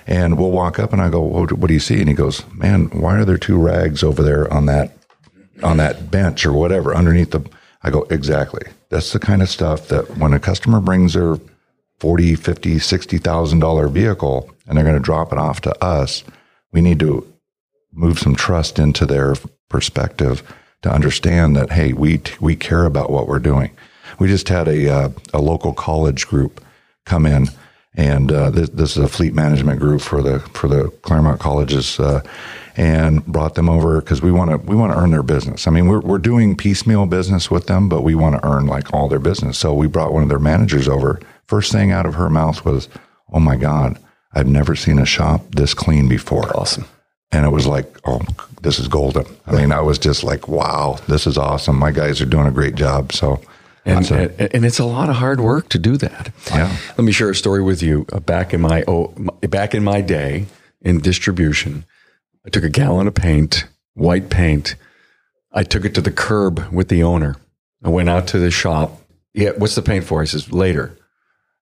And 0.08 0.38
we'll 0.38 0.52
walk 0.52 0.80
up 0.80 0.94
and 0.94 1.02
I 1.02 1.10
go, 1.10 1.22
well, 1.22 1.46
what 1.48 1.68
do 1.68 1.74
you 1.74 1.80
see? 1.80 2.00
And 2.00 2.10
he 2.10 2.16
goes, 2.16 2.44
man, 2.54 2.86
why 2.88 3.18
are 3.18 3.26
there 3.26 3.38
two 3.38 3.58
rags 3.58 4.04
over 4.04 4.24
there 4.24 4.52
on 4.52 4.66
that, 4.66 4.92
on 5.62 5.78
that 5.78 6.10
bench 6.10 6.46
or 6.46 6.54
whatever 6.54 6.96
underneath 6.96 7.32
the, 7.32 7.48
I 7.84 7.92
go, 7.92 8.04
exactly. 8.10 8.64
That's 8.90 9.14
the 9.14 9.20
kind 9.20 9.42
of 9.42 9.50
stuff 9.50 9.88
that 9.90 10.18
when 10.18 10.34
a 10.34 10.40
customer 10.40 10.80
brings 10.80 11.14
their 11.14 11.38
40, 12.00 12.36
50, 12.36 12.76
$60,000 12.76 13.92
vehicle 13.92 14.50
and 14.66 14.78
they're 14.78 14.86
going 14.86 14.96
to 14.96 15.02
drop 15.02 15.32
it 15.32 15.38
off 15.38 15.62
to 15.62 15.84
us, 15.84 16.24
we 16.72 16.82
need 16.82 17.00
to 17.00 17.31
move 17.92 18.20
some 18.20 18.36
trust 18.36 18.80
into 18.80 19.06
their 19.06 19.36
perspective 19.70 20.44
to 20.82 20.92
understand 20.92 21.56
that, 21.56 21.72
hey, 21.72 21.94
we, 21.94 22.22
we 22.40 22.56
care 22.56 22.86
about 22.86 23.10
what 23.10 23.28
we're 23.28 23.40
doing. 23.40 23.72
We 24.20 24.28
just 24.28 24.50
had 24.50 24.68
a, 24.68 24.90
uh, 24.90 25.10
a 25.34 25.40
local 25.40 25.74
college 25.74 26.28
group 26.28 26.64
come 27.06 27.26
in 27.26 27.48
and 27.96 28.32
uh, 28.32 28.50
this, 28.50 28.70
this, 28.70 28.92
is 28.92 29.04
a 29.04 29.08
fleet 29.08 29.34
management 29.34 29.80
group 29.80 30.02
for 30.02 30.22
the 30.22 30.40
for 30.40 30.70
the 30.70 30.90
Claremont 31.02 31.42
colleges, 31.42 32.00
uh, 32.00 32.22
and 32.78 33.26
brought 33.26 33.56
them 33.56 33.70
over 33.70 34.00
because 34.00 34.22
we 34.22 34.32
want 34.32 34.50
to 34.50 34.58
we 34.58 34.78
want 34.78 34.94
to 34.94 34.98
earn 34.98 35.12
their 35.12 35.24
business. 35.24 35.68
I 35.68 35.72
mean, 35.72 35.88
we're 35.88 36.00
we're 36.00 36.18
doing 36.18 36.56
piecemeal 36.56 37.06
business 37.06 37.52
with 37.52 37.68
them, 37.68 37.90
but 37.90 38.04
we 38.04 38.16
want 38.16 38.42
to 38.42 38.48
earn 38.48 38.66
like 38.66 38.94
all 38.94 39.10
their 39.10 39.20
business. 39.20 39.58
So 39.58 39.74
we 39.74 39.88
brought 39.88 40.14
one 40.14 40.24
of 40.24 40.30
their 40.30 40.40
managers 40.40 40.88
over. 40.88 41.20
First 41.44 41.74
thing 41.74 41.92
out 41.92 42.06
of 42.06 42.16
her 42.16 42.30
mouth 42.30 42.64
was, 42.64 42.88
"Oh 43.34 43.42
my 43.42 43.58
God, 43.58 44.00
I've 44.34 44.48
never 44.48 44.74
seen 44.74 44.98
a 44.98 45.06
shop 45.06 45.54
this 45.56 45.74
clean 45.74 46.08
before." 46.08 46.56
Awesome. 46.58 46.86
And 47.32 47.46
it 47.46 47.50
was 47.50 47.66
like, 47.66 47.88
oh, 48.06 48.22
this 48.62 48.78
is 48.78 48.88
golden. 48.88 49.26
I 49.48 49.54
mean, 49.54 49.72
I 49.72 49.82
was 49.82 49.98
just 49.98 50.24
like, 50.24 50.48
wow, 50.48 50.98
this 51.08 51.26
is 51.26 51.38
awesome. 51.38 51.78
My 51.78 51.92
guys 51.92 52.20
are 52.20 52.26
doing 52.26 52.48
a 52.48 52.52
great 52.52 52.76
job. 52.76 53.14
So 53.14 53.42
and, 53.86 54.12
and, 54.12 54.40
and, 54.54 54.66
it's 54.66 54.80
a 54.80 54.86
lot 54.86 55.10
of 55.10 55.16
hard 55.16 55.42
work 55.42 55.70
to 55.70 55.80
do 55.80 55.98
that. 55.98 56.32
Yeah. 56.52 56.76
Let 56.90 57.04
me 57.04 57.12
share 57.12 57.32
a 57.32 57.36
story 57.36 57.64
with 57.64 57.82
you. 57.82 58.06
Uh, 58.12 58.20
back 58.20 58.54
in 58.54 58.62
my 58.62 58.84
oh, 58.88 59.08
back 59.42 59.74
in 59.74 59.84
my 59.84 60.02
day 60.02 60.46
in 60.82 61.00
distribution, 61.00 61.86
I 62.46 62.50
took 62.50 62.64
a 62.64 62.70
gallon 62.70 63.08
of 63.08 63.16
paint, 63.16 63.66
white 63.96 64.30
paint. 64.30 64.76
I 65.52 65.64
took 65.64 65.84
it 65.84 65.96
to 65.96 66.02
the 66.02 66.12
curb 66.12 66.72
with 66.72 66.90
the 66.90 67.02
owner. 67.02 67.38
I 67.84 67.90
went 67.90 68.10
out 68.10 68.28
to 68.28 68.40
the 68.40 68.52
shop. 68.52 69.02
Yeah, 69.34 69.52
what's 69.58 69.76
the 69.76 69.82
paint 69.82 70.06
for? 70.06 70.22
He 70.22 70.28
says 70.28 70.52
later. 70.52 70.96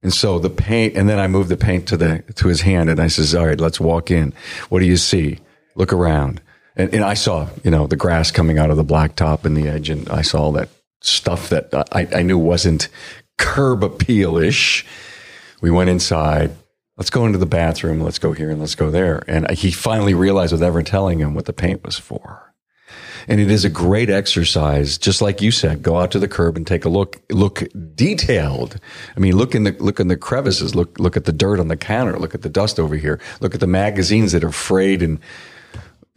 And 0.02 0.14
so 0.14 0.40
the 0.40 0.50
paint, 0.50 0.96
and 0.96 1.08
then 1.08 1.20
I 1.20 1.28
moved 1.28 1.50
the 1.50 1.58
paint 1.58 1.88
to 1.90 1.98
the 1.98 2.24
to 2.36 2.50
his 2.50 2.62
hand, 2.62 2.90
and 2.90 3.00
I 3.00 3.08
says, 3.08 3.34
"All 3.34 3.48
right, 3.48 3.60
let's 3.60 3.80
walk 3.80 4.12
in. 4.12 4.34
What 4.68 4.80
do 4.80 4.86
you 4.86 4.98
see? 4.98 5.40
Look 5.80 5.92
around." 5.92 6.42
And, 6.76 6.94
and 6.94 7.04
I 7.04 7.16
saw, 7.16 7.50
you 7.64 7.72
know, 7.72 7.88
the 7.88 7.98
grass 7.98 8.32
coming 8.32 8.58
out 8.60 8.70
of 8.70 8.78
the 8.78 8.86
blacktop 8.86 9.44
and 9.44 9.58
the 9.58 9.68
edge, 9.68 9.90
and 9.90 10.08
I 10.10 10.22
saw 10.22 10.52
that 10.52 10.70
stuff 11.02 11.50
that 11.50 11.74
I, 11.92 12.08
I 12.14 12.22
knew 12.22 12.38
wasn't 12.38 12.88
curb 13.38 13.84
appeal 13.84 14.38
ish. 14.38 14.86
We 15.62 15.72
went 15.72 15.90
inside. 15.90 16.52
Let's 16.98 17.10
go 17.10 17.26
into 17.26 17.38
the 17.38 17.46
bathroom. 17.46 18.02
Let's 18.02 18.20
go 18.20 18.34
here 18.34 18.50
and 18.50 18.60
let's 18.60 18.76
go 18.76 18.92
there. 18.92 19.24
And 19.28 19.50
he 19.52 19.72
finally 19.72 20.14
realized 20.14 20.52
without 20.52 20.68
ever 20.68 20.84
telling 20.84 21.20
him 21.20 21.34
what 21.34 21.46
the 21.46 21.54
paint 21.54 21.84
was 21.84 21.98
for. 21.98 22.54
And 23.28 23.40
it 23.40 23.52
is 23.52 23.64
a 23.64 23.70
great 23.70 24.10
exercise, 24.10 24.98
just 24.98 25.22
like 25.22 25.42
you 25.42 25.52
said. 25.52 25.82
Go 25.82 25.98
out 25.98 26.12
to 26.12 26.20
the 26.20 26.28
curb 26.28 26.58
and 26.58 26.66
take 26.66 26.86
a 26.86 26.90
look. 26.90 27.22
Look 27.30 27.64
detailed. 27.96 28.80
I 29.16 29.20
mean, 29.20 29.36
look 29.36 29.54
in 29.54 29.64
the 29.64 29.72
look 29.80 30.00
in 30.00 30.08
the 30.08 30.18
crevices. 30.18 30.76
Look 30.76 31.00
look 31.00 31.16
at 31.16 31.26
the 31.26 31.32
dirt 31.34 31.60
on 31.60 31.68
the 31.68 31.78
counter. 31.78 32.18
Look 32.18 32.34
at 32.34 32.42
the 32.42 32.50
dust 32.50 32.80
over 32.80 32.96
here. 32.96 33.20
Look 33.40 33.54
at 33.54 33.60
the 33.60 33.68
magazines 33.68 34.32
that 34.32 34.44
are 34.44 34.52
frayed 34.52 35.02
and 35.02 35.20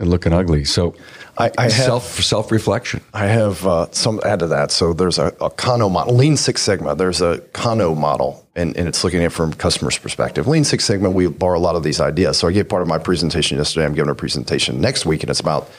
and 0.02 0.10
looking 0.10 0.32
ugly. 0.32 0.64
So 0.64 0.94
I, 1.38 1.50
I 1.56 1.62
have, 1.62 1.72
self 1.72 2.04
self 2.20 2.52
reflection. 2.52 3.00
I 3.14 3.26
have 3.26 3.66
uh, 3.66 3.90
some 3.92 4.20
add 4.24 4.40
to 4.40 4.48
that. 4.48 4.70
So 4.70 4.92
there's 4.92 5.18
a, 5.18 5.34
a 5.40 5.48
Kano 5.48 5.88
model, 5.88 6.14
Lean 6.14 6.36
Six 6.36 6.60
Sigma. 6.60 6.94
There's 6.94 7.22
a 7.22 7.38
Kano 7.52 7.94
model, 7.94 8.46
and, 8.54 8.76
and 8.76 8.86
it's 8.86 9.02
looking 9.02 9.20
at 9.20 9.26
it 9.26 9.30
from 9.30 9.54
customer's 9.54 9.96
perspective. 9.96 10.46
Lean 10.46 10.64
Six 10.64 10.84
Sigma, 10.84 11.08
we 11.08 11.28
borrow 11.28 11.58
a 11.58 11.60
lot 11.60 11.76
of 11.76 11.84
these 11.84 12.00
ideas. 12.00 12.36
So 12.36 12.48
I 12.48 12.52
gave 12.52 12.68
part 12.68 12.82
of 12.82 12.88
my 12.88 12.98
presentation 12.98 13.56
yesterday. 13.56 13.86
I'm 13.86 13.94
giving 13.94 14.10
a 14.10 14.14
presentation 14.14 14.80
next 14.80 15.06
week, 15.06 15.22
and 15.22 15.30
it's 15.30 15.40
about 15.40 15.70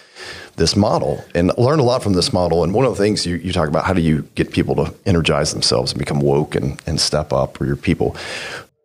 this 0.56 0.76
model 0.76 1.24
and 1.36 1.52
learn 1.58 1.80
a 1.80 1.84
lot 1.84 2.02
from 2.02 2.14
this 2.14 2.32
model. 2.32 2.64
And 2.64 2.74
one 2.74 2.86
of 2.86 2.96
the 2.96 3.04
things 3.04 3.26
you, 3.26 3.36
you 3.36 3.52
talk 3.52 3.68
about, 3.68 3.86
how 3.86 3.94
do 3.94 4.02
you 4.02 4.22
get 4.36 4.52
people 4.52 4.76
to 4.76 4.94
energize 5.06 5.52
themselves 5.52 5.92
and 5.92 6.00
become 6.00 6.20
woke 6.20 6.56
and, 6.56 6.82
and 6.88 7.00
step 7.00 7.34
up 7.34 7.58
for 7.58 7.66
your 7.66 7.76
people? 7.76 8.16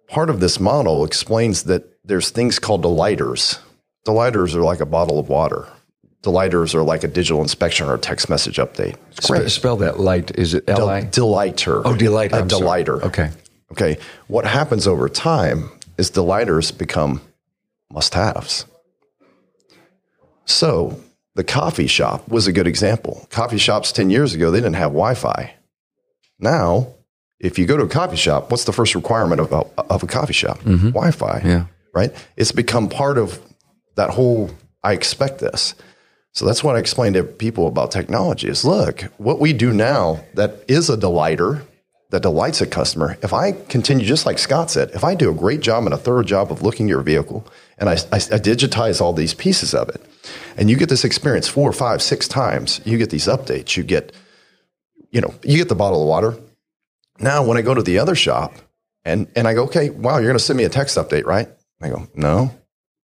Part 0.09 0.31
of 0.31 0.41
this 0.41 0.59
model 0.59 1.05
explains 1.05 1.65
that 1.65 1.85
there's 2.05 2.31
things 2.31 2.59
called 2.59 2.83
delighters 2.83 3.61
Delighters 4.09 4.57
are 4.57 4.63
like 4.63 4.81
a 4.81 4.87
bottle 4.87 5.19
of 5.19 5.29
water. 5.29 5.69
Delighters 6.23 6.75
are 6.75 6.83
like 6.83 7.05
a 7.05 7.09
digital 7.09 7.43
inspection 7.43 7.87
or 7.87 7.93
a 7.93 7.99
text 7.99 8.31
message 8.31 8.57
update. 8.57 8.97
Spe- 9.21 9.51
spell 9.51 9.77
that 9.77 10.01
light. 10.01 10.31
Is 10.35 10.55
it 10.55 10.65
L 10.67 10.89
I? 10.89 11.03
delighter. 11.03 11.87
Oh, 11.87 11.95
delight. 11.95 12.33
A 12.33 12.41
delighter. 12.41 13.05
Okay. 13.05 13.29
Okay. 13.71 13.99
What 14.27 14.47
happens 14.47 14.87
over 14.87 15.11
time 15.11 15.69
is 15.99 16.09
delighters 16.09 16.71
become 16.71 17.21
must 17.93 18.15
haves. 18.15 18.65
So 20.47 20.99
the 21.35 21.45
coffee 21.45 21.87
shop 21.87 22.27
was 22.29 22.47
a 22.47 22.53
good 22.53 22.67
example. 22.67 23.27
Coffee 23.29 23.59
shops 23.59 23.93
10 23.93 24.09
years 24.09 24.33
ago, 24.33 24.51
they 24.51 24.61
didn't 24.61 24.77
have 24.77 24.93
Wi 24.93 25.13
Fi. 25.13 25.53
Now, 26.41 26.95
if 27.41 27.59
you 27.59 27.67
go 27.67 27.77
to 27.77 27.83
a 27.83 27.89
coffee 27.89 28.17
shop, 28.17 28.51
what's 28.51 28.65
the 28.65 28.73
first 28.73 28.95
requirement 28.95 29.43
of 29.43 29.53
a, 29.53 29.67
of 29.93 30.03
a 30.03 30.07
coffee 30.07 30.33
shop? 30.33 30.61
Mm-hmm. 30.61 30.93
Wi 30.93 31.11
Fi. 31.11 31.43
Yeah. 31.45 31.67
Right? 31.93 32.11
It's 32.39 32.53
become 32.53 32.89
part 32.89 33.19
of 33.19 33.39
that 33.99 34.11
whole 34.11 34.51
I 34.83 34.93
expect 34.93 35.41
this. 35.41 35.75
So 36.33 36.47
that's 36.47 36.63
what 36.63 36.77
I 36.77 36.79
explain 36.79 37.15
to 37.15 37.25
people 37.25 37.67
about 37.67 37.91
technology 37.91 38.49
is 38.49 38.65
look, 38.65 39.03
what 39.19 39.41
we 39.41 39.53
do 39.53 39.73
now 39.73 40.25
that 40.35 40.65
is 40.69 40.89
a 40.89 40.97
delighter 40.97 41.63
that 42.11 42.23
delights 42.23 42.63
a 42.63 42.67
customer, 42.67 43.19
if 43.23 43.35
I 43.35 43.53
continue, 43.53 44.07
just 44.07 44.25
like 44.25 44.39
Scott 44.39 44.71
said, 44.71 44.91
if 44.95 45.05
I 45.05 45.15
do 45.15 45.31
a 45.31 45.35
great 45.35 45.61
job 45.61 45.85
and 45.85 45.93
a 45.93 45.99
thorough 45.99 46.23
job 46.23 46.51
of 46.51 46.63
looking 46.63 46.87
at 46.87 46.91
your 46.91 47.03
vehicle 47.03 47.47
and 47.77 47.89
I, 47.89 47.95
I, 47.95 48.17
I 48.17 48.41
digitize 48.41 49.01
all 49.01 49.13
these 49.13 49.35
pieces 49.35 49.75
of 49.75 49.91
it, 49.91 50.01
and 50.57 50.71
you 50.71 50.77
get 50.77 50.89
this 50.89 51.05
experience 51.05 51.49
four, 51.49 51.71
five, 51.73 52.01
six 52.01 52.27
times, 52.27 52.81
you 52.85 52.97
get 52.97 53.11
these 53.11 53.27
updates, 53.27 53.77
you 53.77 53.83
get, 53.83 54.13
you 55.11 55.21
know, 55.21 55.35
you 55.43 55.59
get 55.59 55.69
the 55.69 55.75
bottle 55.75 56.01
of 56.03 56.09
water. 56.09 56.39
Now, 57.21 57.45
when 57.45 57.59
I 57.59 57.63
go 57.63 57.75
to 57.75 57.83
the 57.83 57.99
other 57.99 58.15
shop 58.15 58.55
and, 59.05 59.27
and 59.37 59.47
I 59.47 59.53
go, 59.53 59.65
okay, 59.65 59.91
wow, 59.91 60.17
you're 60.17 60.29
going 60.29 60.39
to 60.39 60.45
send 60.45 60.57
me 60.57 60.65
a 60.65 60.71
text 60.71 60.97
update, 60.97 61.27
right? 61.27 61.49
I 61.83 61.91
go, 61.91 62.09
no. 62.15 62.55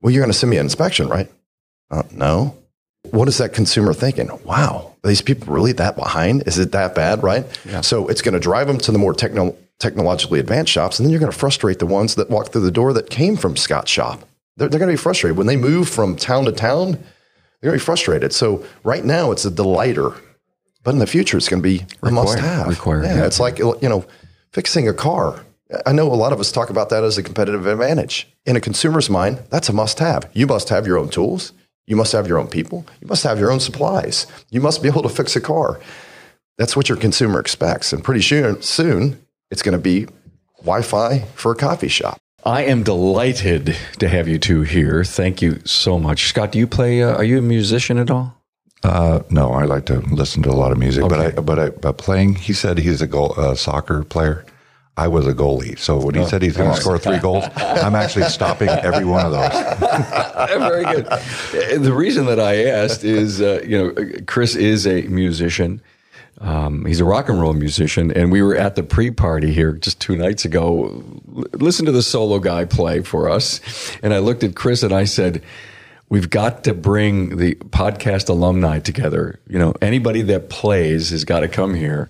Well, 0.02 0.12
you're 0.12 0.22
going 0.22 0.32
to 0.32 0.38
send 0.38 0.50
me 0.50 0.56
an 0.56 0.66
inspection, 0.66 1.08
right? 1.08 1.30
Uh, 1.90 2.02
no. 2.12 2.56
What 3.10 3.28
is 3.28 3.38
that 3.38 3.52
consumer 3.52 3.92
thinking? 3.94 4.30
Wow, 4.44 4.94
these 5.02 5.22
people 5.22 5.52
really 5.52 5.72
that 5.72 5.96
behind? 5.96 6.44
Is 6.46 6.58
it 6.58 6.72
that 6.72 6.94
bad, 6.94 7.22
right? 7.22 7.44
Yeah. 7.64 7.80
So 7.80 8.08
it's 8.08 8.22
going 8.22 8.34
to 8.34 8.40
drive 8.40 8.66
them 8.66 8.78
to 8.78 8.92
the 8.92 8.98
more 8.98 9.14
techno- 9.14 9.56
technologically 9.78 10.38
advanced 10.38 10.70
shops, 10.72 10.98
and 10.98 11.06
then 11.06 11.10
you're 11.10 11.20
going 11.20 11.32
to 11.32 11.36
frustrate 11.38 11.78
the 11.78 11.86
ones 11.86 12.14
that 12.16 12.30
walk 12.30 12.48
through 12.52 12.60
the 12.62 12.70
door 12.70 12.92
that 12.92 13.08
came 13.10 13.36
from 13.36 13.56
Scott's 13.56 13.90
shop. 13.90 14.28
They're, 14.56 14.68
they're 14.68 14.78
going 14.78 14.90
to 14.90 14.92
be 14.92 15.02
frustrated 15.02 15.36
when 15.38 15.46
they 15.46 15.56
move 15.56 15.88
from 15.88 16.14
town 16.16 16.44
to 16.44 16.52
town. 16.52 16.92
They're 16.92 17.70
going 17.70 17.78
to 17.78 17.82
be 17.82 17.84
frustrated. 17.84 18.32
So 18.34 18.64
right 18.84 19.04
now 19.04 19.32
it's 19.32 19.44
a 19.46 19.50
delighter, 19.50 20.12
but 20.84 20.90
in 20.92 20.98
the 20.98 21.06
future 21.06 21.36
it's 21.38 21.48
going 21.48 21.62
to 21.62 21.68
be 21.68 21.84
a 22.02 22.10
must-have. 22.10 22.68
required, 22.68 23.04
Yeah, 23.04 23.16
yeah. 23.16 23.26
it's 23.26 23.40
like 23.40 23.58
you 23.58 23.76
know, 23.82 24.04
fixing 24.52 24.88
a 24.88 24.94
car. 24.94 25.44
I 25.86 25.92
know 25.92 26.06
a 26.12 26.14
lot 26.16 26.32
of 26.32 26.40
us 26.40 26.50
talk 26.50 26.70
about 26.70 26.88
that 26.90 27.04
as 27.04 27.16
a 27.18 27.22
competitive 27.22 27.66
advantage. 27.66 28.28
In 28.46 28.56
a 28.56 28.60
consumer's 28.60 29.08
mind, 29.10 29.42
that's 29.50 29.68
a 29.68 29.72
must-have. 29.72 30.28
You 30.32 30.46
must 30.46 30.68
have 30.68 30.86
your 30.86 30.98
own 30.98 31.08
tools. 31.08 31.52
You 31.86 31.96
must 31.96 32.12
have 32.12 32.26
your 32.26 32.38
own 32.38 32.48
people. 32.48 32.86
You 33.00 33.06
must 33.08 33.22
have 33.24 33.38
your 33.38 33.50
own 33.50 33.60
supplies. 33.60 34.26
You 34.50 34.60
must 34.60 34.82
be 34.82 34.88
able 34.88 35.02
to 35.02 35.08
fix 35.08 35.36
a 35.36 35.40
car. 35.40 35.80
That's 36.58 36.76
what 36.76 36.88
your 36.88 36.98
consumer 36.98 37.38
expects. 37.40 37.92
And 37.92 38.02
pretty 38.04 38.22
soon, 38.22 38.60
soon 38.62 39.24
it's 39.50 39.62
going 39.62 39.72
to 39.72 39.78
be 39.78 40.06
Wi-Fi 40.58 41.20
for 41.34 41.52
a 41.52 41.56
coffee 41.56 41.88
shop. 41.88 42.18
I 42.44 42.64
am 42.64 42.82
delighted 42.82 43.76
to 43.98 44.08
have 44.08 44.26
you 44.28 44.38
two 44.38 44.62
here. 44.62 45.04
Thank 45.04 45.42
you 45.42 45.60
so 45.64 45.98
much. 45.98 46.26
Scott, 46.28 46.52
do 46.52 46.58
you 46.58 46.66
play, 46.66 47.02
uh, 47.02 47.14
are 47.16 47.24
you 47.24 47.38
a 47.38 47.42
musician 47.42 47.98
at 47.98 48.10
all? 48.10 48.34
Uh, 48.82 49.20
no, 49.28 49.52
I 49.52 49.64
like 49.64 49.84
to 49.86 50.00
listen 50.00 50.42
to 50.44 50.50
a 50.50 50.52
lot 50.56 50.72
of 50.72 50.78
music, 50.78 51.02
but 51.08 51.20
I 51.20 51.26
Okay. 51.26 51.40
but 51.42 51.58
I 51.58 51.68
but 51.68 51.98
playing. 51.98 52.36
He 52.36 52.54
said 52.54 52.78
he's 52.78 53.02
a 53.02 53.06
goal, 53.06 53.34
uh, 53.36 53.54
soccer 53.54 54.02
player. 54.04 54.46
I 55.00 55.08
was 55.08 55.26
a 55.26 55.32
goalie, 55.32 55.78
so 55.78 55.96
when 55.98 56.14
Oh, 56.16 56.22
he 56.22 56.28
said 56.28 56.42
he's 56.42 56.56
going 56.58 56.70
to 56.74 56.80
score 56.80 56.98
three 56.98 57.18
goals, 57.18 57.44
I'm 57.56 57.94
actually 57.94 58.26
stopping 58.26 58.68
every 58.68 59.06
one 59.06 59.24
of 59.24 59.32
those. 59.32 59.52
Very 60.58 60.84
good. 60.84 61.82
The 61.82 61.92
reason 61.94 62.26
that 62.26 62.38
I 62.38 62.64
asked 62.64 63.02
is, 63.02 63.40
uh, 63.40 63.62
you 63.66 63.78
know, 63.78 63.94
Chris 64.26 64.54
is 64.56 64.86
a 64.86 65.02
musician. 65.02 65.80
Um, 66.42 66.84
he's 66.84 67.00
a 67.00 67.04
rock 67.04 67.28
and 67.30 67.40
roll 67.40 67.54
musician, 67.54 68.10
and 68.12 68.30
we 68.30 68.42
were 68.42 68.54
at 68.56 68.74
the 68.74 68.82
pre-party 68.82 69.52
here 69.52 69.72
just 69.72 70.00
two 70.00 70.16
nights 70.16 70.44
ago. 70.44 71.02
L- 71.36 71.44
listen 71.54 71.86
to 71.86 71.92
the 71.92 72.02
solo 72.02 72.38
guy 72.38 72.64
play 72.66 73.00
for 73.02 73.28
us, 73.30 73.60
and 74.02 74.12
I 74.14 74.18
looked 74.18 74.42
at 74.44 74.54
Chris 74.54 74.82
and 74.82 74.92
I 74.92 75.04
said, 75.04 75.42
"We've 76.08 76.28
got 76.30 76.64
to 76.64 76.72
bring 76.74 77.36
the 77.36 77.54
podcast 77.56 78.28
alumni 78.28 78.78
together. 78.80 79.38
You 79.48 79.58
know, 79.58 79.74
anybody 79.82 80.22
that 80.22 80.48
plays 80.50 81.10
has 81.10 81.24
got 81.24 81.40
to 81.40 81.48
come 81.48 81.74
here." 81.74 82.08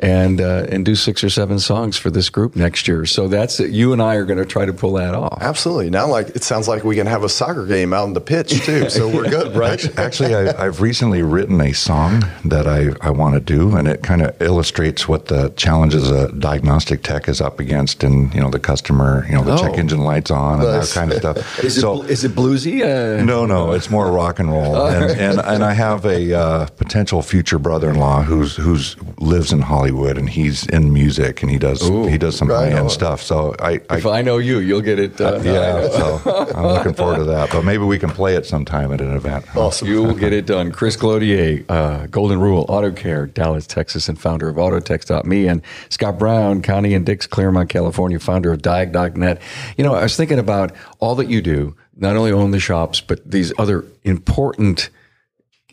And 0.00 0.40
uh, 0.40 0.64
and 0.68 0.84
do 0.84 0.94
six 0.94 1.24
or 1.24 1.28
seven 1.30 1.58
songs 1.58 1.96
for 1.96 2.08
this 2.08 2.30
group 2.30 2.54
next 2.54 2.86
year. 2.86 3.04
So 3.04 3.26
that's 3.26 3.58
it. 3.58 3.70
You 3.72 3.92
and 3.92 4.00
I 4.00 4.14
are 4.14 4.24
going 4.24 4.38
to 4.38 4.46
try 4.46 4.64
to 4.64 4.72
pull 4.72 4.92
that 4.92 5.12
off. 5.12 5.38
Absolutely. 5.42 5.90
Now, 5.90 6.06
like 6.06 6.28
it 6.36 6.44
sounds 6.44 6.68
like 6.68 6.84
we 6.84 6.94
can 6.94 7.08
have 7.08 7.24
a 7.24 7.28
soccer 7.28 7.66
game 7.66 7.92
out 7.92 8.04
on 8.04 8.12
the 8.12 8.20
pitch 8.20 8.64
too. 8.64 8.88
So 8.90 9.08
we're 9.08 9.28
good, 9.28 9.56
right? 9.66 9.98
Actually, 9.98 10.36
I, 10.36 10.66
I've 10.66 10.80
recently 10.80 11.22
written 11.22 11.60
a 11.60 11.72
song 11.72 12.22
that 12.44 12.68
I, 12.68 12.90
I 13.00 13.10
want 13.10 13.34
to 13.34 13.40
do, 13.40 13.74
and 13.76 13.88
it 13.88 14.04
kind 14.04 14.22
of 14.22 14.40
illustrates 14.40 15.08
what 15.08 15.26
the 15.26 15.48
challenges 15.56 16.08
a 16.12 16.30
diagnostic 16.30 17.02
tech 17.02 17.28
is 17.28 17.40
up 17.40 17.58
against, 17.58 18.04
and 18.04 18.32
you 18.32 18.40
know 18.40 18.50
the 18.50 18.60
customer, 18.60 19.26
you 19.28 19.34
know 19.34 19.42
the 19.42 19.54
Oh. 19.54 19.56
check 19.58 19.78
engine 19.78 20.04
lights 20.04 20.30
on 20.30 20.60
and 20.60 20.68
that 20.80 20.88
kind 20.94 21.10
of 21.10 21.18
stuff. 21.18 21.58
Is 21.64 21.76
it 21.82 21.84
is 22.08 22.22
it 22.22 22.36
bluesy? 22.36 22.82
Uh, 22.82 23.24
No, 23.24 23.46
no, 23.46 23.72
it's 23.72 23.90
more 23.90 24.12
rock 24.12 24.38
and 24.38 24.48
roll, 24.52 24.86
and 24.86 25.10
and, 25.10 25.40
and 25.40 25.64
I 25.64 25.72
have 25.72 26.04
a 26.06 26.32
uh, 26.38 26.66
potential 26.76 27.20
future 27.20 27.58
brother-in-law 27.58 28.22
who's 28.22 28.54
who's 28.54 28.94
lives 29.18 29.52
in 29.52 29.60
Hollywood, 29.60 29.87
and 29.88 30.28
he's 30.28 30.66
in 30.66 30.92
music, 30.92 31.42
and 31.42 31.50
he 31.50 31.58
does 31.58 31.80
he 31.82 32.18
does 32.18 32.36
some 32.36 32.48
high 32.48 32.70
end 32.70 32.90
stuff. 32.90 33.22
So 33.22 33.54
I, 33.58 33.80
I 33.90 33.96
If 33.96 34.06
I 34.06 34.22
know 34.22 34.38
you, 34.38 34.58
you'll 34.58 34.80
get 34.80 34.98
it. 34.98 35.20
Uh, 35.20 35.40
yeah, 35.42 35.88
so 35.88 36.20
I'm 36.54 36.66
looking 36.66 36.94
forward 36.94 37.16
to 37.16 37.24
that. 37.24 37.50
But 37.50 37.64
maybe 37.64 37.84
we 37.84 37.98
can 37.98 38.10
play 38.10 38.34
it 38.34 38.46
sometime 38.46 38.92
at 38.92 39.00
an 39.00 39.14
event. 39.14 39.44
Awesome. 39.56 39.88
You 39.88 40.02
will 40.02 40.14
get 40.14 40.32
it 40.32 40.46
done. 40.46 40.72
Chris 40.72 40.96
Cloutier, 40.96 41.64
uh, 41.68 42.06
Golden 42.06 42.40
Rule 42.40 42.66
Auto 42.68 42.90
Care, 42.92 43.26
Dallas, 43.26 43.66
Texas, 43.66 44.08
and 44.08 44.18
founder 44.18 44.48
of 44.48 44.56
Autotex.me, 44.56 45.48
and 45.48 45.62
Scott 45.88 46.18
Brown, 46.18 46.62
Connie 46.62 46.94
and 46.94 47.04
Dick's, 47.04 47.26
Claremont, 47.26 47.68
California, 47.68 48.18
founder 48.18 48.52
of 48.52 48.62
Diag.net. 48.62 49.40
You 49.76 49.84
know, 49.84 49.94
I 49.94 50.02
was 50.02 50.16
thinking 50.16 50.38
about 50.38 50.72
all 51.00 51.14
that 51.16 51.28
you 51.28 51.40
do, 51.42 51.76
not 51.96 52.16
only 52.16 52.32
own 52.32 52.50
the 52.50 52.60
shops, 52.60 53.00
but 53.00 53.28
these 53.30 53.52
other 53.58 53.84
important 54.04 54.90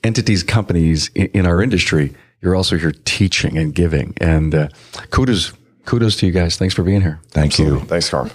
entities, 0.03 0.43
companies 0.43 1.09
in, 1.15 1.27
in 1.27 1.45
our 1.45 1.61
industry. 1.61 2.13
You're 2.41 2.55
also 2.55 2.77
here 2.77 2.93
teaching 3.05 3.57
and 3.57 3.73
giving. 3.73 4.13
And 4.17 4.53
uh, 4.53 4.67
kudos, 5.09 5.53
kudos 5.85 6.15
to 6.17 6.25
you 6.25 6.31
guys. 6.31 6.57
Thanks 6.57 6.73
for 6.75 6.83
being 6.83 7.01
here. 7.01 7.19
Thank 7.29 7.57
you. 7.59 7.79
Thanks, 7.81 8.09
Carm. 8.09 8.29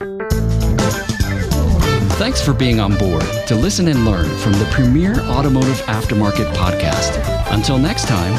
Thanks 2.20 2.42
for 2.42 2.53
being 2.53 2.80
on 2.80 2.96
board 2.98 3.24
to 3.46 3.55
listen 3.55 3.88
and 3.88 4.05
learn 4.05 4.28
from 4.38 4.53
the 4.53 4.68
premier 4.70 5.18
automotive 5.20 5.78
aftermarket 5.82 6.53
podcast. 6.55 7.18
Until 7.51 7.78
next 7.78 8.07
time, 8.09 8.34